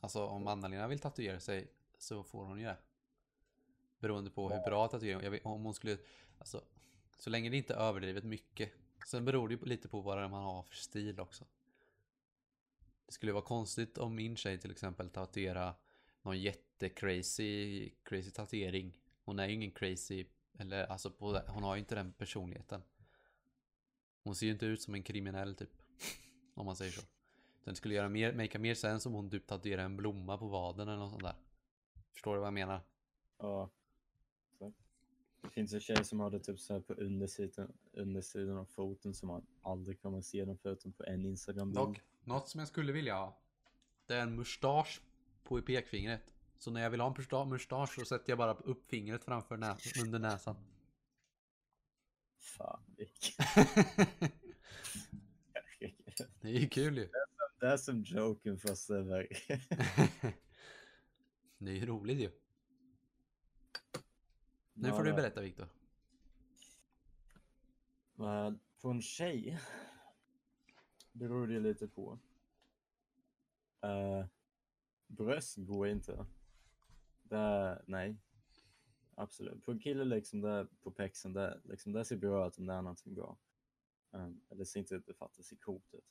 Alltså 0.00 0.26
om 0.26 0.46
Anna-Lena 0.46 0.88
vill 0.88 0.98
tatuera 0.98 1.40
sig 1.40 1.72
så 1.98 2.24
får 2.24 2.44
hon 2.44 2.58
ju 2.58 2.64
det. 2.64 2.78
Beroende 3.98 4.30
på 4.30 4.50
hur 4.50 4.60
bra 4.60 4.88
tatuering, 4.88 5.24
jag 5.24 5.30
vet, 5.30 5.44
om 5.44 5.64
hon 5.64 5.74
skulle, 5.74 5.98
alltså 6.38 6.64
så 7.18 7.30
länge 7.30 7.50
det 7.50 7.56
inte 7.56 7.74
är 7.74 7.78
överdrivet 7.78 8.24
mycket. 8.24 8.72
Sen 9.06 9.24
beror 9.24 9.48
det 9.48 9.54
ju 9.54 9.64
lite 9.64 9.88
på 9.88 10.00
vad 10.00 10.18
är 10.18 10.28
man 10.28 10.42
har 10.42 10.62
för 10.62 10.74
stil 10.74 11.20
också. 11.20 11.44
Det 13.06 13.12
skulle 13.12 13.32
vara 13.32 13.44
konstigt 13.44 13.98
om 13.98 14.14
min 14.14 14.36
tjej 14.36 14.58
till 14.58 14.70
exempel 14.70 15.10
tatuerar 15.10 15.74
någon 16.22 16.40
jättecrazy 16.40 17.90
crazy 18.02 18.30
tatuering. 18.30 18.98
Hon 19.28 19.38
är 19.38 19.46
ju 19.46 19.54
ingen 19.54 19.70
crazy, 19.70 20.26
eller 20.58 20.84
alltså 20.86 21.10
på, 21.10 21.42
hon 21.48 21.62
har 21.62 21.74
ju 21.74 21.80
inte 21.80 21.94
den 21.94 22.12
personligheten. 22.12 22.82
Hon 24.24 24.34
ser 24.34 24.46
ju 24.46 24.52
inte 24.52 24.66
ut 24.66 24.82
som 24.82 24.94
en 24.94 25.02
kriminell 25.02 25.54
typ. 25.54 25.70
Om 26.54 26.66
man 26.66 26.76
säger 26.76 26.92
så. 26.92 27.00
Den 27.64 27.76
skulle 27.76 27.94
göra 27.94 28.08
mer, 28.08 28.32
make 28.32 28.58
mer 28.58 28.74
sens 28.74 29.06
om 29.06 29.12
hon 29.12 29.30
typ 29.30 29.46
tatuerade 29.46 29.82
en 29.82 29.96
blomma 29.96 30.38
på 30.38 30.48
vaden 30.48 30.88
eller 30.88 30.98
något 30.98 31.10
sånt 31.10 31.22
där. 31.22 31.36
Förstår 32.12 32.34
du 32.34 32.40
vad 32.40 32.46
jag 32.46 32.54
menar? 32.54 32.80
Ja. 33.38 33.70
Det 35.42 35.50
finns 35.50 35.72
en 35.72 35.80
tjej 35.80 36.04
som 36.04 36.20
har 36.20 36.30
det 36.30 36.40
typ 36.40 36.60
så 36.60 36.72
här 36.72 36.80
på 36.80 36.92
undersidan, 36.92 37.72
undersidan 37.92 38.58
av 38.58 38.64
foten 38.64 39.14
som 39.14 39.28
man 39.28 39.46
aldrig 39.62 40.02
kommer 40.02 40.20
se 40.20 40.44
den 40.44 40.58
förutom 40.58 40.92
på 40.92 41.04
en 41.04 41.24
Instagram-bild. 41.24 42.00
Något 42.24 42.48
som 42.48 42.58
jag 42.58 42.68
skulle 42.68 42.92
vilja 42.92 43.14
ha. 43.14 43.40
Det 44.06 44.14
är 44.14 44.22
en 44.22 44.36
mustasch 44.36 45.00
på 45.42 45.62
pekfingret. 45.62 46.37
Så 46.58 46.70
när 46.70 46.82
jag 46.82 46.90
vill 46.90 47.00
ha 47.00 47.08
en 47.08 47.14
musta- 47.14 47.44
mustasch 47.44 47.94
så 47.94 48.04
sätter 48.04 48.30
jag 48.30 48.38
bara 48.38 48.54
upp 48.54 48.90
fingret 48.90 49.24
framför 49.24 49.56
nä 49.56 49.76
under 50.04 50.18
näsan. 50.18 50.56
Fan, 52.38 52.82
Rick. 52.96 53.36
Det 56.40 56.48
är 56.48 56.60
ju 56.60 56.68
kul 56.68 56.98
ju. 56.98 57.08
det 57.60 57.66
är 57.66 57.76
som 57.76 58.02
joken 58.02 58.58
fast 58.58 58.88
det 58.88 58.96
är. 58.96 59.28
Det 61.58 61.70
är 61.70 61.74
ju 61.74 61.86
roligt 61.86 62.18
ju. 62.18 62.30
Nu 64.72 64.90
får 64.90 65.04
du 65.04 65.12
berätta 65.12 65.40
Viktor. 65.40 65.68
Men 68.14 68.60
på 68.80 68.88
en 68.90 69.02
tjej 69.02 69.58
beror 71.12 71.46
det 71.46 71.60
lite 71.60 71.88
på. 71.88 72.18
Uh, 73.84 74.26
bröst 75.06 75.56
går 75.56 75.88
inte. 75.88 76.26
Det 77.28 77.36
är, 77.36 77.84
nej. 77.86 78.16
Absolut. 79.14 79.64
På 79.64 79.72
en 79.72 79.80
kille 79.80 80.04
liksom 80.04 80.40
där 80.40 80.68
på 80.80 80.90
pexen, 80.90 81.32
där, 81.32 81.60
liksom, 81.64 81.92
där 81.92 82.04
ser 82.04 82.16
bra 82.16 82.48
ut 82.48 82.58
om 82.58 82.66
det 82.66 82.72
är 82.72 82.82
någonting 82.82 83.14
bra. 83.14 83.38
Um, 84.10 84.40
det 84.48 84.66
ser 84.66 84.80
inte 84.80 84.94
ut 84.94 85.06
det 85.06 85.14
fattar 85.14 85.42
ser 85.42 85.56
coolt 85.56 85.94
ut. 85.94 86.04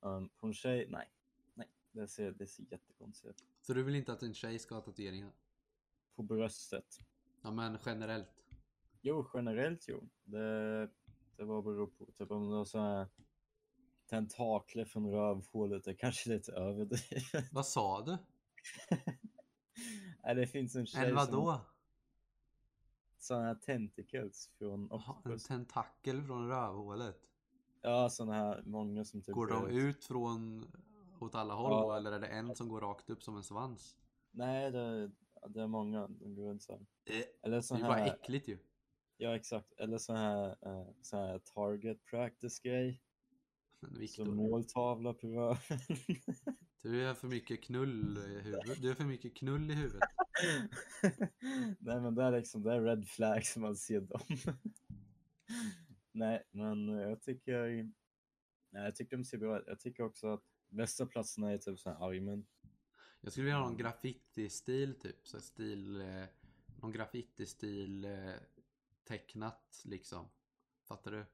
Um, 0.00 0.28
på 0.28 0.46
en 0.46 0.54
tjej, 0.54 0.86
nej. 0.88 1.12
Nej, 1.54 1.68
det 1.92 2.08
ser, 2.08 2.32
det 2.32 2.46
ser 2.46 2.64
jättekonstigt 2.70 3.30
ut. 3.30 3.44
Så 3.60 3.74
du 3.74 3.82
vill 3.82 3.94
inte 3.94 4.12
att 4.12 4.22
en 4.22 4.34
tjej 4.34 4.58
ska 4.58 4.74
ha 4.74 4.82
tatueringar? 4.82 5.32
På 6.14 6.22
bröstet. 6.22 6.98
Ja 7.42 7.50
men 7.50 7.78
generellt. 7.86 8.44
Jo, 9.00 9.26
generellt 9.34 9.88
jo. 9.88 10.08
Det, 10.24 10.90
det 11.36 11.44
var 11.44 11.62
beror 11.62 11.86
på. 11.86 12.12
Typ 12.12 12.30
om 12.30 12.50
det 12.50 12.56
var 12.56 12.64
så 12.64 12.78
här 12.78 13.08
tentakler 14.06 14.84
från 14.84 15.10
rövhålet, 15.10 15.84
det 15.84 15.90
är 15.90 15.94
kanske 15.94 16.30
lite 16.30 16.52
överdrivet. 16.52 17.52
Vad 17.52 17.66
sa 17.66 18.04
du? 18.04 18.18
Nej, 20.24 20.34
det 20.34 20.46
finns 20.46 20.76
en 20.76 20.86
tjej 20.86 21.10
En 21.10 21.18
som 21.18 21.34
vadå? 21.34 21.60
sådana 23.18 23.44
här 23.46 23.54
tentacles 23.54 24.48
från 24.58 24.88
Jaha, 24.90 25.02
en 25.06 25.10
Octopus. 25.18 25.44
tentakel 25.44 26.22
från 26.22 26.48
rövhålet. 26.48 27.20
Ja, 27.82 28.10
sådana 28.10 28.34
här, 28.34 28.62
många 28.66 29.04
som 29.04 29.22
typ 29.22 29.34
Går 29.34 29.46
de 29.46 29.68
ut 29.70 30.04
från 30.04 30.66
åt 31.20 31.34
alla 31.34 31.54
håll 31.54 31.72
Ja. 31.72 31.80
då, 31.82 31.92
eller 31.92 32.12
är 32.12 32.20
det 32.20 32.26
en 32.26 32.56
som 32.56 32.68
går 32.68 32.80
rakt 32.80 33.10
upp 33.10 33.22
som 33.22 33.36
en 33.36 33.42
svans? 33.44 33.96
Nej, 34.30 34.70
det, 34.70 35.10
det 35.48 35.62
är 35.62 35.66
många, 35.66 36.08
de 36.08 36.34
går 36.34 36.44
runt 36.44 36.62
så 36.62 36.72
här. 36.72 36.86
Eh, 37.04 37.24
Eller 37.42 37.56
Det 37.56 37.62
så 37.62 37.74
är 37.74 37.78
ju 37.78 37.84
bara 37.84 37.94
här, 37.94 38.14
äckligt 38.14 38.48
ju. 38.48 38.58
ja 39.16 39.36
exakt, 39.36 39.72
eller 39.72 39.98
så 39.98 40.12
här, 40.14 40.56
eh, 40.62 40.88
så 41.02 41.16
här 41.16 41.38
target 41.38 42.04
practice 42.04 42.58
grej. 42.60 43.00
Men 43.80 43.90
Så 43.92 43.98
Viktor, 43.98 44.24
måltavla 44.24 45.14
på 45.14 45.26
röven. 45.26 45.78
du 46.84 47.08
är 47.08 47.14
för 47.14 47.28
mycket 47.28 47.62
knull 47.62 48.18
i 48.18 48.40
huvudet. 48.40 48.82
Du 48.82 48.90
är 48.90 48.94
för 48.94 49.04
mycket 49.04 49.36
knull 49.36 49.70
i 49.70 49.74
huvudet. 49.74 50.08
Nej 51.78 52.00
men 52.00 52.14
det 52.14 52.22
är 52.22 52.30
liksom, 52.30 52.62
det 52.62 52.72
är 52.72 52.80
red 52.80 53.08
flag 53.08 53.46
som 53.46 53.62
man 53.62 53.76
ser 53.76 54.00
dem. 54.00 54.20
Nej 56.12 56.48
men 56.50 56.88
jag 56.88 57.22
tycker, 57.22 57.68
nej, 58.70 58.84
jag 58.84 58.96
tycker 58.96 59.16
de 59.16 59.24
ser 59.24 59.38
bra 59.38 59.58
ut. 59.58 59.64
Jag 59.66 59.80
tycker 59.80 60.02
också 60.02 60.28
att 60.28 60.42
bästa 60.68 61.06
platserna 61.06 61.52
är 61.52 61.58
typ 61.58 61.78
såhär 61.78 62.08
armen. 62.08 62.46
Jag 63.20 63.32
skulle 63.32 63.44
vilja 63.44 63.58
ha 63.58 63.66
någon 63.68 63.76
graffiti-stil 63.76 64.94
typ. 65.00 65.26
Så 65.26 65.40
stil, 65.40 66.00
eh, 66.00 66.24
någon 66.80 66.92
graffiti-stil 66.92 68.04
eh, 68.04 68.34
tecknat 69.04 69.82
liksom. 69.84 70.28
Fattar 70.82 71.12
du? 71.12 71.24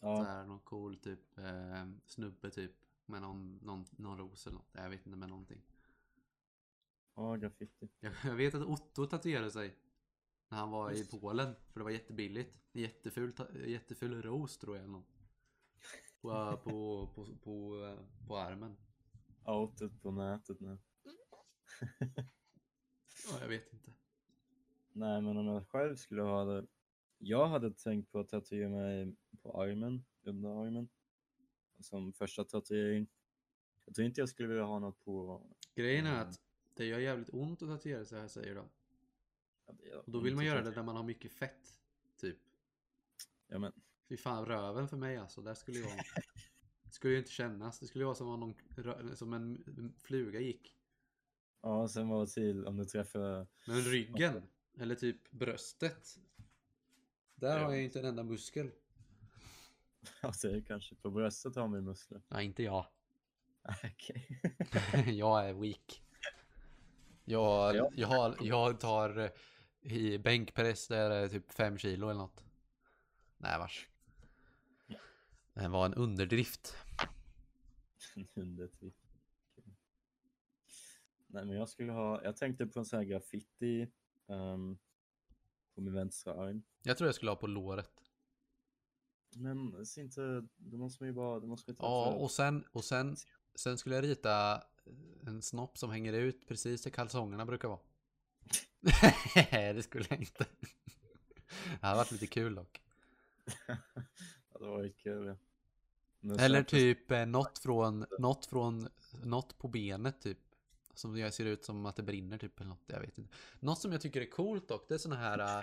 Så 0.00 0.06
Ja, 0.06 0.22
här, 0.22 0.46
någon 0.46 0.60
cool 0.60 0.96
typ 0.96 1.38
eh, 1.38 1.86
snubbe 2.06 2.50
typ. 2.50 2.81
Med 3.12 3.22
någon, 3.22 3.58
någon, 3.62 3.84
någon 3.90 4.18
ros 4.18 4.46
eller 4.46 4.56
något. 4.56 4.70
Jag 4.72 4.90
vet 4.90 5.06
inte 5.06 5.18
med 5.18 5.28
någonting. 5.28 5.62
ja 7.14 7.36
graffiti. 7.36 7.88
Jag, 8.00 8.12
jag 8.24 8.34
vet 8.34 8.54
att 8.54 8.62
Otto 8.62 9.06
tatuerade 9.06 9.50
sig. 9.50 9.76
När 10.48 10.58
han 10.58 10.70
var 10.70 10.90
i 10.90 10.98
Just. 10.98 11.20
Polen. 11.20 11.54
För 11.72 11.80
det 11.80 11.84
var 11.84 11.90
jättebilligt. 11.90 12.58
Jätteful, 12.72 13.32
jätteful 13.66 14.22
ros 14.22 14.58
tror 14.58 14.76
jag 14.76 14.88
något. 14.88 15.06
På, 16.20 16.60
på, 16.64 17.06
på, 17.14 17.36
på, 17.36 17.96
på 18.26 18.36
armen. 18.38 18.76
Outet 19.44 20.02
på 20.02 20.10
nätet 20.10 20.60
nu. 20.60 20.78
Ja, 23.30 23.40
jag 23.40 23.48
vet 23.48 23.72
inte. 23.72 23.92
Nej 24.92 25.22
men 25.22 25.36
om 25.36 25.46
jag 25.46 25.68
själv 25.68 25.96
skulle 25.96 26.22
ha 26.22 26.44
det. 26.44 26.66
Jag 27.18 27.48
hade 27.48 27.70
tänkt 27.70 28.12
på 28.12 28.20
att 28.20 28.28
tatuera 28.28 28.68
mig 28.68 29.16
på 29.42 29.62
armen, 29.62 30.04
underarmen. 30.22 30.88
Som 31.82 32.12
första 32.12 32.44
tatuering. 32.44 33.06
Jag 33.84 33.94
tror 33.94 34.06
inte 34.06 34.20
jag 34.20 34.28
skulle 34.28 34.48
vilja 34.48 34.64
ha 34.64 34.78
något 34.78 35.04
på... 35.04 35.42
Grejen 35.74 36.06
är 36.06 36.10
Mm. 36.14 36.28
att 36.28 36.40
det 36.74 36.84
gör 36.86 36.98
jävligt 36.98 37.28
ont 37.32 37.62
att 37.62 37.68
tatuera 37.68 38.04
sig 38.04 38.20
här 38.20 38.28
säger 38.28 38.54
de. 38.54 38.68
ja, 39.66 39.98
Och 39.98 40.10
då 40.12 40.20
vill 40.20 40.34
man 40.34 40.44
göra 40.44 40.62
det 40.62 40.70
där 40.70 40.82
man 40.82 40.96
har 40.96 41.02
mycket 41.02 41.32
fett. 41.32 41.78
Typ. 42.16 42.38
Ja 43.46 43.58
men 43.58 43.72
Fy 44.08 44.16
fan 44.16 44.46
röven 44.46 44.88
för 44.88 44.96
mig 44.96 45.16
alltså. 45.16 45.40
Där 45.42 45.54
skulle 45.54 45.78
jag... 45.78 45.90
Det 46.84 46.92
skulle 46.96 47.12
ju 47.12 47.18
inte 47.18 47.30
kännas. 47.30 47.78
Det 47.78 47.86
skulle 47.86 48.04
vara 48.04 48.14
som 48.14 48.28
om 48.28 48.40
någon, 48.40 49.16
som 49.16 49.32
en 49.32 49.94
fluga 49.98 50.40
gick. 50.40 50.76
Ja, 51.62 51.88
sen 51.88 52.08
var 52.08 52.20
det 52.20 52.26
till 52.26 52.66
om 52.66 52.76
du 52.76 52.84
träffar... 52.84 53.46
Men 53.66 53.80
ryggen, 53.80 54.42
eller 54.78 54.94
typ 54.94 55.30
bröstet. 55.30 56.18
Där 57.34 57.58
Ja. 57.58 57.64
har 57.64 57.70
jag 57.70 57.78
ju 57.78 57.84
inte 57.84 57.98
en 57.98 58.04
enda 58.04 58.22
muskel. 58.22 58.70
Ja, 60.22 60.32
det 60.42 60.48
är 60.48 60.60
kanske. 60.60 60.94
På 60.94 61.10
bröstet 61.10 61.56
har 61.56 61.68
man 61.68 61.78
ju 61.78 61.84
muskler. 61.84 62.22
Nej, 62.28 62.44
inte 62.44 62.62
jag. 62.62 62.86
Okej. 63.84 64.40
jag 65.18 65.48
är 65.48 65.52
weak. 65.52 66.02
Jag, 67.24 67.76
Ja. 67.76 67.90
jag, 67.92 68.08
har, 68.08 68.36
jag 68.40 68.80
tar 68.80 69.18
eh, 69.18 69.30
i 69.80 70.18
bänkpress, 70.18 70.88
det 70.88 70.96
är 70.96 71.28
typ 71.28 71.52
5 71.52 71.78
kilo 71.78 72.08
eller 72.08 72.20
något. 72.20 72.44
Nej 73.36 73.58
vars. 73.58 73.88
Det 75.54 75.68
var 75.68 75.86
en 75.86 75.94
underdrift. 75.94 76.76
Hundet. 78.34 78.70
Okej. 78.76 78.94
Nej, 81.26 81.44
men 81.44 81.56
jag 81.56 81.68
skulle 81.68 81.92
ha... 81.92 82.24
Jag 82.24 82.36
tänkte 82.36 82.66
på 82.66 82.78
en 82.78 82.84
sån 82.84 82.96
här 82.98 83.04
graffiti 83.04 83.88
ehm, 84.28 84.78
på 85.74 85.80
min 85.80 85.94
vänstra 85.94 86.34
arm. 86.34 86.62
Jag 86.82 86.98
tror 86.98 87.08
jag 87.08 87.14
skulle 87.14 87.30
ha 87.30 87.36
på 87.36 87.46
låret. 87.46 87.90
Men 89.36 89.86
ser 89.86 90.02
inte... 90.02 90.46
Det 90.56 90.76
måste 90.76 91.02
man 91.02 91.08
ju 91.08 91.14
bara... 91.14 91.40
Det 91.40 91.46
måste 91.46 91.70
man 91.70 91.76
Ja, 91.80 92.06
och 92.06 92.30
sen, 92.30 92.64
och 92.72 92.84
sen, 92.84 93.16
sen 93.54 93.78
skulle 93.78 93.94
jag 93.94 94.04
rita 94.04 94.62
en 95.26 95.42
snopp 95.42 95.78
som 95.78 95.90
hänger 95.90 96.12
ut 96.12 96.48
precis 96.48 96.82
där 96.82 96.90
kalsongerna 96.90 97.46
brukar 97.46 97.68
vara. 97.68 97.80
Nej, 99.34 99.74
det 99.74 99.82
skulle 99.82 100.06
jag 100.08 100.18
inte. 100.18 100.46
Det 101.80 101.86
hade 101.86 101.96
varit 101.96 102.12
lite 102.12 102.26
kul 102.26 102.54
dock. 102.54 102.82
ja, 104.52 104.58
det 104.58 104.66
var 104.66 104.82
ju 104.82 104.92
kul. 104.92 105.36
ja. 106.20 106.38
Eller 106.38 106.62
typ 106.62 107.10
eh, 107.10 107.26
något 107.26 107.58
från, 107.58 108.06
något 108.18 108.46
från, 108.46 108.88
något 109.22 109.58
på 109.58 109.68
benet 109.68 110.20
typ. 110.20 110.38
Som 110.94 111.18
jag 111.18 111.34
ser 111.34 111.44
ut 111.44 111.64
som 111.64 111.86
att 111.86 111.96
det 111.96 112.02
brinner 112.02 112.38
typ 112.38 112.60
eller 112.60 112.70
något, 112.70 112.84
jag 112.86 113.00
vet 113.00 113.18
inte. 113.18 113.34
Något 113.60 113.78
som 113.78 113.92
jag 113.92 114.00
tycker 114.00 114.20
är 114.20 114.30
coolt 114.30 114.68
dock, 114.68 114.88
det 114.88 114.94
är 114.94 114.98
såna 114.98 115.16
här 115.16 115.38
det 115.38 115.62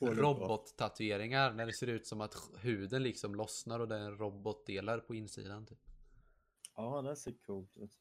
robottatueringar 0.00 1.52
när 1.52 1.66
det 1.66 1.72
ser 1.72 1.86
ut 1.86 2.06
som 2.06 2.20
att 2.20 2.36
huden 2.58 3.02
liksom 3.02 3.34
lossnar 3.34 3.80
och 3.80 3.88
det 3.88 3.96
är 3.96 4.00
en 4.00 4.16
robotdelar 4.18 4.98
på 4.98 5.14
insidan 5.14 5.66
typ. 5.66 5.78
Ja, 6.76 7.02
det 7.02 7.16
ser 7.16 7.32
coolt 7.46 7.76
ut. 7.76 7.98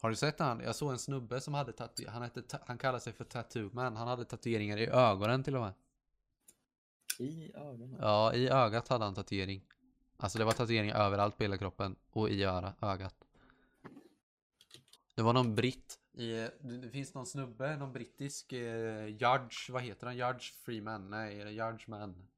Har 0.00 0.10
du 0.10 0.16
sett 0.16 0.38
han? 0.38 0.60
Jag 0.60 0.76
såg 0.76 0.90
en 0.92 0.98
snubbe 0.98 1.40
som 1.40 1.54
hade 1.54 1.72
tatu- 1.72 2.08
han, 2.08 2.22
hette, 2.22 2.58
han 2.66 2.78
kallar 2.78 2.98
sig 2.98 3.12
för 3.12 3.24
Tattoo 3.24 3.70
Man. 3.72 3.96
Han 3.96 4.08
hade 4.08 4.24
tatueringar 4.24 4.78
i 4.78 4.86
ögonen 4.86 5.44
till 5.44 5.56
och 5.56 5.62
med. 5.62 5.72
I 7.18 7.52
ögonen. 7.54 7.96
Ja, 8.00 8.34
i 8.34 8.48
ögat 8.48 8.88
hade 8.88 9.04
han 9.04 9.14
tatuering. 9.14 9.66
Alltså 10.16 10.38
det 10.38 10.44
var 10.44 10.52
tatueringar 10.52 10.96
överallt 10.96 11.36
på 11.36 11.42
hela 11.42 11.58
kroppen 11.58 11.96
och 12.10 12.30
i 12.30 12.44
öra, 12.44 12.74
ögat. 12.80 13.24
Det 15.14 15.22
var 15.22 15.32
någon 15.32 15.54
britt. 15.54 15.99
I, 16.20 16.50
det, 16.60 16.90
finns 16.90 17.14
någon 17.14 17.26
snubbe, 17.26 17.76
någon 17.76 17.92
brittisk 17.92 18.52
eh, 18.52 19.06
judge, 19.06 19.70
vad 19.70 19.82
heter 19.82 20.06
han? 20.06 20.16
Judge 20.16 20.52
Freeman? 20.64 21.10
Nej, 21.10 21.40
är 21.40 21.44
det 21.44 21.50
Judge 21.50 21.88
Man? 21.88 22.28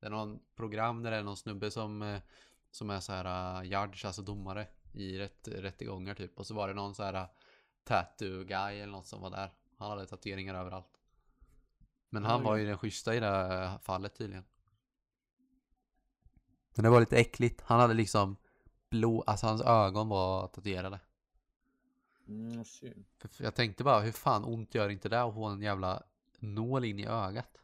Det 0.00 0.06
är 0.06 0.10
någon 0.10 0.40
program 0.54 1.02
där 1.02 1.10
det 1.10 1.16
är 1.16 1.22
någon 1.22 1.36
snubbe 1.36 1.70
som, 1.70 2.02
eh, 2.02 2.20
som 2.70 2.90
är 2.90 3.00
så 3.00 3.12
här 3.12 3.58
uh, 3.60 3.66
judge, 3.66 4.04
alltså 4.04 4.22
domare 4.22 4.66
i 4.92 5.18
rätt, 5.18 5.48
rättegångar 5.48 6.14
typ. 6.14 6.38
Och 6.38 6.46
så 6.46 6.54
var 6.54 6.68
det 6.68 6.74
någon 6.74 6.94
så 6.94 7.02
här 7.02 7.14
uh, 7.14 7.26
tattoo 7.84 8.44
guy 8.44 8.78
eller 8.78 8.92
något 8.92 9.06
som 9.06 9.22
var 9.22 9.30
där. 9.30 9.52
Han 9.78 9.90
hade 9.90 10.06
tatueringar 10.06 10.54
överallt. 10.54 11.00
Men 12.10 12.24
han 12.24 12.42
var 12.42 12.56
ju 12.56 12.66
den 12.66 12.78
schyssta 12.78 13.14
i 13.14 13.20
det 13.20 13.26
här 13.26 13.78
fallet 13.78 14.14
tydligen. 14.14 14.44
Men 16.74 16.82
det 16.82 16.90
var 16.90 17.00
lite 17.00 17.16
äckligt. 17.16 17.60
Han 17.60 17.80
hade 17.80 17.94
liksom 17.94 18.36
blå, 18.90 19.24
alltså 19.26 19.46
hans 19.46 19.62
ögon 19.62 20.08
var 20.08 20.48
tatuerade. 20.48 21.00
Mm, 22.28 22.64
Jag 23.38 23.54
tänkte 23.54 23.84
bara, 23.84 24.00
hur 24.00 24.12
fan 24.12 24.44
ont 24.44 24.74
gör 24.74 24.88
inte 24.88 25.08
det 25.08 25.22
att 25.22 25.34
få 25.34 25.44
en 25.44 25.62
jävla 25.62 26.02
nål 26.38 26.84
in 26.84 26.98
i 26.98 27.06
ögat? 27.06 27.58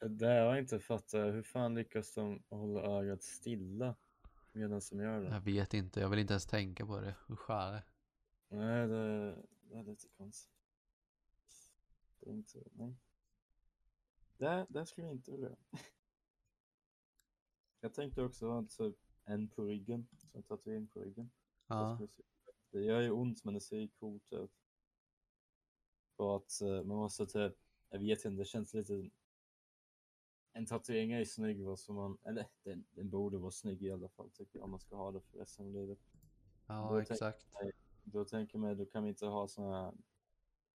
Det 0.00 0.26
har 0.26 0.34
jag 0.34 0.58
inte 0.58 0.78
fattat. 0.78 1.14
Hur 1.34 1.42
fan 1.42 1.74
lyckas 1.74 2.14
de 2.14 2.42
hålla 2.48 2.80
ögat 2.80 3.22
stilla 3.22 3.94
medan 4.52 4.80
de 4.90 5.00
gör 5.00 5.20
det? 5.20 5.28
Jag 5.28 5.40
vet 5.40 5.74
inte, 5.74 6.00
jag 6.00 6.08
vill 6.08 6.18
inte 6.18 6.32
ens 6.32 6.46
tänka 6.46 6.86
på 6.86 7.00
det. 7.00 7.14
Usch 7.30 7.50
är 7.50 7.72
det? 7.72 7.82
Nej, 8.48 8.88
det, 8.88 9.36
det 9.62 9.78
är 9.78 9.82
lite 9.82 10.08
konstigt. 10.16 10.52
Det 12.20 12.30
är 12.30 12.34
inte... 12.34 12.62
Nej. 12.72 12.94
Det, 14.36 14.66
det 14.68 14.86
skulle 14.86 15.06
jag 15.06 15.16
inte 15.16 15.30
vilja. 15.30 15.56
Jag 17.80 17.94
tänkte 17.94 18.22
också 18.22 18.50
ha 18.50 18.66
typ 18.68 18.96
en 19.24 19.48
på 19.48 19.64
ryggen, 19.64 20.06
så 20.16 20.28
en 20.32 20.42
tatuering 20.42 20.86
på 20.86 21.00
ryggen. 21.00 21.30
Ja. 21.66 21.98
Det 22.72 22.84
gör 22.84 23.00
ju 23.00 23.10
ont 23.10 23.44
men 23.44 23.54
det 23.54 23.60
ser 23.60 23.76
ju 23.76 23.88
coolt 23.88 24.32
ut. 24.32 24.50
Och 26.16 26.36
att 26.36 26.60
eh, 26.60 26.68
man 26.84 26.96
måste 26.96 27.26
typ, 27.26 27.54
jag 27.90 27.98
vet 27.98 28.24
inte, 28.24 28.40
det 28.42 28.44
känns 28.44 28.74
lite... 28.74 29.10
En 30.52 30.66
tatuering 30.66 31.12
är 31.12 31.18
ju 31.18 31.26
snygg 31.26 31.64
vad 31.64 31.78
som 31.78 31.96
man, 31.96 32.18
eller 32.22 32.46
den, 32.62 32.84
den 32.90 33.10
borde 33.10 33.38
vara 33.38 33.50
snygg 33.50 33.82
i 33.82 33.90
alla 33.90 34.08
fall 34.08 34.30
tycker 34.30 34.58
jag 34.58 34.64
om 34.64 34.70
man 34.70 34.80
ska 34.80 34.96
ha 34.96 35.12
det 35.12 35.20
för 35.20 35.38
resten 35.38 35.66
av 35.66 35.72
livet. 35.72 35.98
Då 36.12 36.18
Ja, 36.66 36.96
tänk- 36.96 37.10
exakt. 37.10 37.46
Då 38.04 38.24
tänker 38.24 38.58
man, 38.58 38.76
då 38.76 38.86
kan 38.86 39.02
vi 39.02 39.08
inte 39.08 39.26
ha 39.26 39.48
här 39.56 39.92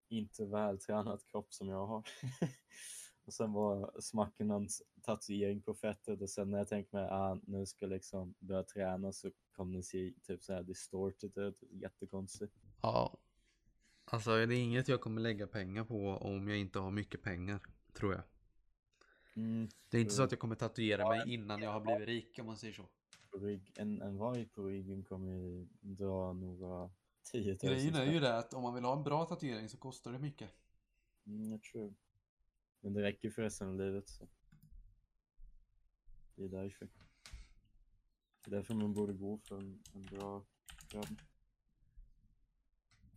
inte 0.08 0.46
vältränad 0.46 1.26
kropp 1.26 1.52
som 1.52 1.68
jag 1.68 1.86
har. 1.86 2.08
och 3.26 3.34
sen 3.34 3.52
bara 3.52 4.00
smacka 4.00 4.44
någon 4.44 4.68
tatuering 5.02 5.62
på 5.62 5.74
fettet 5.74 6.20
och 6.20 6.30
sen 6.30 6.50
när 6.50 6.58
jag 6.58 6.68
tänker 6.68 6.96
mig 6.96 7.08
ah, 7.10 7.38
nu 7.46 7.66
ska 7.66 7.84
jag 7.84 7.90
liksom 7.90 8.34
börja 8.38 8.62
träna 8.62 9.12
så 9.12 9.30
kommer 9.52 9.76
det 9.76 9.82
se 9.82 10.12
typ 10.22 10.42
så 10.42 10.52
här 10.52 10.62
distorted 10.62 11.38
ut, 11.38 11.62
jättekonstigt. 11.70 12.54
Ja. 12.82 13.18
Alltså 14.04 14.30
det 14.30 14.54
är 14.54 14.62
inget 14.62 14.88
jag 14.88 15.00
kommer 15.00 15.20
lägga 15.20 15.46
pengar 15.46 15.84
på 15.84 16.08
om 16.10 16.48
jag 16.48 16.58
inte 16.58 16.78
har 16.78 16.90
mycket 16.90 17.22
pengar, 17.22 17.60
tror 17.92 18.12
jag. 18.12 18.22
Mm, 19.36 19.68
Det 19.90 19.96
är 19.96 20.00
inte 20.00 20.14
så 20.14 20.22
att 20.22 20.30
jag 20.30 20.40
kommer 20.40 20.54
tatuera 20.54 21.08
mig 21.08 21.34
innan 21.34 21.62
jag 21.62 21.72
har 21.72 21.80
blivit 21.80 22.08
rik 22.08 22.38
om 22.40 22.46
man 22.46 22.56
säger 22.56 22.74
så. 22.74 22.88
en, 23.74 24.02
en 24.02 24.16
varg 24.16 24.46
på 24.46 24.62
ryggen 24.62 25.04
kommer 25.04 25.32
ju 25.32 25.66
dra 25.80 26.32
några 26.32 26.90
tiotusen 27.32 27.70
Grejen 27.70 27.94
är 27.94 28.12
ju 28.12 28.20
det 28.20 28.38
att 28.38 28.54
om 28.54 28.62
man 28.62 28.74
vill 28.74 28.84
ha 28.84 28.96
en 28.96 29.04
bra 29.04 29.24
tatuering 29.24 29.68
så 29.68 29.76
kostar 29.76 30.12
det 30.12 30.18
mycket. 30.18 30.50
Mm, 31.26 31.52
jag 31.52 31.62
tror. 31.62 31.94
Men 32.86 32.92
det 32.92 33.02
räcker 33.02 33.30
för 33.30 33.42
resten 33.42 33.68
av 33.68 33.78
livet. 33.78 34.08
Så. 34.08 34.28
Det 36.34 36.44
är 36.44 36.48
därför. 36.48 36.88
Det 38.44 38.50
är 38.50 38.50
därför 38.50 38.74
man 38.74 38.94
borde 38.94 39.12
gå 39.12 39.38
för 39.38 39.58
en, 39.58 39.82
en 39.94 40.02
bra 40.02 40.44
grabb. 40.88 41.20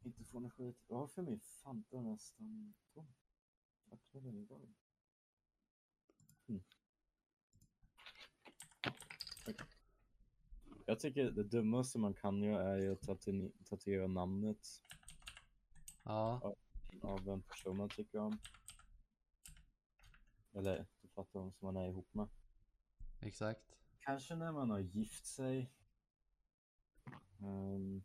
Inte 0.03 0.23
få 0.23 0.39
någon 0.39 0.51
skit. 0.51 0.85
Jag 0.87 0.95
har 0.95 1.07
för 1.07 1.21
mig 1.21 1.39
Fanta 1.39 2.01
nästan 2.01 2.73
tom. 2.93 3.13
Var 4.11 4.21
den 4.21 4.37
idag? 4.37 4.73
Mm. 6.47 6.63
Jag 10.85 10.99
tycker 10.99 11.31
det 11.31 11.43
dummaste 11.43 11.99
man 11.99 12.13
kan 12.13 12.43
göra 12.43 12.77
är 12.77 12.91
att 12.91 13.01
tatu- 13.01 13.51
tatuera 13.65 14.07
namnet 14.07 14.67
Ja, 16.03 16.55
av 17.01 17.29
en 17.29 17.41
person 17.41 17.77
man 17.77 17.89
tycker 17.89 18.19
om. 18.19 18.39
Eller 20.53 20.85
du 21.01 21.07
fattar 21.07 21.39
vem 21.39 21.51
som 21.51 21.65
man 21.65 21.83
är 21.83 21.89
ihop 21.89 22.13
med. 22.13 22.27
exakt. 23.19 23.75
Kanske 23.99 24.35
när 24.35 24.51
man 24.51 24.69
har 24.69 24.79
gift 24.79 25.25
sig. 25.25 25.71
Ehm, 27.41 28.03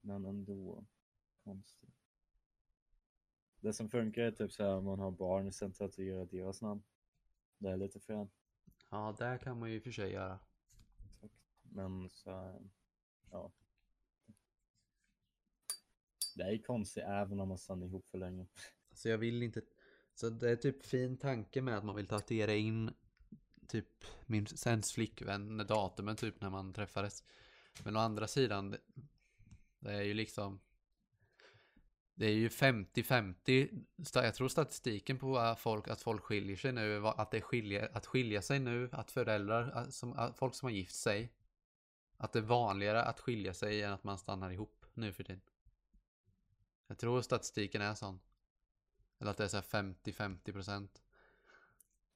men 0.00 0.24
ändå. 0.24 0.86
Konstigt. 1.44 1.94
Det 3.60 3.72
som 3.72 3.88
funkar 3.88 4.22
är 4.22 4.30
typ 4.30 4.52
såhär 4.52 4.76
om 4.76 4.84
man 4.84 4.98
har 4.98 5.10
barn 5.10 5.52
sen 5.52 5.72
tatuerar 5.72 6.26
deras 6.26 6.62
namn. 6.62 6.82
Det 7.58 7.68
är 7.68 7.76
lite 7.76 8.00
fränt. 8.00 8.32
Ja, 8.90 9.16
det 9.18 9.38
kan 9.42 9.58
man 9.58 9.70
ju 9.70 9.76
i 9.76 9.78
och 9.78 9.82
för 9.82 9.90
sig 9.90 10.12
göra. 10.12 10.38
Men 11.62 12.10
så 12.10 12.30
här, 12.30 12.70
ja. 13.30 13.52
Det 16.36 16.42
är 16.42 16.62
konstigt 16.62 17.04
även 17.06 17.40
om 17.40 17.48
man 17.48 17.58
stannar 17.58 17.86
ihop 17.86 18.08
för 18.08 18.18
länge. 18.18 18.46
Så 18.92 19.08
jag 19.08 19.18
vill 19.18 19.42
inte... 19.42 19.62
Så 20.14 20.30
det 20.30 20.50
är 20.50 20.56
typ 20.56 20.86
fin 20.86 21.16
tanke 21.16 21.62
med 21.62 21.76
att 21.76 21.84
man 21.84 21.96
vill 21.96 22.06
tatuera 22.06 22.54
in 22.54 22.90
typ 23.68 24.04
min 24.26 24.46
sens 24.46 24.92
flickvän, 24.92 25.56
datumen 25.56 26.16
typ 26.16 26.40
när 26.40 26.50
man 26.50 26.72
träffades. 26.72 27.24
Men 27.82 27.96
å 27.96 28.00
andra 28.00 28.26
sidan, 28.26 28.70
det, 28.70 28.78
det 29.78 29.92
är 29.92 30.02
ju 30.02 30.14
liksom... 30.14 30.60
Det 32.16 32.26
är 32.26 32.32
ju 32.32 32.48
50-50. 32.48 33.84
Jag 34.14 34.34
tror 34.34 34.48
statistiken 34.48 35.18
på 35.18 35.38
att 35.38 35.60
folk, 35.60 35.88
att 35.88 36.02
folk 36.02 36.22
skiljer 36.22 36.56
sig 36.56 36.72
nu, 36.72 37.06
att 37.06 37.30
det 37.30 37.40
skiljer, 37.40 37.90
att 37.96 38.06
skilja 38.06 38.42
sig 38.42 38.58
nu, 38.58 38.88
att 38.92 39.10
föräldrar, 39.10 39.70
att, 39.70 39.94
som, 39.94 40.12
att 40.12 40.38
folk 40.38 40.54
som 40.54 40.66
har 40.66 40.70
gift 40.70 40.94
sig, 40.94 41.32
att 42.16 42.32
det 42.32 42.38
är 42.38 42.42
vanligare 42.42 43.02
att 43.02 43.20
skilja 43.20 43.54
sig 43.54 43.82
än 43.82 43.92
att 43.92 44.04
man 44.04 44.18
stannar 44.18 44.50
ihop 44.50 44.86
nu 44.94 45.12
för 45.12 45.24
tiden. 45.24 45.40
Jag 46.86 46.98
tror 46.98 47.22
statistiken 47.22 47.82
är 47.82 47.94
sån. 47.94 48.20
Eller 49.18 49.30
att 49.30 49.36
det 49.36 49.44
är 49.44 49.48
så 49.48 49.56
här 49.56 49.64
50-50 49.64 50.52
procent. 50.52 51.02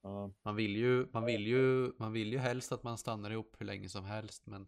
Ja, 0.01 0.31
Man 0.41 0.55
vill 0.55 0.75
ju, 0.75 1.07
man 1.11 1.25
vill 1.25 1.47
ju, 1.47 1.91
man 1.97 2.13
vill 2.13 2.33
ju 2.33 2.39
helst 2.39 2.71
att 2.71 2.83
man 2.83 2.97
stannar 2.97 3.31
ihop 3.31 3.55
hur 3.57 3.65
länge 3.65 3.89
som 3.89 4.05
helst 4.05 4.45
men 4.45 4.67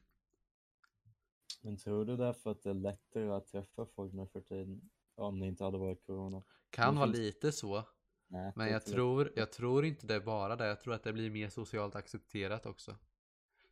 men 1.61 1.77
tror 1.77 2.05
du 2.05 2.17
därför 2.17 2.51
att 2.51 2.63
det 2.63 2.69
är 2.69 2.73
lättare 2.73 3.29
att 3.29 3.47
träffa 3.47 3.85
folk 3.85 4.13
nu 4.13 4.27
för 4.27 4.41
tiden? 4.41 4.89
Om 5.15 5.39
det 5.39 5.47
inte 5.47 5.63
hade 5.63 5.77
varit 5.77 6.05
corona? 6.05 6.43
kan 6.69 6.95
vara 6.95 7.05
lite 7.05 7.51
så. 7.51 7.83
Nej, 8.27 8.53
Men 8.55 8.71
jag 8.71 8.85
tror, 8.85 9.31
jag 9.35 9.51
tror 9.51 9.85
inte 9.85 10.07
det 10.07 10.15
är 10.15 10.19
bara 10.19 10.55
det. 10.55 10.67
Jag 10.67 10.81
tror 10.81 10.93
att 10.93 11.03
det 11.03 11.13
blir 11.13 11.29
mer 11.29 11.49
socialt 11.49 11.95
accepterat 11.95 12.65
också. 12.65 12.95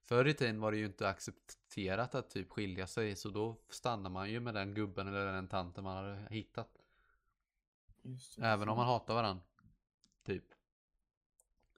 Förr 0.03 0.28
i 0.28 0.34
tiden 0.34 0.62
var 0.62 0.72
det 0.72 0.78
ju 0.78 0.86
inte 0.86 1.10
accepterat 1.10 2.16
att 2.16 2.30
typ 2.30 2.49
skilja 2.49 2.88
sig 2.88 3.16
så 3.16 3.30
då 3.30 3.55
stannar 3.70 4.10
man 4.10 4.32
ju 4.32 4.39
med 4.39 4.53
den 4.53 4.74
gubben 4.74 5.07
eller 5.07 5.26
den 5.34 5.47
tanten 5.47 5.84
man 5.84 5.95
har 5.95 6.28
hittat. 6.30 6.70
Just 8.01 8.35
det, 8.35 8.45
Även 8.45 8.69
om 8.69 8.77
man 8.77 8.85
hatar 8.85 9.13
varandra. 9.13 9.43
Typ. 10.23 10.45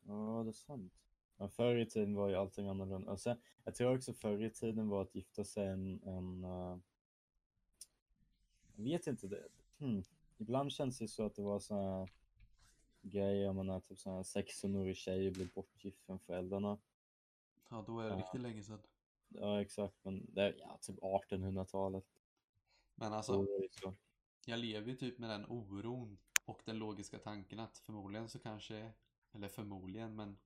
Ja, 0.03 0.41
det 0.43 0.49
är 0.49 0.53
sant. 0.53 0.93
Men 1.37 1.49
förr 1.49 1.75
i 1.75 1.85
tiden 1.85 2.15
var 2.15 2.29
ju 2.29 2.35
allting 2.35 2.67
annorlunda. 2.67 3.11
Och 3.11 3.19
sen, 3.19 3.37
jag 3.63 3.75
tror 3.75 3.95
också 3.95 4.13
förr 4.13 4.43
i 4.43 4.49
tiden 4.49 4.89
var 4.89 5.01
att 5.01 5.15
gifta 5.15 5.43
sig 5.43 5.67
en... 5.67 6.03
en 6.03 6.43
eh, 6.43 6.77
jag 8.75 8.83
vet 8.83 9.07
inte. 9.07 9.27
Det. 9.27 9.47
Hmm. 9.77 10.03
Ibland 10.37 10.71
känns 10.71 10.97
det 10.97 11.07
så 11.07 11.25
att 11.25 11.35
det 11.35 11.41
var 11.41 11.59
såna 11.59 12.07
grejer 13.01 13.49
om 13.49 13.55
man 13.55 13.69
är 13.69 13.79
typ 13.79 13.99
sån 13.99 14.13
här 14.13 14.23
16-årig 14.23 14.97
tjej 14.97 15.31
blir 15.31 15.49
bortgift 15.53 16.01
från 16.05 16.19
föräldrarna. 16.19 16.77
Ja 17.69 17.83
då 17.87 17.99
är 17.99 18.09
det 18.09 18.15
riktigt 18.15 18.41
länge 18.41 18.63
sedan. 18.63 18.81
Ja, 19.27 19.61
exakt. 19.61 19.95
Men 20.03 20.33
det 20.33 20.41
är 20.41 20.55
ja, 20.59 20.77
typ 20.81 20.99
1800-talet. 20.99 22.05
Men 22.95 23.09
Så 23.09 23.15
alltså. 23.15 23.95
Jag 24.45 24.59
lever 24.59 24.87
ju 24.87 24.95
typ 24.95 25.17
med 25.17 25.29
den 25.29 25.45
oron 25.45 26.17
och 26.45 26.61
den 26.65 26.77
logiska 26.77 27.19
tanken 27.19 27.59
att 27.59 27.77
förmodligen 27.77 28.29
så 28.29 28.39
kanske, 28.39 28.93
eller 29.31 29.47
förmodligen 29.47 30.15
men 30.15 30.37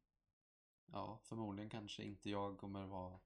ja, 0.86 1.20
förmodligen 1.24 1.70
kanske 1.70 2.04
inte 2.04 2.30
jag 2.30 2.58
kommer 2.58 2.86
vara 2.86 3.20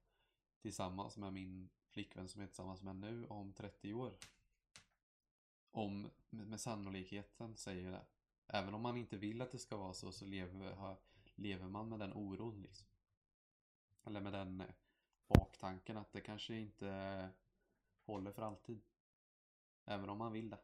tillsammans 0.60 1.16
med 1.16 1.32
min 1.32 1.68
flickvän 1.88 2.28
som 2.28 2.40
jag 2.40 2.46
är 2.46 2.48
tillsammans 2.48 2.82
med 2.82 2.96
nu 2.96 3.26
om 3.26 3.52
30 3.52 3.94
år. 3.94 4.12
Om, 5.70 6.10
med 6.30 6.60
sannolikheten 6.60 7.56
säger 7.56 7.84
jag 7.84 7.92
det. 7.92 8.06
Även 8.46 8.74
om 8.74 8.82
man 8.82 8.96
inte 8.96 9.16
vill 9.16 9.42
att 9.42 9.52
det 9.52 9.58
ska 9.58 9.76
vara 9.76 9.94
så 9.94 10.12
så 10.12 10.24
lever, 10.24 10.96
lever 11.34 11.68
man 11.68 11.88
med 11.88 11.98
den 11.98 12.12
oron 12.12 12.62
liksom. 12.62 12.86
Eller 14.04 14.20
med 14.20 14.32
den 14.32 14.62
baktanken 15.26 15.96
att 15.96 16.12
det 16.12 16.20
kanske 16.20 16.56
inte 16.56 17.28
håller 18.04 18.32
för 18.32 18.42
alltid. 18.42 18.80
Även 19.90 20.08
om 20.08 20.18
man 20.18 20.32
vill 20.32 20.50
det. 20.50 20.58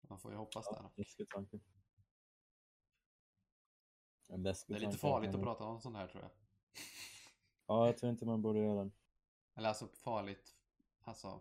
Man 0.00 0.18
får 0.18 0.30
ju 0.30 0.36
hoppas. 0.36 0.66
Ja, 0.70 0.82
Då. 0.82 0.92
läskig 0.96 1.28
tanke. 1.28 1.60
Det 4.26 4.34
är 4.74 4.78
lite 4.78 4.98
farligt 4.98 5.34
att 5.34 5.42
prata 5.42 5.64
om 5.64 5.80
sånt 5.80 5.96
här 5.96 6.06
tror 6.06 6.22
jag. 6.22 6.30
Ja, 7.66 7.86
jag 7.86 7.98
tror 7.98 8.10
inte 8.10 8.26
man 8.26 8.42
borde 8.42 8.58
göra 8.58 8.84
det. 8.84 8.90
Eller 9.54 9.68
alltså 9.68 9.88
farligt. 9.88 10.56
Alltså. 11.00 11.40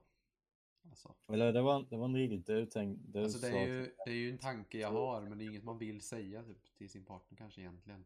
Alltså, 0.90 1.16
Eller 1.28 1.54
det 1.54 1.62
var, 1.62 1.84
det 1.90 1.98
var 1.98 2.06
en 2.06 2.16
regel 2.16 2.44
du 2.44 2.66
tänkte. 2.66 3.22
Alltså 3.22 3.40
det, 3.40 3.48
är 3.48 3.68
ju, 3.68 3.96
det 4.06 4.12
är 4.12 4.16
ju 4.16 4.32
en 4.32 4.38
tanke 4.38 4.78
jag 4.78 4.92
har 4.92 5.22
men 5.22 5.38
det 5.38 5.44
är 5.44 5.48
inget 5.48 5.64
man 5.64 5.78
vill 5.78 6.02
säga 6.02 6.44
typ, 6.44 6.78
till 6.78 6.90
sin 6.90 7.06
partner 7.06 7.38
kanske 7.38 7.62
egentligen. 7.62 8.06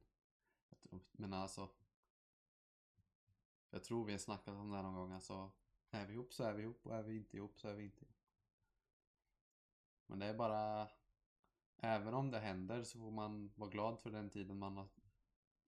Men 1.11 1.33
alltså. 1.33 1.69
Jag 3.69 3.83
tror 3.83 4.05
vi 4.05 4.11
har 4.11 4.19
snackat 4.19 4.55
om 4.55 4.69
det 4.69 4.75
här 4.75 4.83
någon 4.83 4.95
gång. 4.95 5.11
Alltså, 5.11 5.51
är 5.91 6.07
vi 6.07 6.13
ihop 6.13 6.33
så 6.33 6.43
är 6.43 6.53
vi 6.53 6.63
ihop 6.63 6.85
och 6.85 6.95
är 6.95 7.03
vi 7.03 7.15
inte 7.15 7.37
ihop 7.37 7.59
så 7.59 7.67
är 7.67 7.73
vi 7.73 7.83
inte 7.83 8.05
ihop. 8.05 8.17
Men 10.07 10.19
det 10.19 10.25
är 10.25 10.33
bara. 10.33 10.87
Även 11.83 12.13
om 12.13 12.31
det 12.31 12.39
händer 12.39 12.83
så 12.83 12.99
får 12.99 13.11
man 13.11 13.51
vara 13.55 13.69
glad 13.69 13.99
för 13.99 14.11
den 14.11 14.29
tiden 14.29 14.57
man 14.59 14.77
har 14.77 14.87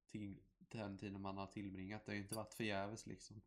till, 0.07 0.39
den 0.57 0.97
tiden 0.97 1.21
man 1.21 1.38
har 1.38 1.47
tillbringat. 1.47 2.05
Det 2.05 2.11
har 2.11 2.15
ju 2.15 2.21
inte 2.21 2.36
varit 2.36 2.53
förgäves 2.53 3.05
liksom. 3.05 3.41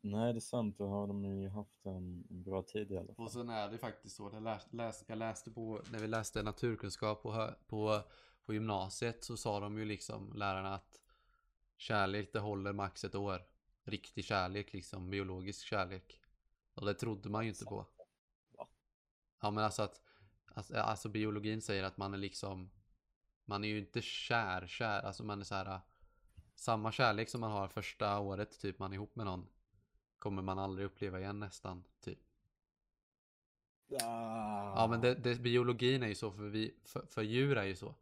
Nej, 0.00 0.32
det 0.32 0.38
är 0.38 0.40
sant. 0.40 0.78
Då 0.78 0.86
har 0.86 1.06
de 1.06 1.24
ju 1.24 1.48
haft 1.48 1.86
en, 1.86 2.24
bra 2.28 2.62
tid 2.62 2.90
i 2.92 2.96
alla 2.96 3.14
fall. 3.14 3.24
Och 3.24 3.32
sen 3.32 3.48
är 3.48 3.70
det 3.70 3.78
faktiskt 3.78 4.16
så, 4.16 4.30
jag 4.32 4.42
läste, 4.42 4.76
läs, 4.76 5.04
jag 5.06 5.18
läste 5.18 5.50
på, 5.50 5.82
när 5.92 5.98
vi 5.98 6.06
läste 6.06 6.42
naturkunskap 6.42 7.22
på, 7.22 7.50
på, 7.66 8.02
på 8.44 8.54
gymnasiet 8.54 9.24
så 9.24 9.36
sa 9.36 9.60
de 9.60 9.78
ju 9.78 9.84
liksom 9.84 10.32
lärarna 10.32 10.74
att 10.74 11.00
kärlek 11.76 12.32
det 12.32 12.38
håller 12.38 12.72
max 12.72 13.04
ett 13.04 13.14
år. 13.14 13.42
Riktig 13.88 14.24
kärlek 14.24 14.72
liksom, 14.72 15.10
biologisk 15.10 15.66
kärlek. 15.66 16.20
Och 16.74 16.86
det 16.86 16.94
trodde 16.94 17.28
man 17.28 17.44
ju 17.44 17.48
inte 17.48 17.64
på. 17.64 17.86
Ja 19.40 19.50
men 19.50 19.64
alltså 19.64 19.82
att, 19.82 20.02
alltså, 20.46 20.76
alltså 20.76 21.08
biologin 21.08 21.62
säger 21.62 21.84
att 21.84 21.96
man 21.96 22.14
är 22.14 22.18
liksom, 22.18 22.70
man 23.44 23.64
är 23.64 23.68
ju 23.68 23.78
inte 23.78 24.02
kär, 24.02 24.66
kär, 24.66 25.00
alltså 25.00 25.24
man 25.24 25.40
är 25.40 25.44
så 25.44 25.54
här 25.54 25.80
samma 26.54 26.92
kärlek 26.92 27.28
som 27.28 27.40
man 27.40 27.50
har 27.50 27.68
första 27.68 28.18
året 28.18 28.60
typ 28.60 28.78
man 28.78 28.92
är 28.92 28.96
ihop 28.96 29.16
med 29.16 29.26
någon 29.26 29.48
kommer 30.18 30.42
man 30.42 30.58
aldrig 30.58 30.86
uppleva 30.86 31.20
igen 31.20 31.40
nästan 31.40 31.84
typ. 32.00 32.18
Ah. 34.02 34.80
Ja 34.80 34.86
men 34.90 35.00
det, 35.00 35.14
det, 35.14 35.40
biologin 35.40 36.02
är 36.02 36.08
ju 36.08 36.14
så 36.14 36.32
för, 36.32 36.42
vi, 36.42 36.74
för, 36.84 37.06
för 37.06 37.22
djur 37.22 37.56
är 37.56 37.64
ju 37.64 37.76
så. 37.76 37.94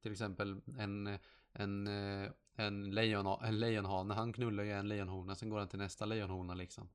Till 0.00 0.12
exempel 0.12 0.60
en, 0.78 1.18
en, 1.52 1.86
eh, 1.86 2.30
en, 2.54 2.90
lejon, 2.90 3.26
en 3.42 3.58
lejonhane, 3.58 4.14
han 4.14 4.32
knullar 4.32 4.64
ju 4.64 4.72
en 4.72 4.88
lejonhona, 4.88 5.34
sen 5.34 5.48
går 5.48 5.58
han 5.58 5.68
till 5.68 5.78
nästa 5.78 6.04
lejonhona 6.04 6.54
liksom. 6.54 6.88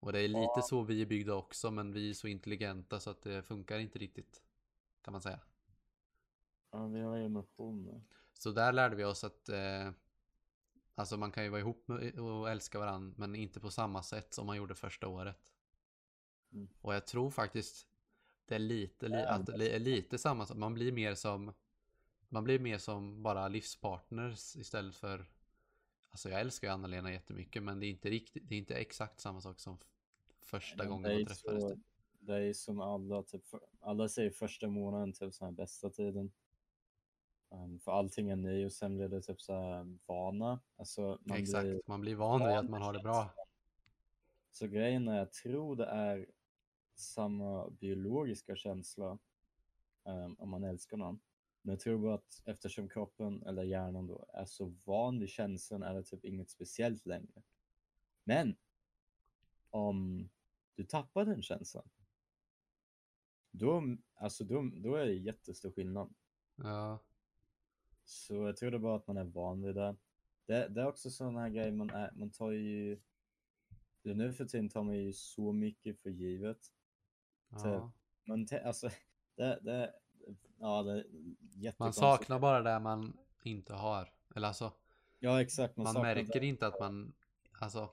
Och 0.00 0.12
det 0.12 0.20
är 0.20 0.28
lite 0.28 0.62
så 0.62 0.82
vi 0.82 1.02
är 1.02 1.06
byggda 1.06 1.34
också, 1.34 1.70
men 1.70 1.92
vi 1.92 2.10
är 2.10 2.14
så 2.14 2.28
intelligenta 2.28 3.00
så 3.00 3.10
att 3.10 3.22
det 3.22 3.42
funkar 3.42 3.78
inte 3.78 3.98
riktigt. 3.98 4.42
Kan 5.02 5.12
man 5.12 5.22
säga. 5.22 5.40
Ja, 6.70 6.86
vi 6.86 7.00
har 7.00 7.18
emotioner. 7.18 8.02
Så 8.32 8.50
där 8.50 8.72
lärde 8.72 8.96
vi 8.96 9.04
oss 9.04 9.24
att 9.24 9.48
eh, 9.48 9.90
Alltså 11.00 11.16
man 11.16 11.32
kan 11.32 11.44
ju 11.44 11.50
vara 11.50 11.60
ihop 11.60 11.90
och 12.18 12.50
älska 12.50 12.78
varandra 12.78 13.14
men 13.16 13.34
inte 13.34 13.60
på 13.60 13.70
samma 13.70 14.02
sätt 14.02 14.34
som 14.34 14.46
man 14.46 14.56
gjorde 14.56 14.74
första 14.74 15.08
året. 15.08 15.36
Mm. 16.52 16.68
Och 16.80 16.94
jag 16.94 17.06
tror 17.06 17.30
faktiskt 17.30 17.86
det 18.44 18.54
är 18.54 18.58
lite, 18.58 19.08
li, 19.08 19.14
Ja, 19.14 19.28
att 19.28 19.46
det 19.46 19.74
är 19.74 19.78
lite 19.78 20.18
samma 20.18 20.46
sak. 20.46 20.56
Man 20.56 20.74
blir 20.74 20.92
mer 20.92 21.14
som 21.14 21.52
Man 22.32 22.44
blir 22.44 22.58
mer 22.58 22.78
som 22.78 23.22
bara 23.22 23.48
livspartners 23.48 24.56
istället 24.56 24.96
för 24.96 25.26
Alltså 26.10 26.30
jag 26.30 26.40
älskar 26.40 26.68
ju 26.68 26.74
Anna-Lena 26.74 27.12
jättemycket 27.12 27.62
men 27.62 27.80
det 27.80 27.86
är 27.86 27.90
inte 27.90 28.10
riktigt 28.10 28.48
Det 28.48 28.54
är 28.54 28.58
inte 28.58 28.74
exakt 28.74 29.20
samma 29.20 29.40
sak 29.40 29.60
som 29.60 29.78
första 30.40 30.82
Men 30.82 30.88
gången 30.92 31.12
man 31.12 31.26
träffades. 31.26 31.62
så- 31.62 31.70
typ. 31.70 31.78
Det 32.22 32.34
är 32.34 32.52
som 32.52 32.80
alla, 32.80 33.22
typ, 33.22 33.42
alla 33.80 34.08
säger 34.08 34.30
första 34.30 34.68
månaden 34.68 35.12
typ 35.12 35.34
sån 35.34 35.44
här 35.44 35.52
bästa 35.52 35.90
tiden. 35.90 36.32
Um, 37.50 37.80
för 37.80 37.92
allting 37.92 38.30
är 38.30 38.36
ny 38.36 38.66
och 38.66 38.72
sen 38.72 38.96
blir 38.96 39.08
det 39.08 39.22
typ 39.22 39.40
så 39.40 39.52
här 39.52 39.98
vana. 40.06 40.60
Alltså 40.76 41.18
man 41.22 41.38
Exakt, 41.38 41.62
blir 41.62 41.82
man 41.86 42.00
blir 42.00 42.14
van 42.14 42.40
vid 42.40 42.56
att 42.56 42.70
man 42.70 42.82
har 42.82 42.92
det 42.92 43.02
bra. 43.02 43.34
Så 44.50 44.66
grejen 44.66 45.08
är, 45.08 45.18
jag 45.18 45.32
tror 45.32 45.76
det 45.76 45.86
är 45.86 46.26
samma 46.94 47.70
biologiska 47.70 48.56
känsla 48.56 49.18
um, 50.04 50.36
om 50.38 50.48
man 50.48 50.64
älskar 50.64 50.96
någon. 50.96 51.20
Men 51.62 51.72
jag 51.72 51.80
tror 51.80 51.98
bara 51.98 52.14
att 52.14 52.42
eftersom 52.44 52.88
kroppen 52.88 53.42
eller 53.42 53.62
hjärnan 53.62 54.06
då 54.06 54.30
är 54.34 54.44
så 54.44 54.74
van 54.84 55.18
vid 55.20 55.28
känslan 55.28 55.82
är 55.82 55.94
det 55.94 56.02
typ 56.02 56.24
inget 56.24 56.50
speciellt 56.50 57.06
längre. 57.06 57.42
Men 58.24 58.56
om 59.70 60.28
du 60.74 60.84
tappar 60.84 61.24
den 61.24 61.42
känslan, 61.42 61.88
då, 63.50 63.96
alltså 64.14 64.44
då, 64.44 64.70
då 64.74 64.94
är 64.94 65.06
det 65.06 65.12
jättestor 65.14 65.70
skillnad. 65.70 66.14
Ja, 66.56 66.98
Så 68.04 68.34
jag 68.34 68.56
tror 68.56 68.70
det 68.70 68.78
bara 68.78 68.96
att 68.96 69.06
man 69.06 69.16
är 69.16 69.24
van 69.24 69.62
vid 69.62 69.74
det. 69.74 69.96
Det, 70.46 70.68
det 70.68 70.80
är 70.80 70.86
också 70.86 71.10
sådana 71.10 71.40
här 71.40 71.48
grejer 71.48 71.72
man, 71.72 71.90
är, 71.90 72.12
man 72.12 72.30
tar 72.30 72.50
ju... 72.50 73.00
Nu 74.02 74.32
för 74.32 74.44
tiden 74.44 74.68
tar 74.68 74.82
man 74.82 74.96
ju 74.96 75.12
så 75.12 75.52
mycket 75.52 75.98
för 75.98 76.10
givet. 76.10 76.72
ja. 77.68 77.92
Man, 78.24 78.46
te- 78.46 78.62
alltså, 78.64 78.90
det, 79.34 79.58
det, 79.62 79.94
ja, 80.58 80.82
det 80.82 80.98
är 81.68 81.74
Man 81.78 81.92
saknar 81.92 82.38
bara 82.38 82.62
det 82.62 82.78
man 82.78 83.16
inte 83.42 83.74
har. 83.74 84.08
Eller 84.34 84.48
alltså, 84.48 84.72
Ja, 85.22 85.42
exakt. 85.42 85.76
Man, 85.76 85.84
man 85.84 86.02
märker 86.02 86.40
det. 86.40 86.46
inte 86.46 86.66
att 86.66 86.80
man, 86.80 87.12
alltså, 87.60 87.78
man 87.78 87.92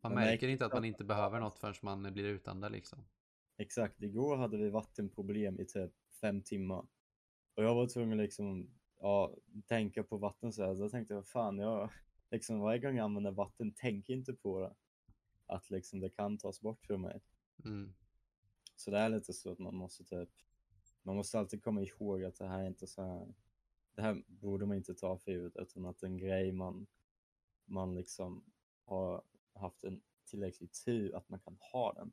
Man 0.00 0.14
märker 0.14 0.30
märker 0.30 0.48
inte 0.48 0.66
att 0.66 0.72
man 0.72 0.84
inte 0.84 1.04
behöver 1.04 1.40
något 1.40 1.58
förrän 1.58 1.74
man 1.82 2.12
blir 2.12 2.24
utan 2.24 2.60
det 2.60 2.68
liksom. 2.68 3.04
Exakt. 3.56 4.02
Igår 4.02 4.36
hade 4.36 4.56
vi 4.56 4.70
vattenproblem 4.70 5.60
i 5.60 5.64
typ 5.64 5.92
fem 6.20 6.42
timmar. 6.42 6.86
Och 7.54 7.64
jag 7.64 7.74
var 7.74 7.86
tvungen 7.86 8.18
liksom, 8.18 8.70
ja, 9.00 9.34
tänka 9.66 10.02
på 10.02 10.16
vatten 10.16 10.52
så 10.52 10.64
här. 10.64 10.74
Så 10.74 10.82
jag 10.82 10.90
tänkte, 10.90 11.14
vad 11.14 11.26
fan, 11.26 11.58
jag, 11.58 11.90
liksom 12.30 12.60
varje 12.60 12.78
gång 12.78 12.96
jag 12.96 13.04
använder 13.04 13.30
vatten, 13.30 13.72
tänker 13.72 14.12
inte 14.12 14.32
på 14.32 14.60
det. 14.60 14.74
Att 15.46 15.70
liksom 15.70 16.00
det 16.00 16.10
kan 16.10 16.38
tas 16.38 16.60
bort 16.60 16.86
för 16.86 16.96
mig. 16.96 17.20
Mm. 17.64 17.94
Så 18.76 18.90
det 18.90 18.98
är 18.98 19.08
lite 19.08 19.32
så 19.32 19.52
att 19.52 19.58
man 19.58 19.74
måste 19.74 20.04
typ, 20.04 20.30
man 21.02 21.16
måste 21.16 21.38
alltid 21.38 21.62
komma 21.62 21.82
ihåg 21.82 22.24
att 22.24 22.36
det 22.36 22.46
här 22.46 22.62
är 22.62 22.66
inte 22.66 22.86
så 22.86 23.02
här, 23.02 23.34
det 23.94 24.02
här 24.02 24.22
borde 24.26 24.66
man 24.66 24.76
inte 24.76 24.94
ta 24.94 25.18
för 25.18 25.30
givet 25.32 25.56
utan 25.56 25.86
att 25.86 26.02
en 26.02 26.16
grej 26.16 26.52
man, 26.52 26.86
man 27.64 27.94
liksom 27.94 28.44
har 28.84 29.22
haft 29.52 29.84
en 29.84 30.02
tillräcklig 30.24 30.72
tur 30.72 31.14
att 31.14 31.28
man 31.28 31.40
kan 31.40 31.56
ha 31.72 31.92
den. 31.92 32.12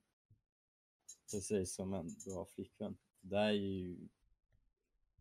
Precis 1.31 1.73
som 1.73 1.93
en 1.93 2.07
bra 2.25 2.45
flickvän. 2.45 2.97
Det 3.21 3.37
är 3.37 3.51
ju, 3.51 4.07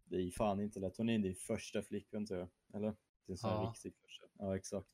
det 0.05 0.17
är 0.17 0.21
ju 0.21 0.31
fan 0.31 0.61
inte 0.61 0.81
lätt. 0.81 0.97
Hon 0.97 1.09
är 1.09 1.19
din 1.19 1.35
första 1.35 1.83
flickvän 1.83 2.27
tror 2.27 2.41
jag, 2.41 2.49
eller? 2.75 2.97
Din 3.27 3.39
sån 3.39 3.51
Ja. 3.51 3.71
riktig 3.71 3.95
första. 3.95 4.27
Ja, 4.39 4.57
exakt. 4.57 4.89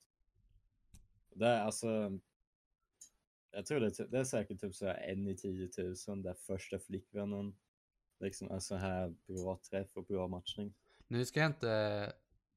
Det 1.35 1.47
är 1.47 1.61
alltså, 1.61 2.19
jag 3.51 3.67
tror 3.67 3.81
det, 3.81 4.11
det 4.11 4.19
är 4.19 4.25
säkert 4.25 4.61
typ 4.61 4.75
så 4.75 4.87
här 4.87 4.95
en 4.95 5.29
i 5.29 5.37
10 5.37 5.71
000 6.09 6.23
där 6.23 6.35
första 6.35 6.79
flickvännen 6.79 7.57
liksom 8.19 8.51
är 8.51 8.59
så 8.59 8.77
här 8.77 9.15
bra 9.27 9.61
träff 9.71 9.97
och 9.97 10.05
bra 10.05 10.29
matchning. 10.29 10.75
Nu 11.07 11.25
ska 11.25 11.41
jag 11.41 11.51
inte 11.51 12.13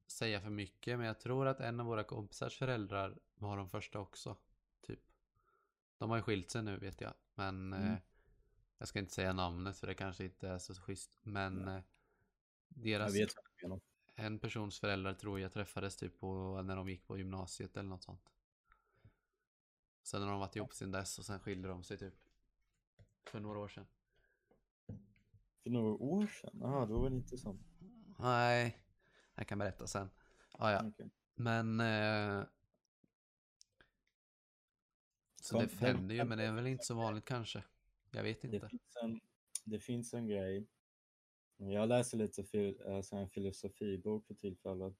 säga 0.07 0.41
för 0.41 0.49
mycket, 0.49 0.97
men 0.97 1.07
jag 1.07 1.19
tror 1.19 1.47
att 1.47 1.59
en 1.59 1.79
av 1.79 1.85
våra 1.85 2.03
kompisars 2.03 2.57
föräldrar 2.57 3.19
var 3.35 3.57
de 3.57 3.69
första 3.69 3.99
också. 3.99 4.37
Typ. 4.81 4.99
De 5.97 6.09
har 6.09 6.17
ju 6.17 6.23
skilt 6.23 6.51
sig 6.51 6.63
nu 6.63 6.77
vet 6.77 7.01
jag, 7.01 7.13
men 7.35 7.73
Mm. 7.73 7.93
eh, 7.93 7.99
jag 8.77 8.87
ska 8.87 8.99
inte 8.99 9.13
säga 9.13 9.33
namnet 9.33 9.77
för 9.77 9.87
det 9.87 9.93
kanske 9.93 10.23
inte 10.25 10.49
är 10.49 10.57
så 10.57 10.73
schysst. 10.75 11.19
Men 11.21 11.67
eh, 11.67 11.83
deras, 12.67 13.13
en 14.15 14.39
persons 14.39 14.79
föräldrar 14.79 15.13
tror 15.13 15.39
jag 15.39 15.53
träffades 15.53 15.95
typ 15.97 16.19
på, 16.19 16.61
när 16.61 16.75
de 16.75 16.89
gick 16.89 17.07
på 17.07 17.17
gymnasiet 17.17 17.77
eller 17.77 17.89
något 17.89 18.03
sånt. 18.03 18.31
Sen 20.03 20.21
har 20.21 20.29
de 20.29 20.39
varit 20.39 20.55
ihop 20.55 20.73
sen 20.73 20.91
dess 20.91 21.19
och 21.19 21.25
sen 21.25 21.39
skilde 21.39 21.67
de 21.67 21.83
sig 21.83 21.97
typ. 21.97 22.13
För 23.25 23.39
några 23.39 23.59
år 23.59 23.67
sedan. 23.67 23.87
För 25.67 25.73
några 25.73 25.93
år 25.93 26.27
sedan? 26.27 26.57
Jaha, 26.61 26.85
då 26.85 26.99
var 26.99 27.09
det 27.09 27.15
inte 27.15 27.37
sånt. 27.37 27.61
Nej, 28.19 28.77
jag 29.35 29.47
kan 29.47 29.59
berätta 29.59 29.87
sen. 29.87 30.09
Ah, 30.51 30.71
ja. 30.71 30.87
Okej. 30.87 31.09
Men... 31.35 31.79
Eh, 31.79 32.43
så 35.41 35.59
det 35.59 35.65
det- 35.65 35.75
händer 35.75 36.15
ju, 36.15 36.23
men 36.23 36.37
det 36.37 36.43
är 36.43 36.51
väl 36.53 36.67
inte 36.67 36.85
så 36.85 36.95
vanligt 36.95 37.25
kanske. 37.25 37.63
Jag 38.11 38.23
vet 38.23 38.41
Det 38.41 38.47
inte. 38.47 38.69
finns, 38.69 38.95
en, 39.03 39.19
det 39.65 39.79
finns 39.79 40.13
en 40.13 40.27
grej. 40.27 40.67
Jag 41.57 41.89
läser 41.89 42.17
lite 42.17 42.43
fil, 42.43 42.77
så 43.03 43.15
här 43.15 43.23
en 43.23 43.29
filosofibok 43.29 44.27
för 44.27 44.33
tillfället. 44.33 44.93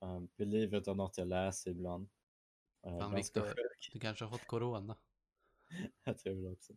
Um, 0.00 0.28
it 0.38 0.88
or 0.88 0.94
not, 0.94 1.18
jag 1.18 1.28
läser 1.28 1.70
ibland. 1.70 2.08
Uh, 2.86 2.98
Fan, 3.00 3.14
Viktor. 3.14 3.54
Du 3.92 4.00
kanske 4.00 4.24
har 4.24 4.30
fått 4.30 4.46
corona. 4.46 4.96
jag 6.04 6.18
tror 6.18 6.42
det 6.42 6.50
också. 6.50 6.72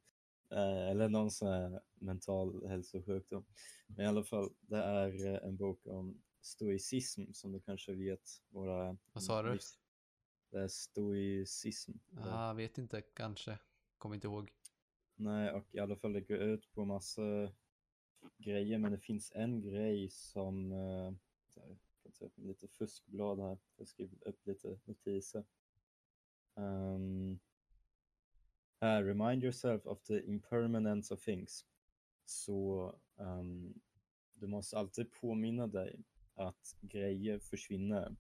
Eh, 0.50 0.90
eller 0.90 1.10
någon 1.10 1.32
sån 1.32 1.48
här 1.48 1.82
mental 1.96 2.68
hälsosjukdom. 2.68 3.46
Men 3.88 4.06
i 4.06 4.08
alla 4.08 4.24
fall, 4.24 4.50
det 4.62 4.78
är 4.78 5.26
eh, 5.26 5.48
en 5.48 5.58
bok 5.58 5.88
om 5.88 6.22
stoicism 6.42 7.32
som 7.34 7.52
du 7.52 7.60
kanske 7.60 7.94
vet. 7.94 8.42
Våra 8.50 8.98
Vad 9.14 9.24
sa 9.24 9.44
du? 9.44 9.60
Det 10.50 10.60
är 10.60 10.68
stoicism. 10.68 11.92
Ja, 12.16 12.54
vet 12.54 12.78
inte, 12.78 13.02
kanske. 13.02 13.60
Kommer 13.98 14.16
inte 14.16 14.28
ihåg. 14.28 14.52
Nej, 15.16 15.52
och 15.52 15.76
i 15.76 15.80
alla 15.80 15.96
fall 15.96 16.14
det 16.14 16.22
går 16.22 16.38
ut 16.38 16.74
på 16.74 16.86
massa 16.86 17.52
grejer, 18.38 18.78
men 18.78 18.92
det 18.92 19.00
finns 19.00 19.32
en 19.36 19.62
grej 19.62 20.10
som, 20.10 20.72
eh, 20.72 21.14
så 21.48 21.60
här, 21.60 21.78
jag 22.04 22.14
ta 22.14 22.26
upp 22.26 22.38
lite 22.38 22.68
fuskblad 22.68 23.40
här, 23.40 23.58
jag 23.78 23.88
skriver 23.88 24.28
upp 24.28 24.48
lite 24.48 24.80
notiser. 24.86 25.46
Um, 26.56 27.40
här, 28.82 29.04
remind 29.04 29.44
yourself 29.44 29.86
of 29.86 30.04
the 30.04 30.20
impermanence 30.28 31.14
of 31.14 31.22
things. 31.22 31.66
Så 32.26 32.96
ehm, 33.20 33.74
du 34.34 34.48
måste 34.48 34.78
alltid 34.78 35.12
påminna 35.12 35.68
dig 35.68 36.04
att 36.36 36.78
grejer 36.82 37.40
försvinner. 37.40 38.16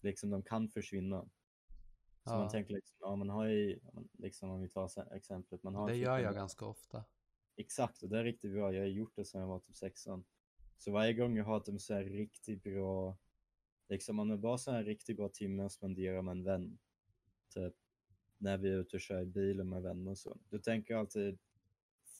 Liksom 0.00 0.30
de 0.30 0.42
kan 0.42 0.68
försvinna. 0.68 1.22
Så 2.24 2.32
Ja. 2.32 2.38
man 2.38 2.48
tänker 2.50 2.74
liksom, 2.74 2.96
ja 3.00 3.16
man 3.16 3.28
har 3.28 3.46
ju, 3.46 3.80
liksom 4.12 4.50
om 4.50 4.60
vi 4.60 4.68
tar 4.68 5.14
exemplet, 5.14 5.62
man 5.62 5.74
har 5.74 5.88
Det 5.88 5.94
en 5.94 6.00
gör 6.00 6.18
jag 6.18 6.34
ganska 6.34 6.66
ofta. 6.66 7.04
Exakt, 7.56 8.02
och 8.02 8.08
det 8.08 8.18
är 8.18 8.24
riktigt 8.24 8.52
bra. 8.52 8.72
Jag 8.72 8.80
har 8.80 8.86
gjort 8.88 9.16
det 9.16 9.24
sedan 9.24 9.40
jag 9.40 9.48
var 9.48 9.58
typ 9.58 9.76
16. 9.76 10.24
Så 10.78 10.92
varje 10.92 11.12
gång 11.12 11.36
jag 11.36 11.44
har 11.44 11.60
typ 11.60 11.80
så 11.80 11.94
här 11.94 12.04
riktigt 12.04 12.62
bra, 12.62 13.18
liksom 13.88 14.18
om 14.18 14.28
det 14.28 14.36
bara 14.36 14.58
så 14.58 14.70
här 14.70 14.84
riktigt 14.84 15.16
bra 15.16 15.28
timme 15.28 15.62
att 15.62 15.72
spendera 15.72 16.22
med 16.22 16.32
en 16.32 16.44
vän, 16.44 16.78
typ 17.54 17.74
när 18.38 18.58
vi 18.58 18.68
är 18.68 18.76
ute 18.78 18.96
och 18.96 19.00
kör 19.00 19.22
i 19.22 19.26
bilen 19.26 19.68
med 19.68 19.82
vänner 19.82 20.10
och 20.10 20.18
så, 20.18 20.36
då 20.48 20.58
tänker 20.58 20.96
alltid, 20.96 21.38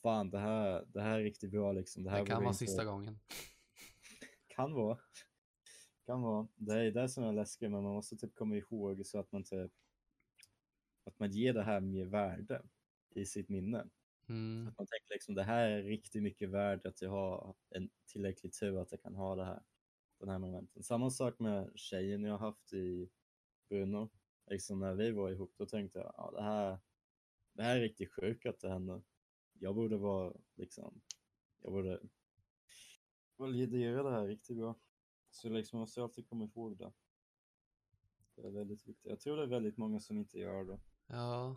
fan 0.01 0.29
det 0.29 0.39
här, 0.39 0.85
det 0.93 1.01
här 1.01 1.19
är 1.19 1.23
riktigt 1.23 1.51
bra 1.51 1.71
liksom. 1.71 2.03
Det, 2.03 2.09
här 2.09 2.19
Det 2.19 2.25
kan 2.25 2.43
vara 2.43 2.53
sista 2.53 2.85
gången. 2.85 3.19
Kan 4.47 4.73
vara. 4.73 4.97
Kan 6.05 6.21
vara. 6.21 6.47
Det 6.55 6.73
är 6.73 6.91
det 6.91 7.09
som 7.09 7.23
är 7.23 7.33
läskigt, 7.33 7.71
men 7.71 7.83
man 7.83 7.93
måste 7.93 8.17
typ 8.17 8.35
komma 8.35 8.55
ihåg 8.55 9.05
så 9.05 9.19
att 9.19 9.31
man 9.31 9.43
typ, 9.43 9.71
att 11.03 11.19
man 11.19 11.31
ger 11.31 11.53
det 11.53 11.63
här 11.63 11.79
mer 11.79 12.05
värde 12.05 12.61
i 13.15 13.25
sitt 13.25 13.49
minne. 13.49 13.87
Mm. 14.29 14.67
Att 14.67 14.77
man 14.77 14.87
tänker 14.87 15.13
liksom 15.13 15.35
det 15.35 15.43
här 15.43 15.67
är 15.67 15.83
riktigt 15.83 16.23
mycket 16.23 16.49
värde 16.49 16.89
att 16.89 17.01
jag 17.01 17.09
har 17.09 17.55
en 17.69 17.89
tillräcklig 18.05 18.53
tur 18.53 18.81
att 18.81 18.91
jag 18.91 19.01
kan 19.01 19.15
ha 19.15 19.35
det 19.35 19.45
här. 19.45 19.61
Den 20.19 20.29
här 20.29 20.39
momenten. 20.39 20.83
Samma 20.83 21.09
sak 21.09 21.39
med 21.39 21.71
tjejen 21.75 22.23
jag 22.23 22.37
haft 22.37 22.73
i 22.73 23.09
Bruno. 23.69 24.09
Liksom 24.47 24.79
när 24.79 24.93
vi 24.93 25.11
var 25.11 25.29
ihop 25.31 25.53
då 25.57 25.65
tänkte 25.65 25.99
jag 25.99 26.13
ja, 26.17 26.31
det, 26.31 26.41
här, 26.43 26.79
det 27.53 27.63
här 27.63 27.75
är 27.77 27.81
riktigt 27.81 28.13
sjukt 28.13 28.45
att 28.45 28.59
det 28.59 28.69
händer. 28.69 29.01
Jag 29.59 29.75
borde 29.75 29.97
vara 29.97 30.33
liksom, 30.55 31.01
jag 31.61 31.71
borde 31.71 31.99
validera 33.35 34.03
det 34.03 34.11
här 34.11 34.27
riktigt 34.27 34.57
bra. 34.57 34.75
Så 35.29 35.49
liksom 35.49 35.77
man 35.77 35.81
måste 35.81 36.03
alltid 36.03 36.29
komma 36.29 36.45
ihåg 36.45 36.77
det. 36.77 36.91
Det 38.35 38.47
är 38.47 38.51
väldigt 38.51 38.87
viktigt. 38.87 39.05
Jag 39.05 39.19
tror 39.19 39.37
det 39.37 39.43
är 39.43 39.47
väldigt 39.47 39.77
många 39.77 39.99
som 39.99 40.17
inte 40.17 40.39
gör 40.39 40.63
det. 40.65 40.79
Ja. 41.07 41.55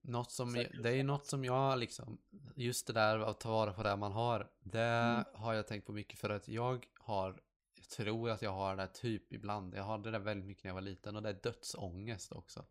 Något 0.00 0.30
som, 0.30 0.52
Säkert. 0.52 0.82
det 0.82 0.90
är 0.90 1.04
något 1.04 1.26
som 1.26 1.44
jag 1.44 1.78
liksom, 1.78 2.18
just 2.56 2.86
det 2.86 2.92
där 2.92 3.18
att 3.18 3.40
ta 3.40 3.50
vara 3.50 3.72
på 3.72 3.82
det 3.82 3.96
man 3.96 4.12
har, 4.12 4.50
det 4.60 4.80
Mm. 4.80 5.24
har 5.34 5.54
jag 5.54 5.66
tänkt 5.66 5.86
på 5.86 5.92
mycket 5.92 6.18
för 6.18 6.30
att 6.30 6.48
jag 6.48 6.86
har, 6.98 7.40
tror 7.88 8.30
att 8.30 8.42
jag 8.42 8.52
har 8.52 8.76
det 8.76 8.82
där 8.82 8.86
typ 8.92 9.32
ibland, 9.32 9.74
jag 9.74 9.84
hade 9.84 10.04
det 10.04 10.18
där 10.18 10.24
väldigt 10.24 10.46
mycket 10.46 10.64
när 10.64 10.68
jag 10.68 10.74
var 10.74 10.80
liten 10.80 11.16
och 11.16 11.22
det 11.22 11.28
är 11.28 11.40
dödsångest 11.42 12.32
också. 12.32 12.66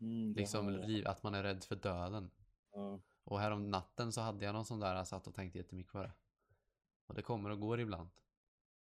Mm, 0.00 0.32
Liksom 0.32 0.74
jag. 0.82 1.06
att 1.06 1.22
man 1.22 1.34
är 1.34 1.42
rädd 1.42 1.64
för 1.64 1.76
döden. 1.76 2.30
Ja. 2.72 3.00
Och 3.24 3.40
här 3.40 3.50
om 3.50 3.70
natten 3.70 4.12
så 4.12 4.20
hade 4.20 4.44
jag 4.44 4.52
någon 4.52 4.64
sån 4.64 4.80
där, 4.80 4.94
jag 4.94 5.08
satt 5.08 5.26
och 5.26 5.34
tänkte 5.34 5.58
jättemycket 5.58 5.92
på 5.92 6.02
det. 6.02 6.12
Och 7.06 7.14
det 7.14 7.22
kommer 7.22 7.50
och 7.50 7.60
går 7.60 7.80
ibland. 7.80 8.10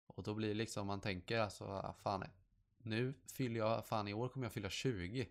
Och 0.07 0.23
då 0.23 0.33
blir 0.33 0.47
det 0.47 0.53
liksom, 0.53 0.87
man 0.87 1.01
tänker 1.01 1.39
alltså, 1.39 1.65
ah, 1.65 1.93
fan, 1.93 2.23
nu 2.77 3.13
fyller 3.33 3.59
jag, 3.59 3.85
fan 3.85 4.07
i 4.07 4.13
år 4.13 4.29
kommer 4.29 4.45
jag 4.45 4.53
fylla 4.53 4.69
20. 4.69 5.29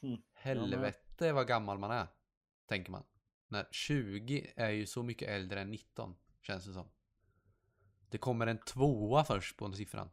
Mm, 0.00 0.22
Helvete 0.32 1.32
vad 1.32 1.46
gammal 1.46 1.78
man 1.78 1.90
är, 1.90 2.06
tänker 2.66 2.90
man. 2.90 3.04
När 3.48 3.68
20 3.70 4.52
är 4.56 4.70
ju 4.70 4.86
så 4.86 5.02
mycket 5.02 5.28
äldre 5.28 5.60
än 5.60 5.70
19, 5.70 6.16
känns 6.40 6.64
det 6.64 6.72
som. 6.72 6.88
Det 8.10 8.18
kommer 8.18 8.46
en 8.46 8.58
tvåa 8.58 9.24
först 9.24 9.56
på 9.56 9.66
den 9.66 9.76
siffran. 9.76 10.10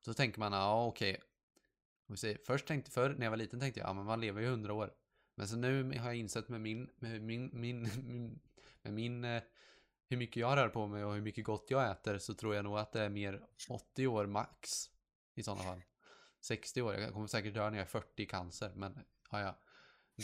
Så 0.00 0.14
tänker 0.14 0.38
man, 0.38 0.52
ja 0.52 0.86
okej. 0.86 1.20
Om 2.08 2.14
vi 2.14 2.16
säger, 2.16 2.38
Först 2.46 2.66
tänkte, 2.66 2.90
förr 2.90 3.14
när 3.18 3.26
jag 3.26 3.30
var 3.30 3.36
liten 3.36 3.60
tänkte 3.60 3.80
jag, 3.80 3.88
ja 3.88 3.92
men 3.92 4.04
man 4.04 4.20
lever 4.20 4.40
ju 4.40 4.46
100 4.46 4.74
år. 4.74 4.94
Men 5.34 5.48
så 5.48 5.56
nu 5.56 5.98
har 5.98 6.06
jag 6.06 6.16
insett 6.16 6.48
med 6.48 6.60
min, 6.60 6.90
med 6.96 7.22
min, 7.22 7.50
min, 7.52 7.88
min 8.06 8.40
med 8.82 8.92
min, 8.92 9.24
eh, 9.24 9.42
hur 10.08 10.16
mycket 10.16 10.36
jag 10.36 10.56
rör 10.56 10.68
på 10.68 10.86
mig 10.86 11.04
och 11.04 11.14
hur 11.14 11.20
mycket 11.20 11.44
gott 11.44 11.66
jag 11.68 11.90
äter 11.90 12.18
så 12.18 12.34
tror 12.34 12.54
jag 12.54 12.64
nog 12.64 12.78
att 12.78 12.92
det 12.92 13.00
är 13.00 13.08
mer 13.08 13.46
80 13.68 14.06
år 14.06 14.26
max. 14.26 14.90
I 15.34 15.42
sådana 15.42 15.62
fall. 15.62 15.82
60 16.40 16.82
år, 16.82 16.94
jag 16.94 17.12
kommer 17.12 17.26
säkert 17.26 17.54
dö 17.54 17.70
när 17.70 17.78
jag 17.78 17.84
är 17.84 17.90
40 17.90 18.22
i 18.22 18.26
cancer, 18.26 18.72
men 18.74 18.98
ja 19.30 19.40
ja. 19.40 19.58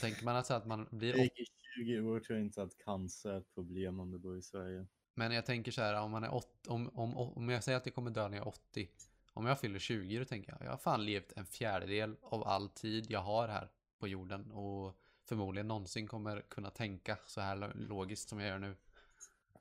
Tänker 0.00 0.24
man 0.24 0.36
alltså 0.36 0.54
att 0.54 0.66
man 0.66 0.88
blir... 0.90 1.20
I 1.20 1.30
20 1.76 2.00
år 2.00 2.20
tror 2.20 2.38
jag 2.38 2.46
inte 2.46 2.62
att 2.62 2.78
cancer 2.78 3.30
är 3.30 3.38
ett 3.38 3.54
problem 3.54 4.00
om 4.00 4.10
du 4.10 4.18
bor 4.18 4.38
i 4.38 4.42
Sverige. 4.42 4.86
Men 5.14 5.32
jag 5.32 5.46
tänker 5.46 5.72
så 5.72 5.82
här, 5.82 6.00
om 6.00 6.10
man 6.10 6.24
är 6.24 6.34
80, 6.34 6.48
om, 6.68 6.90
om, 6.94 7.16
om 7.16 7.48
jag 7.48 7.64
säger 7.64 7.78
att 7.78 7.86
jag 7.86 7.94
kommer 7.94 8.10
dö 8.10 8.28
när 8.28 8.36
jag 8.36 8.46
är 8.46 8.48
80. 8.48 8.88
Om 9.32 9.46
jag 9.46 9.60
fyller 9.60 9.78
20 9.78 10.18
då 10.18 10.24
tänker 10.24 10.52
jag, 10.52 10.66
jag 10.66 10.70
har 10.70 10.78
fan 10.78 11.04
levt 11.04 11.32
en 11.36 11.46
fjärdedel 11.46 12.16
av 12.22 12.48
all 12.48 12.68
tid 12.68 13.06
jag 13.10 13.20
har 13.20 13.48
här 13.48 13.68
på 13.98 14.08
jorden 14.08 14.50
och 14.50 14.98
förmodligen 15.24 15.68
någonsin 15.68 16.06
kommer 16.06 16.40
kunna 16.40 16.70
tänka 16.70 17.18
så 17.26 17.40
här 17.40 17.72
logiskt 17.74 18.28
som 18.28 18.40
jag 18.40 18.48
gör 18.48 18.58
nu. 18.58 18.76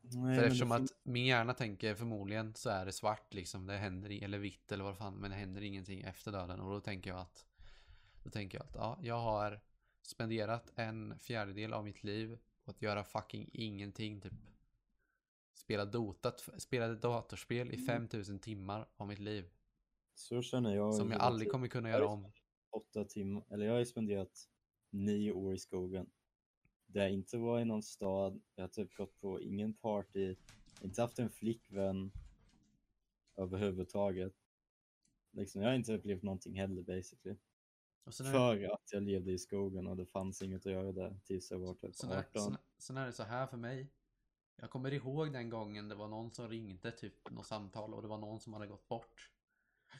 Nej, 0.01 0.39
För 0.39 0.45
eftersom 0.45 0.71
att 0.71 0.81
min 1.03 1.25
hjärna 1.25 1.53
tänker 1.53 1.95
förmodligen 1.95 2.53
så 2.55 2.69
är 2.69 2.85
det 2.85 2.91
svart 2.91 3.33
liksom, 3.33 3.67
det 3.67 3.77
händer 3.77 4.23
eller 4.23 4.37
vitt 4.37 4.71
eller 4.71 4.83
vad 4.83 4.97
fan, 4.97 5.13
men 5.13 5.31
det 5.31 5.37
händer 5.37 5.61
ingenting 5.61 6.01
efter 6.01 6.31
döden 6.31 6.59
och 6.59 6.71
då 6.71 6.79
tänker 6.79 7.09
jag 7.09 7.19
att 7.19 7.45
då 8.23 8.29
tänker 8.29 8.57
jag 8.57 8.67
att 8.67 8.75
ja, 8.75 8.99
jag 9.01 9.19
har 9.19 9.59
spenderat 10.01 10.71
en 10.75 11.19
fjärdedel 11.19 11.73
av 11.73 11.83
mitt 11.83 12.03
liv 12.03 12.37
på 12.65 12.71
att 12.71 12.81
göra 12.81 13.03
fucking 13.03 13.49
ingenting 13.53 14.21
typ. 14.21 14.33
Spela 15.53 15.85
Dota, 15.85 16.33
spelade 16.57 16.95
datorspel 16.95 17.71
i 17.71 17.77
5000 17.77 18.33
mm. 18.33 18.41
timmar 18.41 18.89
av 18.97 19.07
mitt 19.07 19.19
liv. 19.19 19.49
Så 20.13 20.41
känner 20.41 20.75
jag. 20.75 20.95
Som 20.95 21.11
jag 21.11 21.21
aldrig 21.21 21.51
kommer 21.51 21.67
kunna 21.67 21.89
göra 21.89 22.07
om. 22.07 22.31
Åtta 22.71 23.05
timmar, 23.05 23.43
eller 23.49 23.65
jag 23.65 23.73
har 23.73 23.85
spenderat 23.85 24.49
nio 24.89 25.31
år 25.31 25.53
i 25.53 25.57
skogen. 25.57 26.09
Där 26.85 27.01
jag 27.01 27.11
inte 27.11 27.37
var 27.37 27.59
i 27.59 27.65
någon 27.65 27.83
stad, 27.83 28.41
jag 28.55 28.63
har 28.63 28.67
typ 28.67 28.95
gått 28.95 29.19
på 29.19 29.41
ingen 29.41 29.73
party, 29.73 30.35
inte 30.81 31.01
haft 31.01 31.19
en 31.19 31.29
flickvän 31.29 32.11
överhuvudtaget. 33.35 34.33
Liksom, 35.31 35.61
jag 35.61 35.69
har 35.69 35.75
inte 35.75 35.93
upplevt 35.93 36.23
någonting 36.23 36.55
heller 36.55 36.81
basically. 36.81 37.37
För 38.11 38.55
det... 38.55 38.73
att 38.73 38.91
jag 38.91 39.03
levde 39.03 39.31
i 39.31 39.37
skogen 39.37 39.87
och 39.87 39.97
det 39.97 40.05
fanns 40.05 40.41
inget 40.41 40.65
att 40.65 40.71
göra 40.71 40.91
där 40.91 41.19
tills 41.23 41.51
jag 41.51 41.59
var 41.59 41.73
typ 41.73 41.95
18. 42.03 42.25
Sen, 42.33 42.57
sen 42.77 42.97
är 42.97 43.05
det 43.05 43.13
så 43.13 43.23
här 43.23 43.47
för 43.47 43.57
mig. 43.57 43.91
Jag 44.55 44.69
kommer 44.69 44.93
ihåg 44.93 45.33
den 45.33 45.49
gången 45.49 45.89
det 45.89 45.95
var 45.95 46.07
någon 46.07 46.31
som 46.31 46.49
ringde 46.49 46.91
typ 46.91 47.31
något 47.31 47.47
samtal 47.47 47.93
och 47.93 48.01
det 48.01 48.07
var 48.07 48.17
någon 48.17 48.39
som 48.39 48.53
hade 48.53 48.67
gått 48.67 48.87
bort. 48.87 49.31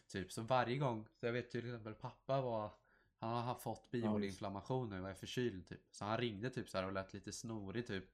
Typ 0.07 0.31
så 0.31 0.41
varje 0.41 0.77
gång, 0.77 1.07
så 1.19 1.25
jag 1.25 1.33
vet 1.33 1.51
till 1.51 1.65
exempel 1.65 1.93
pappa 1.93 2.41
var 2.41 2.71
han 3.19 3.43
har 3.43 3.55
fått 3.55 3.91
bihåleinflammation 3.91 4.89
nu 4.89 5.01
och 5.01 5.09
är 5.09 5.13
förkyld 5.13 5.67
typ. 5.67 5.81
Så 5.91 6.05
han 6.05 6.17
ringde 6.17 6.49
typ 6.49 6.69
så 6.69 6.77
här 6.77 6.85
och 6.85 6.93
lät 6.93 7.13
lite 7.13 7.31
snorig 7.31 7.87
typ. 7.87 8.05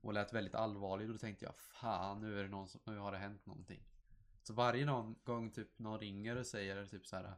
Och 0.00 0.12
lät 0.12 0.32
väldigt 0.32 0.54
allvarlig 0.54 1.06
och 1.06 1.12
då 1.12 1.18
tänkte 1.18 1.44
jag 1.44 1.56
fan 1.56 2.20
nu 2.20 2.38
är 2.38 2.42
det 2.42 2.48
någon 2.48 2.68
som, 2.68 2.80
nu 2.84 2.98
har 2.98 3.12
det 3.12 3.18
hänt 3.18 3.46
någonting. 3.46 3.82
Så 4.42 4.52
varje 4.52 4.84
någon 4.84 5.14
gång 5.24 5.50
typ 5.50 5.78
någon 5.78 6.00
ringer 6.00 6.36
och 6.36 6.46
säger 6.46 6.86
typ 6.86 7.06
så 7.06 7.16
här 7.16 7.36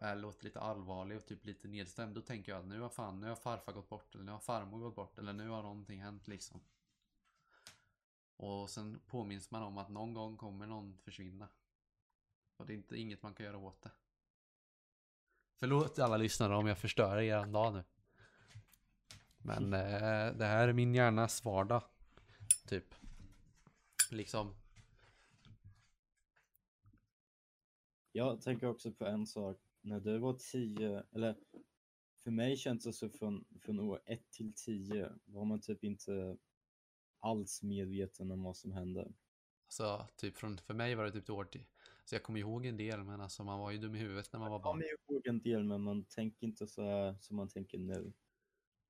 äh, 0.00 0.16
låter 0.16 0.44
lite 0.44 0.60
allvarlig 0.60 1.16
och 1.16 1.26
typ 1.26 1.44
lite 1.44 1.68
nedstämd. 1.68 2.14
Då 2.14 2.20
tänker 2.20 2.52
jag 2.52 2.58
att 2.58 2.66
nu 2.66 2.80
har 2.80 2.88
fan, 2.88 3.20
nu 3.20 3.28
har 3.28 3.36
farfar 3.36 3.72
gått 3.72 3.88
bort 3.88 4.14
eller 4.14 4.24
nu 4.24 4.32
har 4.32 4.38
farmor 4.38 4.78
gått 4.78 4.94
bort 4.96 5.18
eller 5.18 5.32
nu 5.32 5.48
har 5.48 5.62
någonting 5.62 6.02
hänt 6.02 6.28
liksom. 6.28 6.60
Och 8.38 8.70
sen 8.70 9.00
påminns 9.06 9.50
man 9.50 9.62
om 9.62 9.78
att 9.78 9.88
någon 9.88 10.14
gång 10.14 10.36
kommer 10.36 10.66
någon 10.66 10.98
försvinna. 10.98 11.48
Och 12.56 12.66
det 12.66 12.72
är 12.72 12.76
inte 12.76 12.96
inget 12.96 13.22
man 13.22 13.34
kan 13.34 13.46
göra 13.46 13.58
åt 13.58 13.82
det. 13.82 13.90
Förlåt 15.56 15.98
alla 15.98 16.16
lyssnare 16.16 16.56
om 16.56 16.66
jag 16.66 16.78
förstör 16.78 17.18
er 17.18 17.46
dag 17.46 17.74
nu. 17.74 17.84
Men 19.38 19.72
eh, 19.72 20.36
det 20.36 20.44
här 20.44 20.68
är 20.68 20.72
min 20.72 20.94
hjärnas 20.94 21.44
vardag. 21.44 21.82
Typ. 22.66 22.94
Liksom. 24.10 24.54
Jag 28.12 28.40
tänker 28.40 28.66
också 28.66 28.92
på 28.92 29.06
en 29.06 29.26
sak. 29.26 29.56
När 29.80 30.00
du 30.00 30.18
var 30.18 30.32
tio, 30.32 31.04
eller 31.12 31.36
för 32.22 32.30
mig 32.30 32.56
känns 32.56 32.84
det 32.84 32.92
så 32.92 33.08
från, 33.08 33.44
från 33.60 33.80
år 33.80 34.00
ett 34.04 34.30
till 34.30 34.52
tio 34.54 35.12
var 35.24 35.44
man 35.44 35.60
typ 35.60 35.84
inte 35.84 36.36
alls 37.20 37.62
medveten 37.62 38.30
om 38.30 38.42
vad 38.42 38.56
som 38.56 38.72
hände. 38.72 39.12
Alltså, 39.64 40.06
typ 40.16 40.36
från, 40.36 40.58
för 40.58 40.74
mig 40.74 40.94
var 40.94 41.04
det 41.04 41.12
typ 41.12 41.30
år 41.30 41.44
till, 41.44 41.64
så 42.04 42.14
jag 42.14 42.22
kommer 42.22 42.40
ihåg 42.40 42.66
en 42.66 42.76
del, 42.76 43.04
men 43.04 43.20
alltså 43.20 43.44
man 43.44 43.60
var 43.60 43.70
ju 43.70 43.78
dum 43.78 43.94
i 43.94 43.98
huvudet 43.98 44.32
när 44.32 44.40
man 44.40 44.50
var 44.50 44.58
barn. 44.58 44.80
Jag 44.80 45.06
kommer 45.06 45.18
ihåg 45.18 45.26
en 45.26 45.40
del, 45.40 45.64
men 45.64 45.82
man 45.82 46.04
tänker 46.04 46.46
inte 46.46 46.66
så 46.66 46.82
här 46.82 47.16
som 47.20 47.36
man 47.36 47.48
tänker 47.48 47.78
nu. 47.78 48.12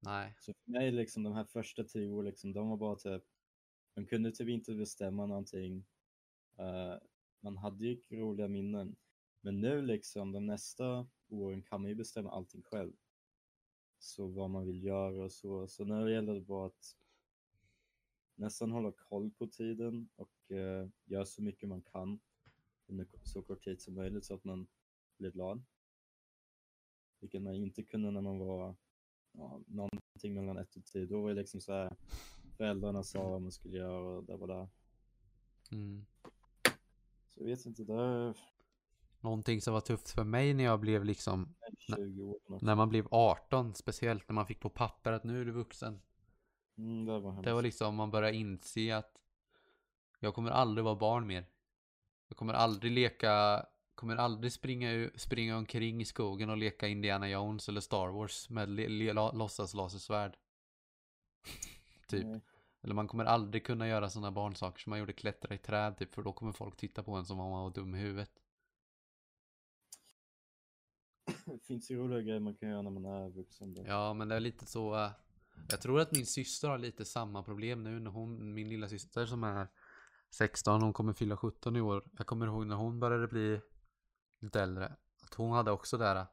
Nej. 0.00 0.34
Så 0.38 0.52
för 0.64 0.70
mig, 0.70 0.90
liksom 0.92 1.22
de 1.22 1.32
här 1.32 1.44
första 1.44 1.84
tio 1.84 2.08
åren, 2.08 2.26
liksom, 2.26 2.52
de 2.52 2.68
var 2.68 2.76
bara 2.76 2.96
typ, 2.96 3.22
man 3.96 4.06
kunde 4.06 4.32
typ 4.32 4.48
inte 4.48 4.74
bestämma 4.74 5.26
någonting. 5.26 5.86
Uh, 6.60 6.98
man 7.40 7.56
hade 7.56 7.86
ju 7.86 8.00
roliga 8.10 8.48
minnen. 8.48 8.96
Men 9.40 9.60
nu 9.60 9.82
liksom, 9.82 10.32
de 10.32 10.46
nästa 10.46 11.08
åren 11.28 11.62
kan 11.62 11.80
man 11.80 11.90
ju 11.90 11.94
bestämma 11.94 12.30
allting 12.30 12.62
själv. 12.62 12.92
Så 13.98 14.26
vad 14.26 14.50
man 14.50 14.66
vill 14.66 14.84
göra 14.84 15.24
och 15.24 15.32
så. 15.32 15.68
Så 15.68 15.84
nu 15.84 16.12
gäller 16.12 16.34
det 16.34 16.40
bara 16.40 16.66
att 16.66 16.96
nästan 18.38 18.70
hålla 18.70 18.92
koll 18.92 19.30
på 19.30 19.46
tiden 19.46 20.08
och 20.16 20.50
uh, 20.50 20.88
göra 21.04 21.24
så 21.24 21.42
mycket 21.42 21.68
man 21.68 21.82
kan 21.82 22.20
under 22.86 23.06
så 23.22 23.42
kort 23.42 23.64
tid 23.64 23.80
som 23.80 23.94
möjligt 23.94 24.24
så 24.24 24.34
att 24.34 24.44
man 24.44 24.66
blir 25.16 25.30
glad. 25.30 25.62
Vilket 27.20 27.42
man 27.42 27.54
inte 27.54 27.82
kunde 27.82 28.10
när 28.10 28.20
man 28.20 28.38
var 28.38 28.76
ja, 29.32 29.60
någonting 29.66 30.34
mellan 30.34 30.56
ett 30.56 30.76
och 30.76 30.84
tio. 30.84 31.06
Då 31.06 31.22
var 31.22 31.28
det 31.28 31.34
liksom 31.34 31.60
så 31.60 31.72
här 31.72 31.96
föräldrarna 32.56 33.02
sa 33.02 33.28
vad 33.28 33.42
man 33.42 33.52
skulle 33.52 33.76
göra 33.76 33.98
och 33.98 34.24
det 34.24 34.36
var 34.36 34.46
där. 34.46 34.68
Mm. 35.72 36.06
Så 37.28 37.40
jag 37.40 37.46
vet 37.46 37.66
inte, 37.66 37.84
där... 37.84 38.36
Någonting 39.20 39.60
som 39.60 39.74
var 39.74 39.80
tufft 39.80 40.10
för 40.10 40.24
mig 40.24 40.54
när 40.54 40.64
jag 40.64 40.80
blev 40.80 41.04
liksom 41.04 41.54
när, 41.88 42.64
när 42.64 42.74
man 42.74 42.88
blev 42.88 43.08
18 43.10 43.74
speciellt 43.74 44.28
när 44.28 44.34
man 44.34 44.46
fick 44.46 44.60
på 44.60 44.70
papper 44.70 45.12
att 45.12 45.24
nu 45.24 45.40
är 45.40 45.44
du 45.44 45.52
vuxen. 45.52 46.00
Mm, 46.78 47.04
det, 47.04 47.18
var 47.18 47.42
det 47.42 47.52
var 47.52 47.62
liksom 47.62 47.94
man 47.94 48.10
började 48.10 48.36
inse 48.36 48.96
att 48.96 49.18
jag 50.18 50.34
kommer 50.34 50.50
aldrig 50.50 50.84
vara 50.84 50.94
barn 50.94 51.26
mer. 51.26 51.46
Jag 52.28 52.36
kommer 52.36 52.54
aldrig 52.54 52.92
leka, 52.92 53.66
kommer 53.94 54.16
aldrig 54.16 54.52
springa, 54.52 55.10
springa 55.14 55.56
omkring 55.56 56.00
i 56.00 56.04
skogen 56.04 56.50
och 56.50 56.56
leka 56.56 56.88
Indiana 56.88 57.28
Jones 57.28 57.68
eller 57.68 57.80
Star 57.80 58.08
Wars 58.08 58.50
med 58.50 58.68
låtsas 59.34 59.74
lasersvärd. 59.74 60.36
typ. 62.08 62.24
Mm. 62.24 62.40
Eller 62.82 62.94
man 62.94 63.08
kommer 63.08 63.24
aldrig 63.24 63.66
kunna 63.66 63.88
göra 63.88 64.10
sådana 64.10 64.32
barnsaker 64.32 64.80
som 64.80 64.90
man 64.90 64.98
gjorde 64.98 65.12
klättra 65.12 65.54
i 65.54 65.58
träd 65.58 65.96
typ 65.96 66.14
för 66.14 66.22
då 66.22 66.32
kommer 66.32 66.52
folk 66.52 66.76
titta 66.76 67.02
på 67.02 67.12
en 67.12 67.24
som 67.24 67.40
om 67.40 67.50
man 67.50 67.62
var 67.62 67.70
dum 67.70 67.94
i 67.94 67.98
huvudet. 67.98 68.30
Det 71.44 71.58
finns 71.66 71.90
ju 71.90 71.96
roliga 71.98 72.20
grejer 72.20 72.40
man 72.40 72.54
kan 72.54 72.68
göra 72.68 72.82
när 72.82 72.90
man 72.90 73.04
är 73.04 73.28
vuxen. 73.28 73.74
Då. 73.74 73.84
Ja 73.86 74.14
men 74.14 74.28
det 74.28 74.36
är 74.36 74.40
lite 74.40 74.66
så. 74.66 75.10
Jag 75.70 75.80
tror 75.80 76.00
att 76.00 76.12
min 76.12 76.26
syster 76.26 76.68
har 76.68 76.78
lite 76.78 77.04
samma 77.04 77.42
problem 77.42 77.82
nu 77.82 78.00
när 78.00 78.10
hon, 78.10 78.54
min 78.54 78.68
lilla 78.68 78.88
syster 78.88 79.26
som 79.26 79.44
är 79.44 79.68
16, 80.30 80.82
hon 80.82 80.92
kommer 80.92 81.12
fylla 81.12 81.36
17 81.36 81.76
i 81.76 81.80
år. 81.80 82.04
Jag 82.18 82.26
kommer 82.26 82.46
ihåg 82.46 82.66
när 82.66 82.76
hon 82.76 83.00
började 83.00 83.28
bli 83.28 83.60
lite 84.38 84.62
äldre. 84.62 84.96
Att 85.22 85.34
hon 85.34 85.52
hade 85.52 85.70
också 85.70 85.98
där. 85.98 86.26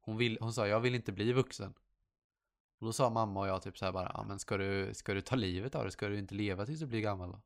Hon, 0.00 0.16
vill, 0.16 0.38
hon 0.40 0.52
sa 0.52 0.66
jag 0.66 0.80
vill 0.80 0.94
inte 0.94 1.12
bli 1.12 1.32
vuxen. 1.32 1.74
Och 2.78 2.86
då 2.86 2.92
sa 2.92 3.10
mamma 3.10 3.40
och 3.40 3.48
jag 3.48 3.62
typ 3.62 3.78
så 3.78 3.84
här 3.84 3.92
bara, 3.92 4.10
ja 4.14 4.24
men 4.28 4.38
ska 4.38 4.56
du, 4.56 4.94
ska 4.94 5.14
du 5.14 5.20
ta 5.20 5.36
livet 5.36 5.74
av 5.74 5.82
dig? 5.82 5.92
Ska 5.92 6.08
du 6.08 6.18
inte 6.18 6.34
leva 6.34 6.66
tills 6.66 6.80
du 6.80 6.86
blir 6.86 7.00
gammal 7.00 7.30
då? 7.30 7.40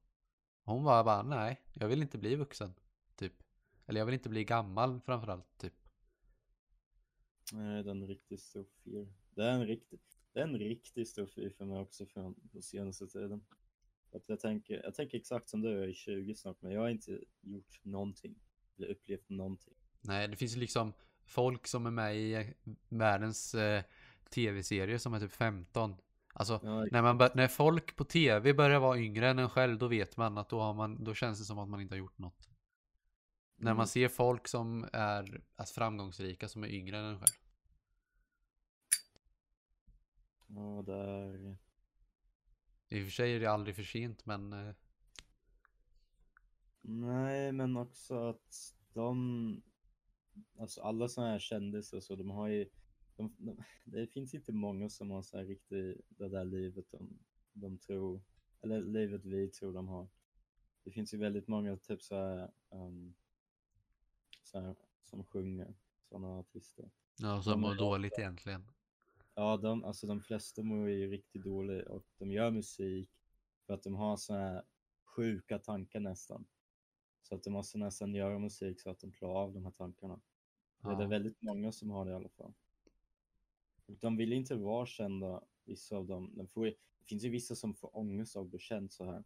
Och 0.65 0.73
hon 0.73 0.85
var 0.85 1.05
bara, 1.05 1.23
nej, 1.23 1.61
jag 1.73 1.89
vill 1.89 2.03
inte 2.03 2.19
bli 2.19 2.37
vuxen. 2.37 2.75
Typ. 3.17 3.43
Eller 3.87 4.01
jag 4.01 4.07
vill 4.07 4.15
inte 4.15 4.29
bli 4.29 4.45
gammal 4.45 5.01
framförallt, 5.01 5.59
typ. 5.59 5.75
Nej, 7.53 7.83
den 7.83 8.03
är 8.03 8.07
riktigt 8.07 8.41
stor 8.41 8.65
fear. 8.85 9.07
Det 9.35 9.45
är 9.45 9.53
en 9.53 9.67
riktigt, 9.67 10.10
det 10.33 10.41
är 10.41 10.45
en 10.45 10.59
riktigt 10.59 11.09
stor 11.09 11.27
fear 11.27 11.51
för 11.51 11.65
mig 11.65 11.79
också 11.79 12.07
från 12.07 12.35
på 12.53 12.63
senaste 12.63 13.07
tiden. 13.07 13.45
Att 14.13 14.23
jag, 14.27 14.41
tänker, 14.41 14.83
jag 14.85 14.95
tänker 14.95 15.19
exakt 15.19 15.49
som 15.49 15.61
du, 15.61 15.71
jag 15.71 15.89
är 15.89 15.93
20 15.93 16.35
snart, 16.35 16.63
men 16.63 16.73
jag 16.73 16.81
har 16.81 16.89
inte 16.89 17.21
gjort 17.41 17.81
någonting. 17.83 18.35
Eller 18.77 18.89
upplevt 18.89 19.29
någonting. 19.29 19.75
Nej, 20.01 20.29
det 20.29 20.37
finns 20.37 20.57
ju 20.57 20.61
liksom 20.61 20.93
folk 21.25 21.67
som 21.67 21.87
är 21.87 21.91
med 21.91 22.17
i 22.17 22.55
världens 22.89 23.55
eh, 23.55 23.83
tv-serie 24.31 24.99
som 24.99 25.15
är 25.15 25.21
typ 25.21 25.33
15. 25.33 25.95
Alltså, 26.33 26.61
ja, 26.63 26.87
när, 26.91 27.03
man 27.03 27.31
när 27.35 27.49
folk 27.49 27.97
på 27.97 28.05
tv 28.05 28.55
börjar 28.55 28.81
vara 28.81 28.99
yngre 28.99 29.29
än 29.29 29.39
en 29.39 29.51
själv, 29.51 29.79
då 29.79 29.89
vet 29.89 30.17
man 30.17 30.39
att 30.39 30.49
då, 30.49 30.61
har 30.61 30.75
man, 30.75 31.05
då 31.05 31.15
känns 31.15 31.39
det 31.39 31.45
som 31.45 31.59
att 31.59 31.69
man 31.69 31.81
inte 31.81 31.95
har 31.95 31.99
gjort 31.99 32.19
något. 32.19 32.47
Mm. 32.47 32.57
När 33.57 33.71
man 33.71 33.77
mm. 33.77 33.87
ser 33.87 34.09
folk 34.09 34.49
som 34.49 34.89
är 34.93 35.41
alltså, 35.57 35.75
framgångsrika 35.75 36.49
som 36.49 36.65
är 36.65 36.69
yngre 36.69 36.99
än 36.99 37.05
en 37.05 37.19
själv. 37.19 37.50
Ja, 40.55 40.83
det 40.87 40.95
är 40.95 41.57
i 42.93 43.01
och 43.01 43.05
för 43.05 43.11
sig 43.11 43.35
är 43.35 43.41
det 43.41 43.51
aldrig 43.51 43.77
för 43.77 43.83
sent 43.83 44.27
men... 44.27 44.53
Eh... 44.53 44.75
Nej, 46.81 47.53
men 47.53 47.77
också 47.77 48.29
att 48.29 48.75
de, 48.93 49.63
alltså 50.59 50.81
alla 50.81 51.09
sådana 51.09 51.33
här 51.33 51.39
kändisar 51.39 52.01
så 52.01 52.17
de 52.17 52.31
har 52.31 52.49
ju, 52.49 52.69
de, 53.17 53.35
de, 53.39 53.63
det 53.85 54.07
finns 54.07 54.35
inte 54.35 54.53
många 54.53 54.89
som 54.89 55.11
har 55.11 55.23
så 55.23 55.37
här 55.37 55.45
riktigt 55.45 56.07
det 56.09 56.29
där 56.29 56.45
livet 56.45 56.91
de, 56.91 57.19
de 57.53 57.79
tror, 57.79 58.23
eller 58.61 58.83
livet 58.83 59.25
vi 59.25 59.49
tror 59.49 59.73
de 59.73 59.89
har. 59.89 60.09
Det 60.85 60.91
finns 60.91 61.15
ju 61.15 61.19
väldigt 61.19 61.49
många 61.49 61.77
typ 61.77 62.03
så 62.03 62.17
här, 62.17 62.51
um, 62.71 63.15
så 64.43 64.61
här 64.61 64.77
som 65.03 65.25
sjunger, 65.25 65.75
sådana 66.09 66.39
artister. 66.39 66.91
Ja, 67.17 67.43
som 67.43 67.61
mår 67.61 67.73
är 67.73 67.77
dåligt 67.77 68.19
egentligen. 68.19 68.71
Ja, 69.35 69.57
de, 69.57 69.85
alltså 69.85 70.07
de 70.07 70.21
flesta 70.21 70.63
mår 70.63 70.91
ju 70.91 71.11
riktigt 71.11 71.45
dåligt 71.45 71.87
och 71.87 72.05
de 72.19 72.31
gör 72.31 72.51
musik 72.51 73.11
för 73.67 73.75
att 73.75 73.83
de 73.83 73.95
har 73.95 74.17
så 74.17 74.35
här 74.35 74.63
sjuka 75.05 75.59
tankar 75.59 76.01
nästan. 76.01 76.47
Så 77.23 77.35
att 77.35 77.43
de 77.43 77.51
måste 77.51 77.79
nästan 77.79 78.15
göra 78.15 78.39
musik 78.39 78.81
så 78.81 78.91
att 78.91 79.01
de 79.01 79.13
klarar 79.13 79.41
av 79.43 79.53
de 79.53 79.65
här 79.65 79.71
tankarna. 79.73 80.21
Det 80.83 80.89
är 80.89 81.01
Ja. 81.01 81.07
väldigt 81.09 81.43
många 81.43 81.73
som 81.73 81.91
har 81.91 82.05
det 82.05 82.11
i 82.11 82.15
alla 82.15 82.29
fall. 82.29 82.53
Och 83.87 83.95
de 83.97 84.17
vill 84.17 84.33
inte 84.33 84.55
vara 84.57 84.87
kända, 84.87 85.45
vissa 85.65 85.97
av 85.97 86.07
dem. 86.07 86.33
De 86.37 86.49
får, 86.49 86.65
det 86.67 86.75
finns 87.09 87.25
ju 87.25 87.29
vissa 87.29 87.55
som 87.55 87.75
får 87.75 87.97
ångest 87.97 88.37
av 88.37 88.43
att 88.43 88.51
bli 88.51 88.59
känd 88.59 88.93
så 88.93 89.05
här. 89.05 89.25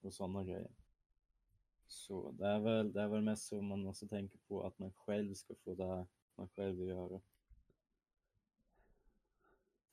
Och 0.00 0.14
sådana 0.14 0.44
grejer. 0.44 0.70
Så 1.86 2.30
det 2.32 2.46
är, 2.46 2.60
väl, 2.60 2.92
det 2.92 3.00
är 3.00 3.08
väl 3.08 3.22
mest 3.22 3.46
så 3.46 3.62
man 3.62 3.82
måste 3.82 4.08
tänka 4.08 4.38
på 4.48 4.62
att 4.62 4.78
man 4.78 4.92
själv 4.92 5.34
ska 5.34 5.54
få 5.54 5.74
det 5.74 5.86
här 5.86 6.06
man 6.34 6.48
själv 6.48 6.76
vill 6.78 6.88
göra. 6.88 7.20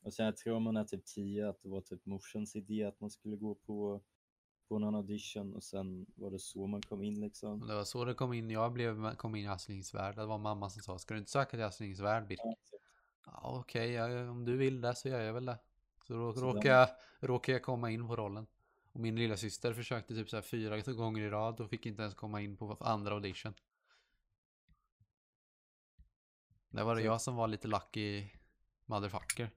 Och 0.07 0.13
sen 0.13 0.25
jag 0.25 0.37
tror 0.37 0.59
man 0.59 0.77
är 0.77 0.83
typ 0.83 1.05
10 1.05 1.49
att 1.49 1.61
det 1.61 1.69
var 1.69 1.81
typ 1.81 2.05
morsans 2.05 2.55
idé 2.55 2.83
att 2.83 3.01
man 3.01 3.09
skulle 3.09 3.35
gå 3.35 3.55
på, 3.55 4.01
på 4.67 4.79
någon 4.79 4.95
audition 4.95 5.55
och 5.55 5.63
sen 5.63 6.05
var 6.15 6.31
det 6.31 6.39
så 6.39 6.67
man 6.67 6.81
kom 6.81 7.03
in 7.03 7.21
liksom. 7.21 7.67
Det 7.67 7.75
var 7.75 7.83
så 7.83 8.05
det 8.05 8.13
kom 8.13 8.33
in. 8.33 8.49
Jag 8.49 8.73
blev, 8.73 9.15
kom 9.15 9.35
in 9.35 9.45
i 9.45 9.47
Asslings 9.47 9.93
värld. 9.93 10.15
Det 10.15 10.25
var 10.25 10.37
mamma 10.37 10.69
som 10.69 10.81
sa, 10.81 10.99
ska 10.99 11.13
du 11.13 11.19
inte 11.19 11.31
söka 11.31 11.51
till 11.51 11.63
Asslings 11.63 11.99
värld, 11.99 12.27
Birk? 12.27 12.39
Ja. 12.43 12.55
Ja, 13.25 13.59
okej, 13.59 13.91
ja, 13.91 14.29
om 14.29 14.45
du 14.45 14.57
vill 14.57 14.81
det 14.81 14.95
så 14.95 15.09
gör 15.09 15.21
jag 15.21 15.33
väl 15.33 15.45
det. 15.45 15.59
Så 16.07 16.13
då 16.13 16.33
Så 16.33 16.41
råkade 16.41 16.67
jag, 16.67 16.89
råkade 17.19 17.55
jag 17.55 17.63
komma 17.63 17.91
in 17.91 18.07
på 18.07 18.15
rollen. 18.15 18.47
Och 18.91 18.99
min 18.99 19.15
lilla 19.15 19.37
syster 19.37 19.73
försökte 19.73 20.15
typ 20.15 20.29
så 20.29 20.37
här 20.37 20.41
fyra 20.41 20.93
gånger 20.93 21.21
i 21.21 21.29
rad 21.29 21.59
och 21.59 21.69
fick 21.69 21.85
inte 21.85 22.01
ens 22.01 22.15
komma 22.15 22.41
in 22.41 22.57
på 22.57 22.77
andra 22.79 23.13
audition. 23.13 23.53
Det 26.69 26.83
var 26.83 26.95
det 26.95 27.01
jag 27.01 27.21
som 27.21 27.35
var 27.35 27.47
lite 27.47 27.67
lucky 27.67 28.27
motherfucker. 28.85 29.51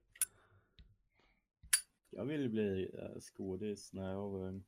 Jag 2.11 2.25
ville 2.25 2.49
bli 2.49 2.91
äh, 2.99 3.21
skådis 3.21 3.93
när 3.93 4.13
jag 4.13 4.31
var 4.31 4.49
ung. 4.49 4.65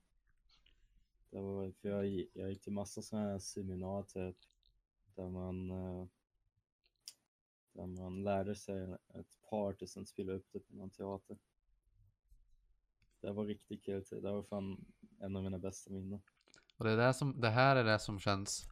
Det 1.30 1.40
var, 1.40 1.72
för 1.72 1.88
jag, 1.88 2.26
jag 2.32 2.51
gick 2.51 2.62
till 2.62 2.72
massa 2.72 3.03
sådana 3.03 3.30
här 3.30 3.38
seminarier 3.38 4.32
typ, 4.32 4.36
där 5.14 5.28
man, 5.28 5.70
eh, 5.70 6.07
där 7.72 7.86
man 7.86 8.24
lärde 8.24 8.55
sig 8.55 8.97
ett 9.14 9.38
part 9.51 9.82
och 9.82 9.88
sen 9.88 10.07
spela 10.07 10.32
upp 10.32 10.47
det 10.53 10.61
på 10.61 10.74
någon 10.74 10.90
teater. 10.90 11.38
Det 13.20 13.32
var 13.32 13.47
riktigt 13.47 13.84
kul. 13.84 14.05
Det 14.11 14.20
var 14.20 14.43
fan 14.43 14.84
en 15.18 15.36
av 15.36 15.43
mina 15.43 15.59
bästa 15.59 15.90
minnen. 15.90 16.22
Och 16.76 16.84
det, 16.84 16.90
är 16.90 16.97
det, 16.97 17.14
som, 17.14 17.40
det 17.40 17.51
här 17.51 17.76
är 17.76 17.84
det 17.84 17.99
som 17.99 18.20
känns 18.20 18.72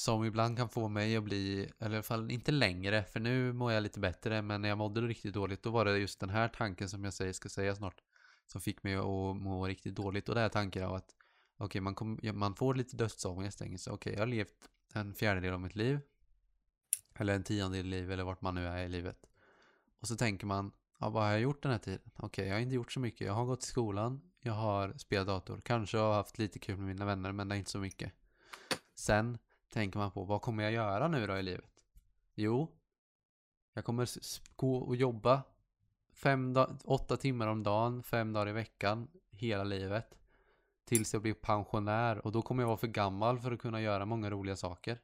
som 0.00 0.24
ibland 0.24 0.56
kan 0.56 0.68
få 0.68 0.88
mig 0.88 1.16
att 1.16 1.24
bli, 1.24 1.70
eller 1.78 1.94
i 1.94 1.96
alla 1.96 2.02
fall 2.02 2.30
inte 2.30 2.52
längre, 2.52 3.04
för 3.04 3.20
nu 3.20 3.52
mår 3.52 3.72
jag 3.72 3.82
lite 3.82 4.00
bättre, 4.00 4.42
men 4.42 4.62
när 4.62 4.68
jag 4.68 4.78
mådde 4.78 5.00
riktigt 5.00 5.34
dåligt, 5.34 5.62
då 5.62 5.70
var 5.70 5.84
det 5.84 5.98
just 5.98 6.20
den 6.20 6.30
här 6.30 6.48
tanken 6.48 6.88
som 6.88 7.04
jag 7.04 7.14
säger, 7.14 7.32
ska 7.32 7.48
säga 7.48 7.74
snart, 7.74 8.00
som 8.46 8.60
fick 8.60 8.82
mig 8.82 8.94
att 8.94 9.04
må 9.36 9.66
riktigt 9.66 9.94
dåligt. 9.94 10.28
Och 10.28 10.34
det 10.34 10.40
är 10.40 10.48
tanken 10.48 10.84
av 10.84 10.94
att, 10.94 11.14
okej, 11.56 11.80
man, 11.80 11.94
kom, 11.94 12.20
man 12.22 12.54
får 12.54 12.74
lite 12.74 12.96
dödsångest, 12.96 13.58
tänker 13.58 13.74
okay, 13.74 13.94
okej, 13.94 14.12
jag 14.12 14.20
har 14.20 14.26
levt 14.26 14.68
en 14.94 15.14
fjärdedel 15.14 15.54
av 15.54 15.60
mitt 15.60 15.76
liv, 15.76 16.00
eller 17.14 17.34
en 17.34 17.44
tiondel 17.44 17.86
i 17.86 17.90
livet, 17.90 18.12
eller 18.12 18.24
vart 18.24 18.40
man 18.40 18.54
nu 18.54 18.66
är 18.66 18.84
i 18.84 18.88
livet. 18.88 19.26
Och 20.00 20.08
så 20.08 20.16
tänker 20.16 20.46
man, 20.46 20.72
ja, 20.98 21.10
vad 21.10 21.22
har 21.22 21.30
jag 21.30 21.40
gjort 21.40 21.62
den 21.62 21.72
här 21.72 21.78
tiden? 21.78 22.10
Okej, 22.16 22.48
jag 22.48 22.54
har 22.54 22.60
inte 22.60 22.74
gjort 22.74 22.92
så 22.92 23.00
mycket. 23.00 23.26
Jag 23.26 23.34
har 23.34 23.44
gått 23.44 23.60
till 23.60 23.70
skolan, 23.70 24.20
jag 24.40 24.52
har 24.52 24.94
spelat 24.98 25.26
dator, 25.26 25.60
kanske 25.64 25.98
har 25.98 26.14
haft 26.14 26.38
lite 26.38 26.58
kul 26.58 26.76
med 26.76 26.86
mina 26.86 27.04
vänner, 27.04 27.32
men 27.32 27.48
det 27.48 27.54
är 27.54 27.58
inte 27.58 27.70
så 27.70 27.78
mycket. 27.78 28.12
Sen 28.94 29.38
tänker 29.70 29.98
man 29.98 30.10
på, 30.10 30.24
vad 30.24 30.42
kommer 30.42 30.62
jag 30.62 30.72
göra 30.72 31.08
nu 31.08 31.26
då 31.26 31.36
i 31.36 31.42
livet? 31.42 31.84
Jo, 32.34 32.68
jag 33.74 33.84
kommer 33.84 34.08
gå 34.56 34.76
och 34.76 34.96
jobba 34.96 35.42
fem 36.12 36.56
åtta 36.84 37.16
timmar 37.16 37.46
om 37.46 37.62
dagen, 37.62 38.02
fem 38.02 38.32
dagar 38.32 38.48
i 38.48 38.52
veckan, 38.52 39.08
hela 39.30 39.64
livet. 39.64 40.18
Tills 40.84 41.12
jag 41.12 41.22
blir 41.22 41.34
pensionär 41.34 42.26
och 42.26 42.32
då 42.32 42.42
kommer 42.42 42.62
jag 42.62 42.68
vara 42.68 42.76
för 42.76 42.86
gammal 42.86 43.38
för 43.38 43.52
att 43.52 43.60
kunna 43.60 43.80
göra 43.80 44.06
många 44.06 44.30
roliga 44.30 44.56
saker. 44.56 44.98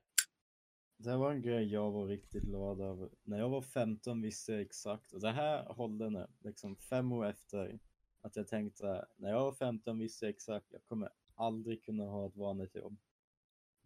Det 0.99 1.17
var 1.17 1.33
en 1.33 1.43
grej 1.43 1.73
jag 1.73 1.91
var 1.91 2.07
riktigt 2.07 2.43
glad 2.43 2.81
över. 2.81 3.09
När 3.23 3.39
jag 3.39 3.49
var 3.49 3.63
15 3.63 4.23
visste 4.23 4.53
jag 4.53 4.61
exakt, 4.61 5.13
och 5.13 5.21
det 5.21 5.31
här 5.31 5.65
håller 5.65 6.11
nu, 6.11 6.27
liksom 6.41 6.77
fem 6.77 7.13
år 7.13 7.27
efter, 7.27 7.79
att 8.21 8.37
jag 8.37 8.49
tänkte, 8.49 9.07
när 9.17 9.31
jag 9.31 9.41
var 9.41 9.53
15 9.53 9.99
visste 9.99 10.25
jag 10.25 10.31
exakt, 10.31 10.67
jag 10.71 10.85
kommer 10.85 11.11
aldrig 11.35 11.85
kunna 11.85 12.05
ha 12.05 12.27
ett 12.27 12.37
vanligt 12.37 12.75
jobb. 12.75 12.97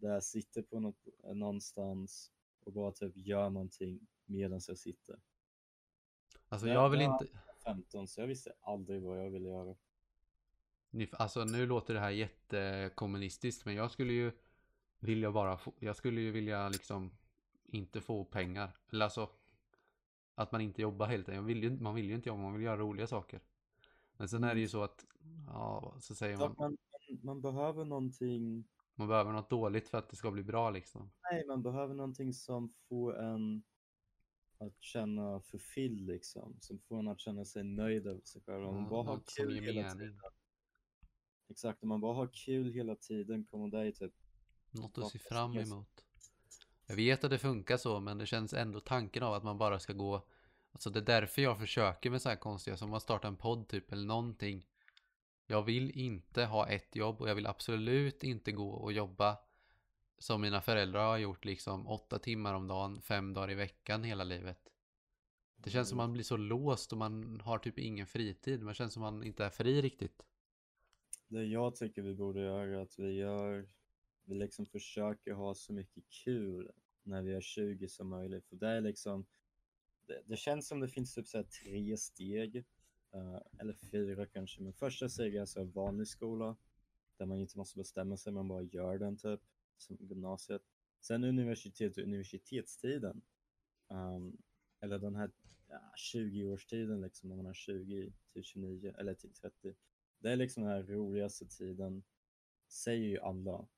Där 0.01 0.13
jag 0.13 0.25
sitter 0.25 0.63
på 0.63 0.81
något, 0.81 1.07
någonstans 1.35 2.33
och 2.65 2.73
bara 2.73 2.93
typ 2.93 3.17
gör 3.17 3.51
någonting 3.51 4.07
medan 4.25 4.61
jag 4.69 4.79
sitter. 4.79 5.21
Alltså 6.49 6.67
Ja, 6.67 6.75
jag 6.75 6.91
vill 6.91 7.01
inte... 7.01 7.27
15, 7.65 8.09
så 8.09 8.21
jag 8.21 8.27
visste 8.27 8.53
aldrig 8.61 9.03
vad 9.03 9.25
jag 9.25 9.31
ville 9.31 9.49
göra. 9.49 9.77
Alltså 11.13 11.45
nu 11.45 11.67
låter 11.67 11.95
det 11.95 12.01
här 12.01 12.11
jättekommunistiskt 12.11 13.65
men 13.65 13.75
jag 13.75 13.91
skulle 13.91 14.13
ju 14.13 14.33
vilja 14.99 15.33
bara 15.33 15.57
få, 15.57 15.75
jag 15.79 15.97
skulle 15.97 16.21
ju 16.21 16.31
vilja 16.31 16.69
liksom 16.69 17.11
inte 17.65 18.01
få 18.01 18.25
pengar. 18.25 18.77
Eller 18.91 19.05
alltså 19.05 19.31
att 20.35 20.53
man 20.53 20.61
inte 20.61 20.83
jobbar 20.83 21.07
helt 21.07 21.29
enkelt. 21.29 21.37
Jag 21.37 21.43
vill 21.43 21.63
ju, 21.63 21.81
man 21.81 21.95
vill 21.95 22.09
ju 22.09 22.15
inte 22.15 22.29
jobba, 22.29 22.43
man 22.43 22.53
vill 22.53 22.63
göra 22.63 22.77
roliga 22.77 23.07
saker. 23.07 23.41
Men 24.17 24.29
sen 24.29 24.45
är 24.45 24.55
det 24.55 24.61
ju 24.61 24.69
så 24.69 24.83
att, 24.83 25.05
ja, 25.47 25.95
så 26.01 26.15
säger 26.15 26.37
man, 26.37 26.55
man, 26.59 26.77
man, 26.91 27.19
man 27.23 27.41
behöver 27.41 27.85
någonting, 27.85 28.65
man 29.01 29.09
behöver 29.09 29.33
något 29.33 29.51
dåligt 29.51 29.89
för 29.89 29.99
att 29.99 30.09
det 30.09 30.17
ska 30.17 30.31
bli 30.31 30.43
bra 30.43 30.71
liksom. 30.71 31.11
nej, 31.31 31.47
man 31.47 31.63
behöver 31.63 31.95
någonting 31.95 32.33
som 32.33 32.75
får 32.89 33.19
en 33.19 33.63
att 34.59 34.83
känna 34.83 35.41
fulfilled 35.41 36.07
liksom, 36.07 36.57
som 36.61 36.79
får 36.79 36.99
en 36.99 37.09
att 37.09 37.21
känna 37.21 37.45
sig 37.45 37.65
nöjd 37.65 38.07
över 38.07 38.21
sig 38.25 38.43
själv. 38.43 38.67
Om 38.67 38.75
man 38.75 38.89
bara 38.89 39.03
har 39.03 39.21
kul 39.37 39.61
hela 39.61 39.83
mening. 39.83 39.99
tiden. 39.99 40.21
Exakt, 41.49 41.83
om 41.83 41.89
man 41.89 42.01
bara 42.01 42.15
har 42.15 42.31
kul 42.33 42.73
hela 42.73 42.97
tiden 42.97 43.45
kommer 43.45 43.69
det 43.69 43.85
ju 43.85 43.93
typ, 43.93 44.13
Något 44.71 44.99
att 44.99 45.11
se 45.11 45.19
fram 45.19 45.57
emot. 45.57 46.05
Jag 46.87 46.97
vet 46.97 47.25
att 47.25 47.31
det 47.31 47.39
funkar 47.39 47.77
så, 47.77 48.01
men 48.01 48.19
det 48.19 48.27
känns 48.27 48.53
ändå 48.53 48.81
tanken 48.81 49.23
av 49.23 49.35
att 49.35 49.45
man 49.45 49.59
bara 49.59 49.79
ska 49.79 49.93
gå. 49.93 50.27
Alltså 50.73 50.91
det 50.91 51.01
är 51.01 51.05
därför 51.05 51.43
jag 51.43 51.59
försöker 51.59 52.11
med 52.11 52.23
så 52.23 52.29
här 52.29 52.37
konstiga 52.37 52.77
som 52.77 52.95
att 52.95 53.03
starta 53.03 53.29
en 53.29 53.37
podd 53.37 53.69
typ 53.69 53.93
eller 53.93 54.07
någonting. 54.07 54.67
Jag 55.51 55.63
vill 55.63 55.91
inte 55.91 56.45
ha 56.45 56.69
ett 56.69 56.97
jobb 56.97 57.21
och 57.21 57.29
jag 57.29 57.35
vill 57.35 57.47
absolut 57.47 58.25
inte 58.25 58.53
gå 58.53 58.71
och 58.71 58.93
jobba 58.93 59.39
som 60.19 60.41
mina 60.41 60.61
föräldrar 60.61 61.07
har 61.07 61.19
gjort 61.19 61.45
liksom 61.45 61.89
åtta 61.89 62.19
timmar 62.19 62.55
om 62.55 62.69
dagen, 62.69 63.03
fem 63.03 63.35
dagar 63.35 63.51
i 63.51 63.55
veckan 63.55 64.05
hela 64.05 64.25
livet. 64.25 64.73
Det 65.57 65.71
känns 65.71 65.89
som 65.89 65.97
man 65.97 66.13
blir 66.13 66.25
så 66.25 66.37
låst 66.37 66.93
och 66.93 66.99
man 66.99 67.41
har 67.41 67.59
typ 67.59 67.79
ingen 67.79 68.07
fritid. 68.07 68.63
Man 68.63 68.75
känns 68.75 68.93
som 68.93 69.01
man 69.01 69.25
inte 69.25 69.45
är 69.45 69.51
fri 69.51 69.83
riktigt. 69.83 70.23
det 71.29 71.45
jag 71.45 71.77
tycker 71.77 72.03
vi 72.03 72.15
borde 72.15 72.41
göra 72.41 72.63
är 72.63 72.83
att 72.83 72.99
vi 72.99 73.13
gör, 73.13 73.69
vi 74.25 74.35
liksom 74.35 74.67
försöker 74.67 75.33
ha 75.33 75.55
så 75.55 75.73
mycket 75.73 76.05
kul 76.25 76.71
när 77.03 77.23
vi 77.23 77.35
är 77.35 77.41
20 77.41 77.89
som 77.89 78.09
möjligt. 78.09 78.47
För 78.47 78.57
det 78.57 78.69
är 78.69 78.81
liksom, 78.81 79.27
det, 80.07 80.23
det 80.27 80.37
känns 80.37 80.69
som 80.69 80.81
det 80.81 80.89
finns 80.89 81.15
typ 81.15 81.29
så 81.29 81.45
tre 81.45 81.97
steg, 81.97 82.65
Eh, 83.13 83.41
eller 83.59 83.73
fyra 83.73 84.27
kanske. 84.27 84.63
Men 84.63 84.73
första 84.73 85.09
steget 85.09 85.37
är 85.37 85.41
alltså 85.41 85.65
vanlig 85.65 86.09
skola, 86.09 86.57
där 87.17 87.27
man 87.27 87.39
inte 87.39 87.59
måste 87.59 87.79
bestämma 87.79 88.17
sig, 88.17 88.33
man 88.33 88.49
bara 88.49 88.63
gör 88.63 88.99
den 88.99 89.17
typ, 89.17 89.41
som 89.77 89.97
gymnasiet. 90.01 90.63
Sen 91.01 91.25
universitet 91.25 91.97
och 91.97 92.03
universitetstiden, 92.03 93.23
um, 93.89 94.43
eller 94.81 94.99
den 94.99 95.17
här 95.17 95.31
ja, 95.69 95.93
20-årstiden 96.15 97.01
liksom, 97.01 97.29
när 97.29 97.37
man 97.37 97.47
är 97.47 97.55
20 97.55 98.13
till 98.33 98.43
29 98.45 98.95
eller 98.99 99.15
till 99.15 99.33
30. 99.33 99.75
Det 100.19 100.33
är 100.33 100.37
liksom 100.37 100.63
den 100.63 100.73
här 100.73 100.83
roligaste 100.83 101.47
tiden, 101.47 102.03
säger 102.69 103.09
ju 103.09 103.19
alla. 103.19 103.69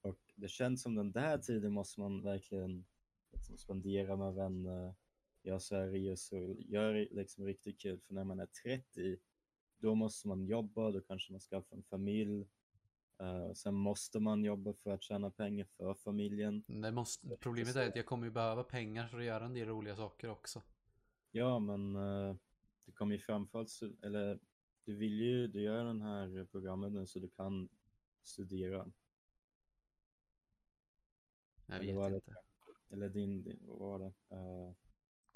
Och 0.00 0.32
det 0.34 0.48
känns 0.48 0.82
som 0.82 0.94
den 0.94 1.12
där 1.12 1.38
tiden 1.38 1.72
måste 1.72 2.00
man 2.00 2.22
verkligen 2.22 2.84
liksom 3.32 3.58
spendera 3.58 4.16
med 4.16 4.34
vänner, 4.34 4.94
göra 5.42 5.60
så 5.60 5.76
här 5.76 5.86
resor, 5.88 6.56
göra 6.60 6.92
liksom 7.10 7.44
riktigt 7.46 7.80
kul. 7.80 8.00
För 8.00 8.14
när 8.14 8.24
man 8.24 8.40
är 8.40 8.46
30, 8.46 9.18
då 9.78 9.94
måste 9.94 10.28
man 10.28 10.44
jobba, 10.46 10.90
då 10.90 11.00
kanske 11.00 11.32
man 11.32 11.40
skaffar 11.40 11.76
en 11.76 11.82
familj. 11.82 12.48
Uh, 13.22 13.52
sen 13.52 13.74
måste 13.74 14.20
man 14.20 14.44
jobba 14.44 14.72
för 14.72 14.90
att 14.90 15.02
tjäna 15.02 15.30
pengar 15.30 15.66
för 15.76 15.94
familjen. 15.94 16.64
Det 16.66 16.92
måste, 16.92 17.36
problemet 17.40 17.76
är 17.76 17.88
att 17.88 17.96
jag 17.96 18.06
kommer 18.06 18.24
ju 18.26 18.30
behöva 18.30 18.64
pengar 18.64 19.08
för 19.08 19.18
att 19.18 19.24
göra 19.24 19.44
en 19.44 19.54
del 19.54 19.68
roliga 19.68 19.96
saker 19.96 20.30
också. 20.30 20.62
Ja, 21.30 21.58
men 21.58 21.96
uh, 21.96 22.36
det 22.84 22.92
kommer 22.92 23.12
ju 23.14 23.20
framförallt, 23.20 23.70
så- 23.70 23.92
eller 24.02 24.38
du 24.84 24.96
vill 24.96 25.20
ju, 25.20 25.46
du 25.46 25.60
gör 25.62 25.84
den 25.84 26.00
här 26.02 26.44
programmet 26.50 26.92
nu 26.92 27.06
så 27.06 27.18
du 27.18 27.28
kan 27.28 27.68
studera? 28.22 28.92
Jag 31.66 31.76
Eller 31.84 32.10
vet 32.10 32.10
det- 32.10 32.16
inte. 32.16 32.34
Eller 32.90 33.08
din, 33.08 33.42
din 33.42 33.58
vad 33.66 33.78
var 33.78 33.98
det? 33.98 34.12
Eh, 34.36 34.72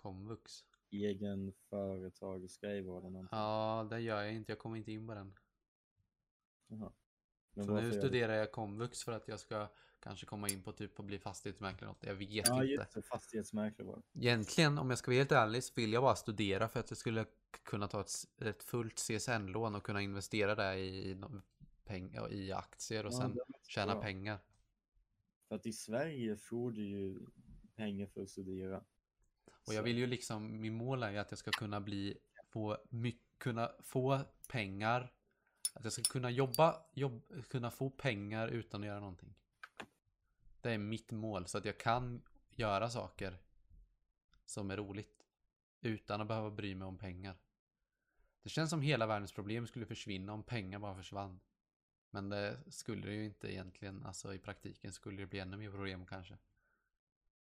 Komvux. 0.05 0.65
egen 0.91 1.53
företagsgrej 1.71 2.83
var 2.83 3.01
det 3.03 3.11
någonting? 3.11 3.29
Ja, 3.39 3.87
det 3.91 4.01
gör 4.01 4.23
jag 4.23 4.35
inte. 4.35 4.53
Jag 4.53 4.59
kommer 4.59 4.77
inte 4.77 4.93
in 4.93 5.07
på 5.07 5.15
den. 5.15 5.35
Jaha. 6.67 6.93
Men 7.55 7.65
Så 7.65 7.75
nu 7.81 7.93
studerar 7.93 8.35
jag 8.35 8.53
komvux 8.53 9.03
för 9.05 9.13
att 9.13 9.29
jag 9.29 9.41
ska 9.41 9.69
kanske 10.01 10.27
komma 10.27 10.49
in 10.49 10.63
på 10.63 10.73
typ 10.73 11.01
att 11.01 11.07
bli 11.07 11.19
fastighetsmäklare 11.19 11.91
något. 11.91 12.05
Jag 12.05 12.15
vet 12.15 12.49
Ja, 12.49 12.55
inte. 12.63 12.67
just 12.67 12.95
det. 12.95 13.03
Fastighetsmäklare 13.03 13.87
var 13.89 13.97
det. 14.13 14.21
Egentligen, 14.27 14.79
om 14.79 14.91
jag 14.91 14.99
ska 14.99 15.11
vara 15.11 15.19
helt 15.19 15.33
ärlig, 15.33 15.65
så 15.65 15.73
vill 15.77 15.93
jag 15.93 16.03
bara 16.03 16.17
studera 16.17 16.69
för 16.69 16.81
att 16.81 16.91
jag 16.91 16.99
skulle 16.99 17.27
kunna 17.63 17.89
ta 17.89 18.01
ett, 18.01 18.13
ett 18.39 18.63
fullt 18.63 18.99
CSN-lån 18.99 19.75
och 19.75 19.83
kunna 19.83 20.03
investera 20.03 20.55
det 20.55 20.79
i, 20.79 21.23
peng, 21.85 22.17
i 22.31 22.53
aktier 22.53 23.07
och 23.07 23.13
Ja, 23.13 23.17
sen 23.19 23.39
tjäna 23.69 23.93
bra. 23.93 24.03
pengar. 24.03 24.39
För 25.49 25.55
att 25.55 25.67
i 25.67 25.73
Sverige 25.73 26.37
får 26.37 26.73
du 26.73 26.85
ju 26.89 27.19
pengar 27.77 28.07
för 28.07 28.23
att 28.23 28.31
studera. 28.31 28.85
Och 29.67 29.75
jag 29.75 29.83
vill 29.83 29.99
ju 29.99 30.07
liksom, 30.07 30.61
min 30.61 30.75
mål 30.75 31.03
är 31.03 31.11
ju 31.11 31.19
att 31.19 31.31
jag 31.31 31.39
ska 31.39 31.51
kunna 31.51 31.81
bli, 31.81 32.19
få, 32.49 32.79
my, 32.89 33.19
kunna 33.39 33.73
få 33.83 34.21
pengar. 34.49 35.13
Att 35.73 35.85
jag 35.85 35.93
ska 35.93 36.03
kunna 36.03 36.31
jobba, 36.31 36.83
jobb, 36.93 37.23
kunna 37.49 37.71
få 37.71 37.91
pengar 37.91 38.49
utan 38.49 38.81
att 38.81 38.87
göra 38.87 39.01
någonting. 39.01 39.35
Det 40.61 40.71
är 40.71 40.79
mitt 40.79 41.13
mål, 41.13 41.47
så 41.47 41.59
att 41.59 41.65
jag 41.65 41.79
kan 41.79 42.23
göra 42.51 42.91
saker 42.91 43.39
som 44.47 44.71
är 44.71 44.77
roligt. 44.77 45.27
Utan 45.81 46.21
att 46.21 46.29
behöva 46.29 46.51
bry 46.51 46.75
mig 46.75 46.87
om 46.87 46.99
pengar. 46.99 47.37
Det 48.43 48.49
känns 48.49 48.71
som 48.71 48.83
hela 48.83 49.07
världens 49.07 49.33
problem 49.33 49.67
skulle 49.67 49.87
försvinna 49.87 50.33
om 50.33 50.43
pengar 50.43 50.79
bara 50.79 50.97
försvann. 50.97 51.41
Men 52.11 52.29
det 52.29 52.59
skulle 52.69 53.07
det 53.07 53.15
ju 53.15 53.25
inte 53.25 53.53
egentligen, 53.53 54.07
alltså 54.07 54.35
i 54.35 54.39
praktiken 54.39 54.93
skulle 54.93 55.23
det 55.23 55.27
bli 55.27 55.39
ännu 55.39 55.57
mer 55.57 55.71
problem 55.71 56.07
kanske. 56.07 56.39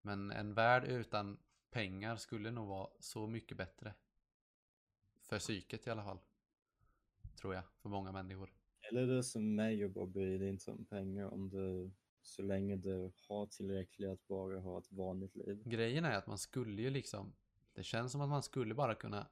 Men 0.01 0.31
en 0.31 0.53
värld 0.53 0.83
utan 0.83 1.37
pengar 1.69 2.15
skulle 2.15 2.51
nog 2.51 2.67
vara 2.67 2.89
så 2.99 3.27
mycket 3.27 3.57
bättre. 3.57 3.93
För 5.21 5.39
psyket 5.39 5.87
i 5.87 5.89
alla 5.89 6.03
fall. 6.03 6.19
Tror 7.35 7.55
jag, 7.55 7.63
för 7.81 7.89
många 7.89 8.11
människor. 8.11 8.53
Eller 8.81 9.07
det 9.07 9.23
som 9.23 9.55
mig 9.55 9.85
och 9.85 9.91
bara 9.91 10.05
bry 10.05 10.37
dig 10.37 10.49
inte 10.49 10.71
om 10.71 10.85
pengar 10.85 11.25
om 11.25 11.49
du, 11.49 11.91
så 12.21 12.41
länge 12.41 12.75
du 12.75 13.11
har 13.27 13.45
tillräckligt 13.45 14.09
att 14.09 14.27
bara 14.27 14.59
ha 14.59 14.79
ett 14.79 14.91
vanligt 14.91 15.35
liv. 15.35 15.63
Grejen 15.65 16.05
är 16.05 16.17
att 16.17 16.27
man 16.27 16.37
skulle 16.37 16.81
ju 16.81 16.89
liksom, 16.89 17.33
det 17.73 17.83
känns 17.83 18.11
som 18.11 18.21
att 18.21 18.29
man 18.29 18.43
skulle 18.43 18.73
bara 18.73 18.95
kunna 18.95 19.27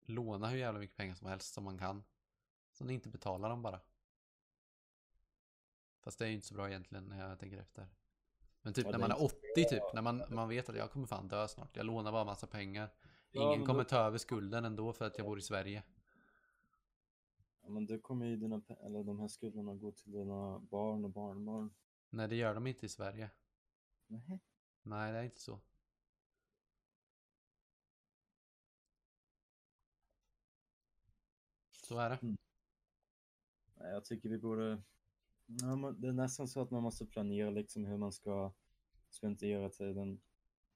låna 0.00 0.48
hur 0.48 0.58
jävla 0.58 0.80
mycket 0.80 0.96
pengar 0.96 1.14
som 1.14 1.28
helst 1.28 1.54
som 1.54 1.64
man 1.64 1.78
kan. 1.78 2.04
Så 2.72 2.84
ni 2.84 2.94
inte 2.94 3.08
betalar 3.08 3.48
dem 3.48 3.62
bara. 3.62 3.80
Fast 6.00 6.18
det 6.18 6.24
är 6.24 6.28
ju 6.28 6.34
inte 6.34 6.46
så 6.46 6.54
bra 6.54 6.68
egentligen 6.68 7.04
när 7.04 7.28
jag 7.28 7.38
tänker 7.38 7.58
efter. 7.58 7.86
Men 8.68 8.74
typ 8.74 8.84
Ja, 8.86 8.90
när 8.92 8.98
man 8.98 9.10
är 9.10 9.22
inte 9.22 9.34
80 9.34 9.64
typ, 9.68 9.82
när 9.94 10.02
man, 10.02 10.22
man 10.30 10.48
vet 10.48 10.68
att 10.68 10.76
jag 10.76 10.90
kommer 10.90 11.06
fan 11.06 11.28
dö 11.28 11.48
snart. 11.48 11.76
Jag 11.76 11.86
lånar 11.86 12.12
bara 12.12 12.24
massa 12.24 12.46
pengar. 12.46 12.90
Ja, 13.30 13.42
Ingen 13.42 13.58
men 13.58 13.66
kommer 13.66 13.82
då- 13.82 13.88
ta 13.88 13.96
över 13.96 14.18
skulden 14.18 14.64
ändå 14.64 14.92
för 14.92 15.04
att 15.04 15.18
jag 15.18 15.26
bor 15.26 15.38
i 15.38 15.42
Sverige. 15.42 15.82
Ja, 17.62 17.68
men 17.68 17.86
då 17.86 17.98
kommer 17.98 18.26
ju 18.26 18.36
dina, 18.36 18.62
eller 18.80 19.04
de 19.04 19.20
här 19.20 19.28
skulderna 19.28 19.74
gå 19.74 19.92
till 19.92 20.12
dina 20.12 20.58
barn 20.58 21.04
och 21.04 21.10
barnbarn. 21.10 21.70
Nej, 22.10 22.28
det 22.28 22.36
gör 22.36 22.54
de 22.54 22.66
inte 22.66 22.86
i 22.86 22.88
Sverige. 22.88 23.30
Nej. 24.06 24.40
Nej, 24.82 25.12
det 25.12 25.18
är 25.18 25.22
inte 25.22 25.40
så. 25.40 25.60
Så 31.70 31.98
är 31.98 32.10
det. 32.10 32.18
Nej, 32.22 33.90
jag 33.92 34.04
tycker 34.04 34.28
vi 34.28 34.38
borde... 34.38 34.82
Ja, 35.48 35.94
det 35.98 36.08
är 36.08 36.12
nästan 36.12 36.48
så 36.48 36.60
att 36.60 36.70
man 36.70 36.82
måste 36.82 37.06
planera 37.06 37.50
liksom 37.50 37.84
hur 37.84 37.96
man 37.96 38.12
ska 38.12 38.52
spendera 39.10 39.70
tiden. 39.70 40.20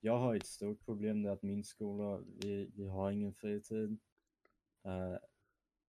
Jag 0.01 0.19
har 0.19 0.35
ett 0.35 0.47
stort 0.47 0.85
problem, 0.85 1.23
det 1.23 1.29
är 1.29 1.33
att 1.33 1.43
min 1.43 1.65
skola, 1.65 2.25
vi, 2.27 2.71
vi 2.75 2.89
har 2.89 3.11
ingen 3.11 3.35
fritid. 3.35 3.99
Eh, 4.85 5.17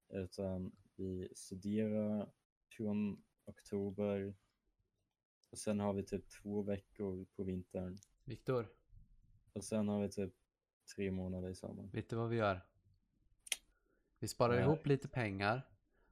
utan 0.10 0.72
vi 0.96 1.30
studerar 1.36 2.32
från 2.70 3.24
oktober 3.46 4.36
och 5.50 5.58
sen 5.58 5.80
har 5.80 5.94
vi 5.94 6.04
typ 6.04 6.30
två 6.30 6.62
veckor 6.62 7.26
på 7.36 7.44
vintern 7.44 7.98
Viktor, 8.24 8.68
och 9.54 9.64
sen 9.64 9.88
har 9.88 10.02
vi 10.02 10.10
typ 10.10 10.34
tre 10.96 11.12
månader 11.12 11.50
i 11.50 11.56
sommar. 11.56 11.90
vet 11.94 12.10
du 12.10 12.16
vad 12.16 12.30
vi 12.30 12.36
gör? 12.36 12.62
Vi 14.20 14.28
sparar 14.28 14.56
Nej. 14.56 14.64
ihop 14.64 14.88
lite 14.88 15.08
pengar. 15.08 15.62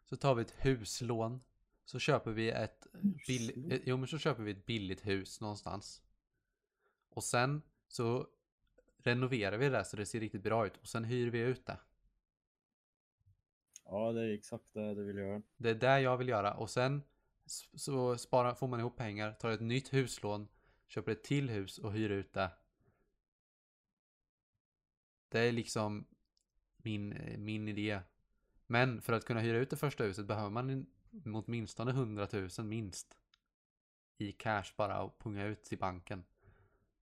Så 0.04 0.18
tar 0.18 0.36
vi 0.36 0.42
ett 0.42 0.66
huslån. 0.66 1.40
Så 1.92 2.00
köper 2.00 2.32
vi 2.32 2.50
ett, 2.50 2.88
bill, 3.28 3.72
eh, 3.72 3.80
jo, 3.86 3.98
men 3.98 4.08
så 4.08 4.18
köper 4.18 4.44
vi 4.44 4.52
ett 4.52 4.66
billigt 4.66 5.08
hus 5.08 5.42
någonstans. 5.42 6.02
Och 7.10 7.24
sen 7.24 7.62
så 7.88 8.28
renoverar 8.98 9.58
vi 9.58 9.70
det 9.70 9.86
så 9.86 9.98
det 9.98 10.06
ser 10.06 10.20
riktigt 10.20 10.44
bra 10.44 10.66
ut. 10.66 10.78
Och 10.78 10.88
sen 10.88 11.04
hyr 11.04 11.30
vi 11.30 11.40
ut 11.40 11.66
det. 11.66 11.78
Ja, 13.86 14.12
det 14.12 14.22
är 14.22 14.34
exakt 14.34 14.64
det 14.74 14.96
du 14.96 15.04
vill 15.04 15.18
göra. 15.18 15.42
Det 15.58 15.70
är 15.70 15.76
det 15.76 16.02
jag 16.02 16.18
vill 16.18 16.30
göra 16.30 16.54
och 16.54 16.70
sen 16.70 17.04
så 17.76 18.18
sparar, 18.18 18.54
får 18.54 18.68
man 18.68 18.80
ihop 18.80 18.98
pengar, 18.98 19.34
tar 19.34 19.52
ett 19.52 19.62
nytt 19.62 19.94
huslån, 19.94 20.48
köper 20.88 21.12
ett 21.12 21.24
till 21.24 21.50
hus 21.50 21.78
och 21.78 21.94
hyr 21.94 22.10
ut 22.10 22.34
det. 22.34 22.52
Det 25.30 25.40
är 25.40 25.52
liksom 25.52 26.06
min, 26.78 27.14
eh, 27.14 27.38
min 27.38 27.68
idé. 27.68 28.00
Men 28.68 29.02
för 29.02 29.14
att 29.14 29.26
kunna 29.26 29.40
hyra 29.40 29.58
ut 29.58 29.70
det 29.70 29.78
första 29.78 30.04
huset 30.04 30.26
behöver 30.26 30.50
man 30.50 30.88
en- 31.12 31.36
åtminstone 31.36 31.92
100 31.92 32.28
000 32.32 32.50
minst. 32.66 33.18
I 34.18 34.32
cash 34.32 34.74
bara 34.78 35.02
och 35.02 35.20
punga 35.20 35.46
ut 35.46 35.64
till 35.64 35.78
banken. 35.78 36.24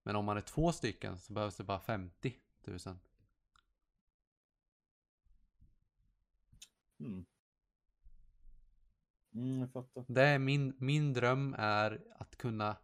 Men 0.04 0.16
om 0.16 0.26
man 0.26 0.38
är 0.38 0.42
två 0.42 0.72
stycken 0.72 1.18
så 1.20 1.34
behövs 1.34 1.56
det 1.56 1.64
bara 1.64 1.80
50 1.80 2.36
000. 2.66 2.78
Mm. 7.00 7.26
Mm, 9.34 9.60
jag 9.60 9.72
fattar. 9.72 10.06
Det 10.08 10.22
är 10.22 10.40
min, 10.40 10.74
min 10.78 11.14
dröm 11.14 11.56
är 11.58 12.04
att 12.16 12.36
kunna 12.38 12.78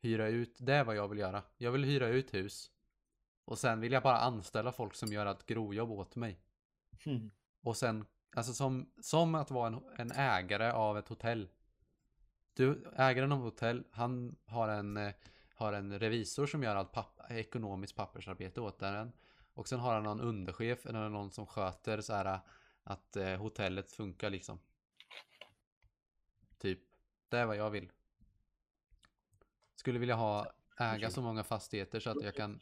hyra 0.00 0.28
ut, 0.28 0.56
det 0.60 0.74
är 0.74 0.84
vad 0.84 0.96
jag 0.96 1.08
vill 1.08 1.18
göra. 1.18 1.42
Jag 1.56 1.72
vill 1.72 1.84
hyra 1.84 2.08
ut 2.08 2.34
hus. 2.34 2.70
Och 3.44 3.58
sen 3.58 3.80
vill 3.80 3.92
jag 3.92 4.02
bara 4.02 4.18
anställa 4.18 4.72
folk 4.72 4.94
som 4.94 5.12
gör 5.12 5.26
ett 5.26 5.46
grovjobb 5.46 5.90
åt 5.90 6.16
mig. 6.16 6.40
Mm. 7.04 7.30
Och 7.62 7.76
sen, 7.76 8.06
alltså 8.34 8.54
som, 8.54 8.92
som 9.00 9.34
att 9.34 9.50
vara 9.50 9.66
en, 9.66 9.82
en 9.96 10.12
ägare 10.12 10.70
av 10.70 10.98
ett 10.98 11.08
hotell. 11.08 11.48
Du, 12.54 12.92
ägaren 12.96 13.32
av 13.32 13.38
ett 13.38 13.44
hotell, 13.44 13.84
han 13.90 14.36
har 14.44 14.68
en, 14.68 14.96
eh, 14.96 15.12
har 15.54 15.72
en 15.72 15.98
revisor 15.98 16.46
som 16.46 16.62
gör 16.62 16.76
allt 16.76 16.92
papp, 16.92 17.20
ekonomiskt 17.30 17.96
pappersarbete 17.96 18.60
åt 18.60 18.78
den. 18.78 19.12
Och 19.54 19.68
sen 19.68 19.80
har 19.80 19.94
han 19.94 20.02
någon 20.02 20.20
underchef 20.20 20.86
eller 20.86 21.08
någon 21.08 21.30
som 21.30 21.46
sköter 21.46 22.00
så 22.00 22.12
här 22.12 22.40
att 22.82 23.16
eh, 23.16 23.36
hotellet 23.36 23.92
funkar 23.92 24.30
liksom. 24.30 24.58
Typ. 26.58 26.80
Det 27.28 27.38
är 27.38 27.46
vad 27.46 27.56
jag 27.56 27.70
vill. 27.70 27.92
Skulle 29.74 29.98
vilja 29.98 30.14
ha, 30.14 30.52
äga 30.78 31.10
så 31.10 31.22
många 31.22 31.44
fastigheter 31.44 32.00
så 32.00 32.10
att 32.10 32.22
jag 32.22 32.34
kan 32.34 32.60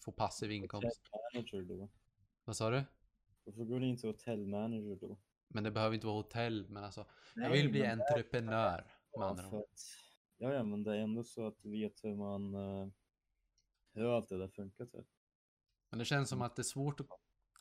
få 0.00 0.12
passiv 0.12 0.52
inkomst. 0.52 1.00
Vad 2.44 2.56
sa 2.56 2.70
du? 2.70 2.84
Varför 3.44 3.64
går 3.64 3.80
du 3.80 3.86
inte 3.86 4.06
hotellmanager 4.06 4.96
då? 5.00 5.18
Men 5.48 5.64
det 5.64 5.70
behöver 5.70 5.94
inte 5.94 6.06
vara 6.06 6.16
hotell, 6.16 6.66
men 6.68 6.84
alltså. 6.84 7.06
Jag 7.34 7.50
vill 7.50 7.70
bli 7.70 7.86
entreprenör. 7.86 8.86
Med 9.18 9.28
andra 9.28 9.50
ord. 9.50 9.64
Ja, 10.36 10.52
ja, 10.52 10.62
men 10.62 10.82
det 10.82 10.96
är 10.96 10.98
ändå 10.98 11.24
så 11.24 11.46
att 11.46 11.62
du 11.62 11.70
vet 11.70 12.04
hur 12.04 12.14
man... 12.14 12.54
eh, 12.54 12.88
hur 13.92 14.16
allt 14.16 14.28
det 14.28 14.38
där 14.38 14.48
funkar 14.48 14.86
typ. 14.86 15.06
Men 15.90 15.98
det 15.98 16.04
känns 16.04 16.28
som 16.28 16.42
att 16.42 16.56
det 16.56 16.60
är 16.60 16.64
svårt 16.64 17.00
att 17.00 17.06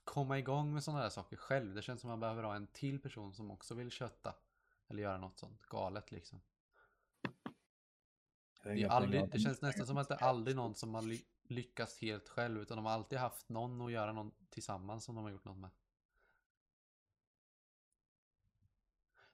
komma 0.04 0.40
igång 0.40 0.74
med 0.74 0.84
sådana 0.84 1.02
här 1.02 1.10
saker 1.10 1.38
själv. 1.38 1.76
Det 1.76 1.82
känns 1.82 2.02
som 2.02 2.10
att 2.10 2.14
man 2.14 2.20
behöver 2.20 2.44
ha 2.44 2.56
en 2.56 2.68
till 2.68 3.02
person 3.02 3.34
som 3.34 3.52
också 3.52 3.76
vill 3.76 3.92
kötta. 3.92 4.36
Eller 4.88 5.04
göra 5.04 5.18
något 5.18 5.40
sånt 5.40 5.62
galet 5.62 6.12
liksom. 6.12 6.42
Det, 8.64 8.86
aldrig, 8.86 9.30
det 9.32 9.40
känns 9.40 9.62
nästan 9.62 9.88
som 9.88 9.98
att 9.98 10.08
det 10.08 10.14
är 10.14 10.24
aldrig 10.24 10.56
någon 10.56 10.76
som 10.76 10.96
har 10.96 11.02
lyckas 11.44 11.50
lyckats 11.50 12.02
helt 12.02 12.30
själv. 12.30 12.62
Utan 12.62 12.78
de 12.78 12.86
har 12.86 12.94
alltid 12.94 13.20
haft 13.20 13.50
någon 13.50 13.82
att 13.82 13.92
göra 13.92 14.14
någon 14.14 14.32
tillsammans 14.50 15.04
som 15.04 15.16
de 15.16 15.24
har 15.24 15.32
gjort 15.32 15.46
något 15.46 15.58
med. 15.58 15.70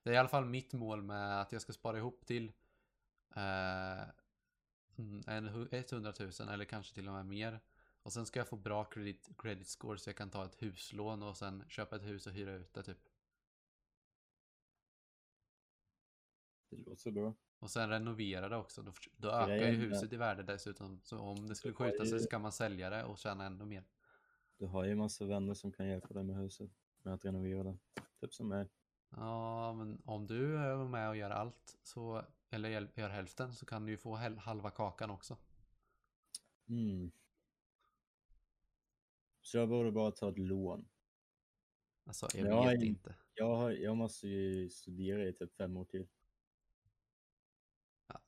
Det 0.03 0.09
är 0.09 0.13
i 0.13 0.17
alla 0.17 0.29
fall 0.29 0.45
mitt 0.45 0.73
mål 0.73 1.01
med 1.01 1.41
att 1.41 1.51
jag 1.51 1.61
ska 1.61 1.73
spara 1.73 1.97
ihop 1.97 2.25
till 2.25 2.51
eh, 3.35 4.03
mm, 4.97 5.23
en 5.27 5.47
100 5.47 6.13
000 6.19 6.49
eller 6.49 6.65
kanske 6.65 6.95
till 6.95 7.07
och 7.07 7.13
med 7.13 7.25
mer. 7.25 7.59
Och 8.03 8.13
sen 8.13 8.25
ska 8.25 8.39
jag 8.39 8.47
få 8.47 8.55
bra 8.55 8.83
credit, 8.83 9.29
credit 9.37 9.67
score 9.67 9.97
så 9.97 10.09
jag 10.09 10.17
kan 10.17 10.29
ta 10.29 10.45
ett 10.45 10.61
huslån 10.61 11.23
och 11.23 11.37
sen 11.37 11.63
köpa 11.69 11.95
ett 11.95 12.05
hus 12.05 12.27
och 12.27 12.33
hyra 12.33 12.53
ut 12.53 12.73
det 12.73 12.83
typ. 12.83 13.09
Det 16.69 16.77
låter 16.77 17.11
bra. 17.11 17.33
Och 17.59 17.71
sen 17.71 17.89
renovera 17.89 18.49
det 18.49 18.57
också. 18.57 18.81
Då, 18.81 18.91
då 19.17 19.29
ökar 19.29 19.67
ju 19.67 19.75
huset 19.75 20.13
i 20.13 20.17
värde 20.17 20.43
dessutom. 20.43 21.01
Så 21.03 21.19
om 21.19 21.47
det 21.47 21.55
skulle 21.55 21.73
skjuta 21.73 22.05
sig 22.05 22.19
så 22.19 22.29
kan 22.29 22.41
man 22.41 22.51
sälja 22.51 22.89
det 22.89 23.03
och 23.03 23.17
tjäna 23.17 23.45
ännu 23.45 23.65
mer. 23.65 23.83
Du 24.57 24.65
har 24.65 24.85
ju 24.85 24.95
massa 24.95 25.25
vänner 25.25 25.53
som 25.53 25.71
kan 25.71 25.87
hjälpa 25.87 26.13
dig 26.13 26.23
med 26.23 26.35
huset. 26.35 26.71
Med 27.03 27.13
att 27.13 27.25
renovera 27.25 27.63
det. 27.63 27.77
Typ 28.21 28.33
som 28.33 28.47
mig. 28.47 28.69
Ja, 29.09 29.73
men 29.73 30.01
om 30.05 30.27
du 30.27 30.57
är 30.57 30.85
med 30.85 31.09
och 31.09 31.17
gör 31.17 31.29
allt, 31.29 31.77
så, 31.83 32.25
eller 32.49 32.69
gör 32.69 33.09
hälften, 33.09 33.53
så 33.53 33.65
kan 33.65 33.85
du 33.85 33.91
ju 33.91 33.97
få 33.97 34.15
halva 34.15 34.71
kakan 34.71 35.09
också. 35.09 35.37
Mm. 36.69 37.11
Så 39.41 39.57
jag 39.57 39.69
borde 39.69 39.91
bara 39.91 40.11
ta 40.11 40.29
ett 40.29 40.37
lån. 40.37 40.89
Alltså, 42.05 42.27
jag 42.33 42.47
Ja, 42.47 42.63
vet 42.63 42.81
inte. 42.81 43.15
Jag, 43.33 43.55
har, 43.55 43.71
jag 43.71 43.97
måste 43.97 44.27
ju 44.27 44.69
studera 44.69 45.27
i 45.27 45.33
typ 45.33 45.55
fem 45.55 45.77
år 45.77 45.85
till. 45.85 46.07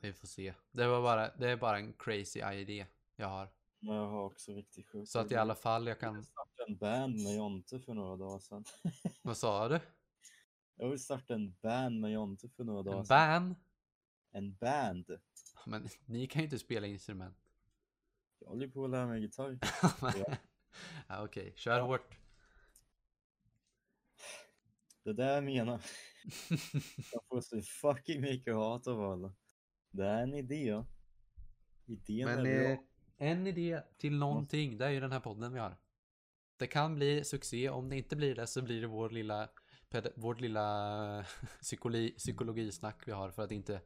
Ja, 0.02 0.08
vi 0.08 0.14
får 0.14 0.28
se. 0.28 0.54
Det, 0.72 0.88
var 0.88 1.02
bara, 1.02 1.36
det 1.36 1.50
är 1.50 1.58
bara 1.58 1.78
en 1.78 1.94
crazy 1.94 2.40
idé 2.40 2.86
jag 3.16 3.28
har. 3.28 3.50
Men 3.80 3.96
jag 3.96 4.08
har 4.08 4.24
också 4.24 4.54
riktigt 4.54 4.88
sjukt. 4.88 5.10
Så 5.10 5.20
att 5.20 5.32
i 5.32 5.36
alla 5.36 5.56
fall 5.56 5.88
jag 5.88 5.92
Jag 5.92 6.00
kan... 6.00 6.24
startade 6.24 6.66
en 6.72 6.78
band 6.78 7.16
med 7.24 7.36
Jonte 7.36 7.80
för 7.80 7.94
några 7.94 8.18
dagar 8.18 8.40
sedan. 8.40 8.66
Vad 9.22 9.38
sa 9.38 9.68
du? 9.70 9.80
Jag 10.76 10.90
vill 10.90 11.00
starta 11.00 11.34
en 11.34 11.56
band 11.62 12.00
med 12.00 12.12
Jonte 12.12 12.50
för 12.50 12.64
några 12.64 12.84
dagar 12.84 13.00
En 13.00 13.06
sedan. 13.06 13.50
ban? 13.50 13.56
En 14.32 14.56
band. 14.56 15.20
Men 15.66 15.88
ni 16.06 16.28
kan 16.28 16.40
ju 16.42 16.44
inte 16.44 16.60
spela 16.60 16.88
instrument. 16.88 17.38
Jag 18.40 18.48
håller 18.50 18.68
på 18.68 18.86
att 18.86 18.92
lära 18.92 19.08
mig 19.08 19.22
gitarr. 19.22 19.60
ja, 21.08 21.24
Okej, 21.24 21.54
kör 21.56 21.80
hårt. 21.80 22.18
Det 25.04 25.14
där 25.14 25.34
jag 25.36 25.44
menar. 25.44 25.82
Jag 27.12 27.22
får 27.30 27.42
så 27.42 27.62
fucking 27.62 28.22
mycket 28.22 28.56
hat 28.56 28.88
av 28.88 29.02
alla. 29.02 29.34
Det 29.92 30.06
är 30.08 30.24
en 30.24 30.34
idé. 30.34 30.84
Idén 31.86 32.26
Men 32.26 32.40
är 32.40 32.44
bra. 32.44 32.72
eh, 32.72 32.80
en 33.18 33.48
idé 33.48 33.82
till 33.98 34.18
någonting, 34.18 34.78
det 34.78 34.86
är 34.86 34.90
ju 34.90 35.00
den 35.00 35.12
här 35.12 35.20
podden 35.20 35.54
vi 35.54 35.60
har. 35.60 35.78
Det 36.58 36.68
kan 36.68 36.96
bli 36.96 37.24
succé, 37.24 37.70
om 37.70 37.90
det 37.90 37.98
inte 37.98 38.16
blir 38.16 38.36
det 38.36 38.48
så 38.48 38.62
blir 38.62 38.82
det 38.82 38.88
vår 38.88 39.10
lilla, 39.10 39.50
vårt 40.16 40.42
lilla 40.42 41.26
psykologi, 41.62 42.12
psykologisnack 42.18 43.08
vi 43.08 43.12
har 43.12 43.32
för 43.32 43.44
att 43.44 43.52
inte 43.52 43.82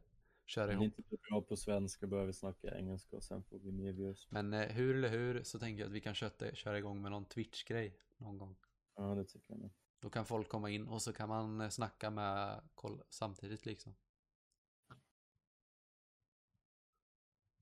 köra 0.46 0.66
Om 0.66 0.72
ihop. 0.72 0.84
inte 0.84 1.02
blir 1.02 1.20
bra 1.30 1.42
på 1.42 1.56
svenska 1.56 2.08
börjar 2.08 2.26
vi 2.26 2.34
snacka 2.34 2.78
engelska 2.78 3.18
och 3.18 3.24
sen 3.24 3.44
får 3.44 3.60
vi 3.60 3.72
medge 3.72 4.10
oss. 4.10 4.28
Men 4.32 4.54
eh, 4.54 4.68
hur 4.68 4.96
eller 4.96 5.10
hur 5.10 5.44
så 5.44 5.60
tänker 5.60 5.80
jag 5.80 5.88
att 5.88 5.94
vi 5.96 6.02
kan 6.02 6.14
köta, 6.16 6.56
köra 6.56 6.78
igång 6.78 7.02
med 7.02 7.12
någon 7.12 7.26
Twitch-grej 7.26 7.98
någon 8.18 8.38
gång. 8.38 8.56
Ja, 8.96 9.16
det 9.16 9.26
tycker 9.26 9.52
jag 9.54 9.60
med. 9.60 9.70
Då 10.00 10.10
kan 10.10 10.26
folk 10.26 10.50
komma 10.50 10.70
in 10.70 10.88
och 10.88 11.02
så 11.02 11.14
kan 11.14 11.30
man 11.30 11.62
eh, 11.62 11.70
snacka 11.70 12.10
med 12.10 12.62
koll 12.76 13.02
samtidigt 13.10 13.66
liksom. 13.66 13.96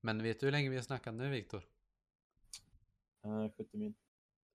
Men 0.04 0.22
vet 0.22 0.40
du 0.40 0.46
hur 0.46 0.52
länge 0.52 0.70
vi 0.70 0.76
har 0.76 0.82
snackat 0.82 1.14
nu 1.14 1.30
Viktor? 1.30 1.62
Uh, 3.26 3.48
70 3.56 3.76
min. 3.76 3.94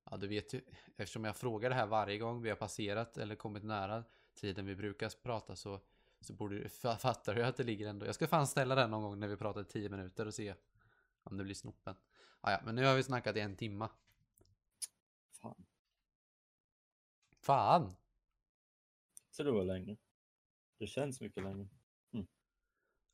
Ja, 0.04 0.18
du 0.18 0.28
vet 0.28 0.54
ju, 0.54 0.62
eftersom 0.95 1.26
jag 1.26 1.36
frågar 1.38 1.70
det 1.70 1.76
här 1.76 1.88
varje 1.88 2.18
gång 2.18 2.41
vi 2.41 2.50
har 2.50 2.56
passerat 2.56 3.18
eller 3.18 3.36
kommit 3.36 3.64
nära 3.64 4.04
tiden 4.34 4.66
vi 4.66 4.76
brukar 4.76 5.10
prata 5.24 5.56
så, 5.56 5.80
så 6.22 6.34
borde 6.34 6.56
du, 6.60 6.68
fa- 6.68 6.97
fattar 6.97 7.36
du 7.36 7.43
att 7.43 7.56
det 7.56 7.64
ligger 7.64 7.88
ändå. 7.88 8.06
Jag 8.06 8.16
ska 8.16 8.28
fan 8.28 8.47
ställa 8.47 8.76
den 8.76 8.91
någon 8.91 9.04
gång 9.04 9.20
när 9.20 9.28
vi 9.28 9.38
pratar 9.38 9.64
10 9.64 9.89
minuter 9.89 10.26
och 10.26 10.34
se 10.34 10.56
om 11.24 11.38
det 11.38 11.43
blir 11.43 11.56
snoppen. 11.56 11.95
Ah, 12.41 12.52
ja, 12.52 12.62
men 12.66 12.76
nu 12.76 12.86
har 12.86 12.95
vi 12.95 13.04
snackat 13.04 13.36
i 13.36 13.39
en 13.39 13.56
timma. 13.56 13.89
Fan. 15.32 15.66
Fan! 17.41 17.95
Så 19.32 19.43
det 19.43 19.52
var 19.52 19.64
längre. 19.64 19.97
Det 20.78 20.88
känns 20.88 21.22
mycket 21.22 21.43
längre. 21.43 21.68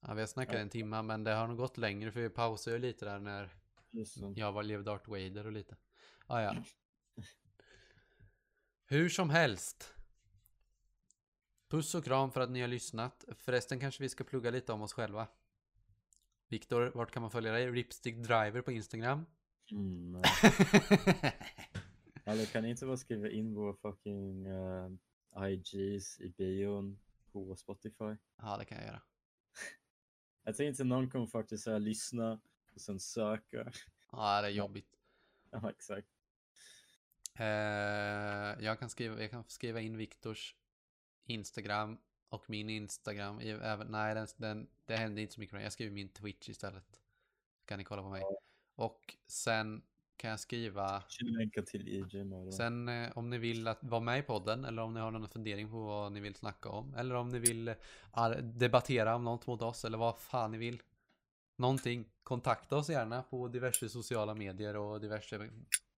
Ja, 0.08 0.14
vi 0.14 0.22
har 0.22 0.28
snackat 0.28 0.56
en 0.56 0.70
timma 0.70 1.02
men 1.02 1.24
det 1.24 1.32
har 1.32 1.48
nog 1.48 1.58
gått 1.58 1.78
längre 1.78 2.12
för 2.12 2.22
vi 2.22 2.30
pausade 2.30 2.76
ju 2.76 2.82
lite 2.82 3.06
där 3.06 3.20
när 3.20 3.54
jag 4.36 4.52
var 4.52 4.64
Lev 4.64 4.84
Darth 4.84 5.10
Vader 5.10 5.46
och 5.46 5.52
lite. 5.52 5.78
Ah, 6.28 6.42
ja. 6.42 6.56
Hur 8.86 9.10
som 9.10 9.30
helst. 9.30 9.94
Puss 11.70 11.96
och 11.96 12.04
kram 12.04 12.32
för 12.32 12.42
att 12.42 12.50
ni 12.50 12.62
har 12.62 12.68
lyssnat. 12.68 13.26
Förresten 13.38 13.80
kanske 13.80 14.04
vi 14.04 14.10
ska 14.10 14.24
plugga 14.24 14.52
lite 14.52 14.74
om 14.74 14.82
oss 14.82 14.94
själva. 14.94 15.28
Viktor, 16.48 16.92
vart 16.96 17.12
kan 17.12 17.22
man 17.22 17.32
följa 17.32 17.52
dig? 17.52 17.72
Ripstick 17.72 18.16
Driver 18.16 18.62
på 18.62 18.72
Instagram. 18.72 19.26
Mm, 19.72 20.12
nej. 20.12 20.24
Eller 22.26 22.46
kan 22.52 22.64
ni 22.64 22.70
inte 22.70 22.86
bara 22.86 22.98
skriva 22.98 23.30
in 23.30 23.54
våra 23.54 23.74
fucking 23.74 24.48
uh, 24.48 24.92
IGs 25.50 26.20
i 26.20 26.34
bion 26.38 27.00
på 27.32 27.56
Spotify? 27.56 28.16
ja, 28.38 28.58
det 28.58 28.66
kan 28.66 28.78
jag 28.78 28.88
göra. 28.88 29.02
Jag 30.46 30.56
tänkte 30.56 30.84
någon 30.84 31.10
kommer 31.10 31.28
faktiskt 31.28 31.64
säga 31.64 31.78
lyssna 31.78 32.40
och 32.74 32.82
sen 32.82 33.00
söka. 33.00 33.72
Ja, 34.12 34.42
det 34.42 34.48
är 34.48 34.52
jobbigt. 34.52 35.00
Ja, 35.52 35.70
exakt. 35.70 36.08
Eh, 37.34 37.46
jag, 38.66 38.80
kan 38.80 38.90
skriva, 38.90 39.22
jag 39.22 39.32
kan 39.32 39.44
skriva 39.48 39.82
in 39.82 39.98
Viktors 39.98 40.56
Instagram 41.26 41.98
och 42.30 42.50
min 42.50 42.70
Instagram. 42.70 43.40
Även, 43.40 43.88
nej, 43.88 44.16
den, 44.16 44.28
den, 44.38 44.70
det 44.86 44.96
händer 44.96 45.22
inte 45.22 45.34
så 45.34 45.40
mycket. 45.40 45.62
Jag 45.62 45.74
skriver 45.74 45.94
min 45.94 46.10
Twitch 46.10 46.50
istället. 46.50 47.02
Kan 47.66 47.78
ni 47.78 47.84
kolla 47.84 48.02
på 48.02 48.10
mig. 48.10 48.24
Och 48.76 49.18
sen 49.28 49.84
kan 50.18 50.30
jag 50.30 50.40
skriva 50.40 51.04
Jag 51.20 51.30
länkar 51.30 51.62
till 51.62 51.88
IJ. 51.88 52.52
Sen 52.52 52.90
eh, 52.90 53.18
om 53.18 53.30
ni 53.30 53.38
vill 53.38 53.68
att 53.68 53.84
vara 53.84 54.02
med 54.02 54.20
i 54.20 54.22
podden 54.22 54.66
eller 54.66 54.82
om 54.82 54.94
ni 54.94 55.00
har 55.00 55.12
någon 55.12 55.30
fundering 55.30 55.70
på 55.70 55.84
vad 55.84 56.12
ni 56.12 56.20
vill 56.20 56.36
snacka 56.36 56.70
om 56.70 56.96
eller 56.96 57.16
om 57.16 57.30
ni 57.30 57.40
vill 57.40 57.68
eh, 57.68 58.30
debattera 58.42 59.16
om 59.16 59.24
något 59.24 59.48
mot 59.48 59.62
oss 59.62 59.86
eller 59.86 59.98
vad 59.98 60.20
fan 60.20 60.52
ni 60.52 60.58
vill. 60.58 60.82
Någonting. 61.56 62.06
Kontakta 62.24 62.78
oss 62.78 62.90
gärna 62.90 63.24
på 63.24 63.48
diverse 63.48 63.90
sociala 63.90 64.34
medier 64.34 64.76
och 64.76 65.02
diverse 65.02 65.50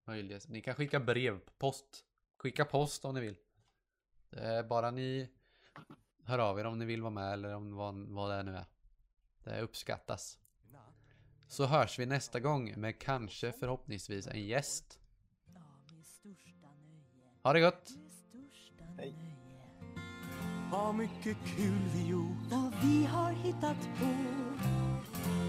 möjligheter. 0.05 0.49
Ni 0.51 0.61
kan 0.61 0.76
skicka 0.76 0.99
brev, 0.99 1.39
post. 1.57 2.05
Skicka 2.38 2.65
post 2.65 3.05
om 3.05 3.15
ni 3.15 3.22
vill. 3.22 3.38
Bara 4.70 4.91
ni 4.91 5.30
hör 6.24 6.39
av 6.39 6.59
er 6.59 6.65
om 6.65 6.80
ni 6.80 6.86
vill 6.86 7.01
vara 7.01 7.11
med 7.11 7.34
eller 7.34 7.55
om 7.55 7.76
vad, 7.76 7.95
vad 7.95 8.32
det 8.32 8.43
nu 8.43 8.55
är. 8.55 8.65
Det 9.43 9.61
uppskattas. 9.61 10.39
Så 11.48 11.66
hörs 11.66 12.00
vi 12.00 12.06
nästa 12.06 12.39
gång 12.39 12.74
med 12.78 13.00
kanske 13.00 13.52
förhoppningsvis 13.52 14.28
en 14.28 14.45
gäst. 14.45 15.00
Ha 17.43 17.54
det 17.54 17.62
gott! 17.62 17.89
Hej. 18.98 19.14
Vad 20.72 20.95
mycket 20.95 21.38
kul 21.56 21.80
vi 21.95 22.08
gjort 22.08 22.38
Vad 22.50 22.74
vi 22.84 23.06
har 23.06 23.32
hittat 23.32 23.89
på. 24.00 24.06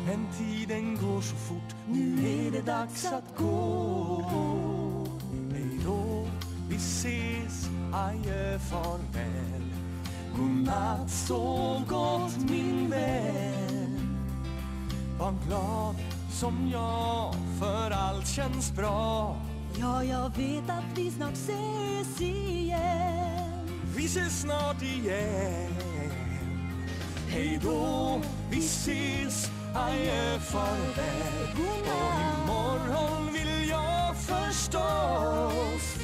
Men 0.07 0.27
tiden 0.39 0.97
går 0.97 1.21
så 1.21 1.37
fort 1.37 1.75
Nu 1.89 2.29
är 2.29 2.51
det 2.51 2.63
dags 2.63 3.07
att 3.07 3.37
gå 3.37 4.23
Hej 5.53 5.81
då, 5.85 6.27
vi 6.69 6.77
ses 6.77 7.69
Adjö, 7.95 8.59
farväl 8.59 9.73
Godnatt, 10.37 11.11
sov 11.11 11.87
gott 11.87 12.51
min 12.51 12.91
vän 12.91 13.78
Var 15.19 15.35
glad 15.47 15.97
som 16.31 16.71
jag 16.73 17.35
För 17.59 17.91
allt 17.91 18.29
känns 18.29 18.73
bra. 18.73 19.37
Ja, 19.81 20.05
jag 20.05 20.37
vet 20.37 20.71
att 20.71 20.99
vi 20.99 21.11
snart 21.11 21.33
ses 21.33 22.21
igen. 22.21 23.69
Vi 23.97 24.05
ses 24.05 24.41
snart 24.41 24.83
igen. 24.83 25.73
Hej 27.29 27.61
då, 27.63 28.21
vi 28.51 28.59
ses. 28.59 29.51
Adjö, 29.75 30.39
farväl 30.39 31.49
Och 31.85 32.21
imorgon 32.45 33.33
vill 33.33 33.69
jag 33.69 34.17
förstås 34.17 35.97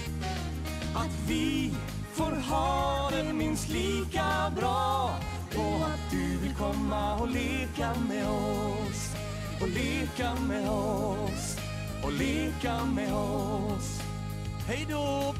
Att 0.94 1.28
vi 1.28 1.74
får 2.12 2.32
ha 2.50 3.10
det 3.10 3.32
minst 3.32 3.68
lika 3.68 4.52
bra. 4.56 5.10
Och 5.56 5.86
att 5.86 6.10
du 6.10 6.33
vill 6.54 6.66
komma 6.66 7.14
och 7.14 7.28
leka 7.28 7.94
med 8.08 8.28
oss 8.28 9.14
Och 9.60 9.68
leka 9.68 10.34
med 10.34 10.68
oss 10.68 11.56
Och 12.04 12.12
leka 12.12 12.84
med 12.84 13.14
oss. 13.14 14.00
Hej 14.66 14.86
då! 14.90 15.34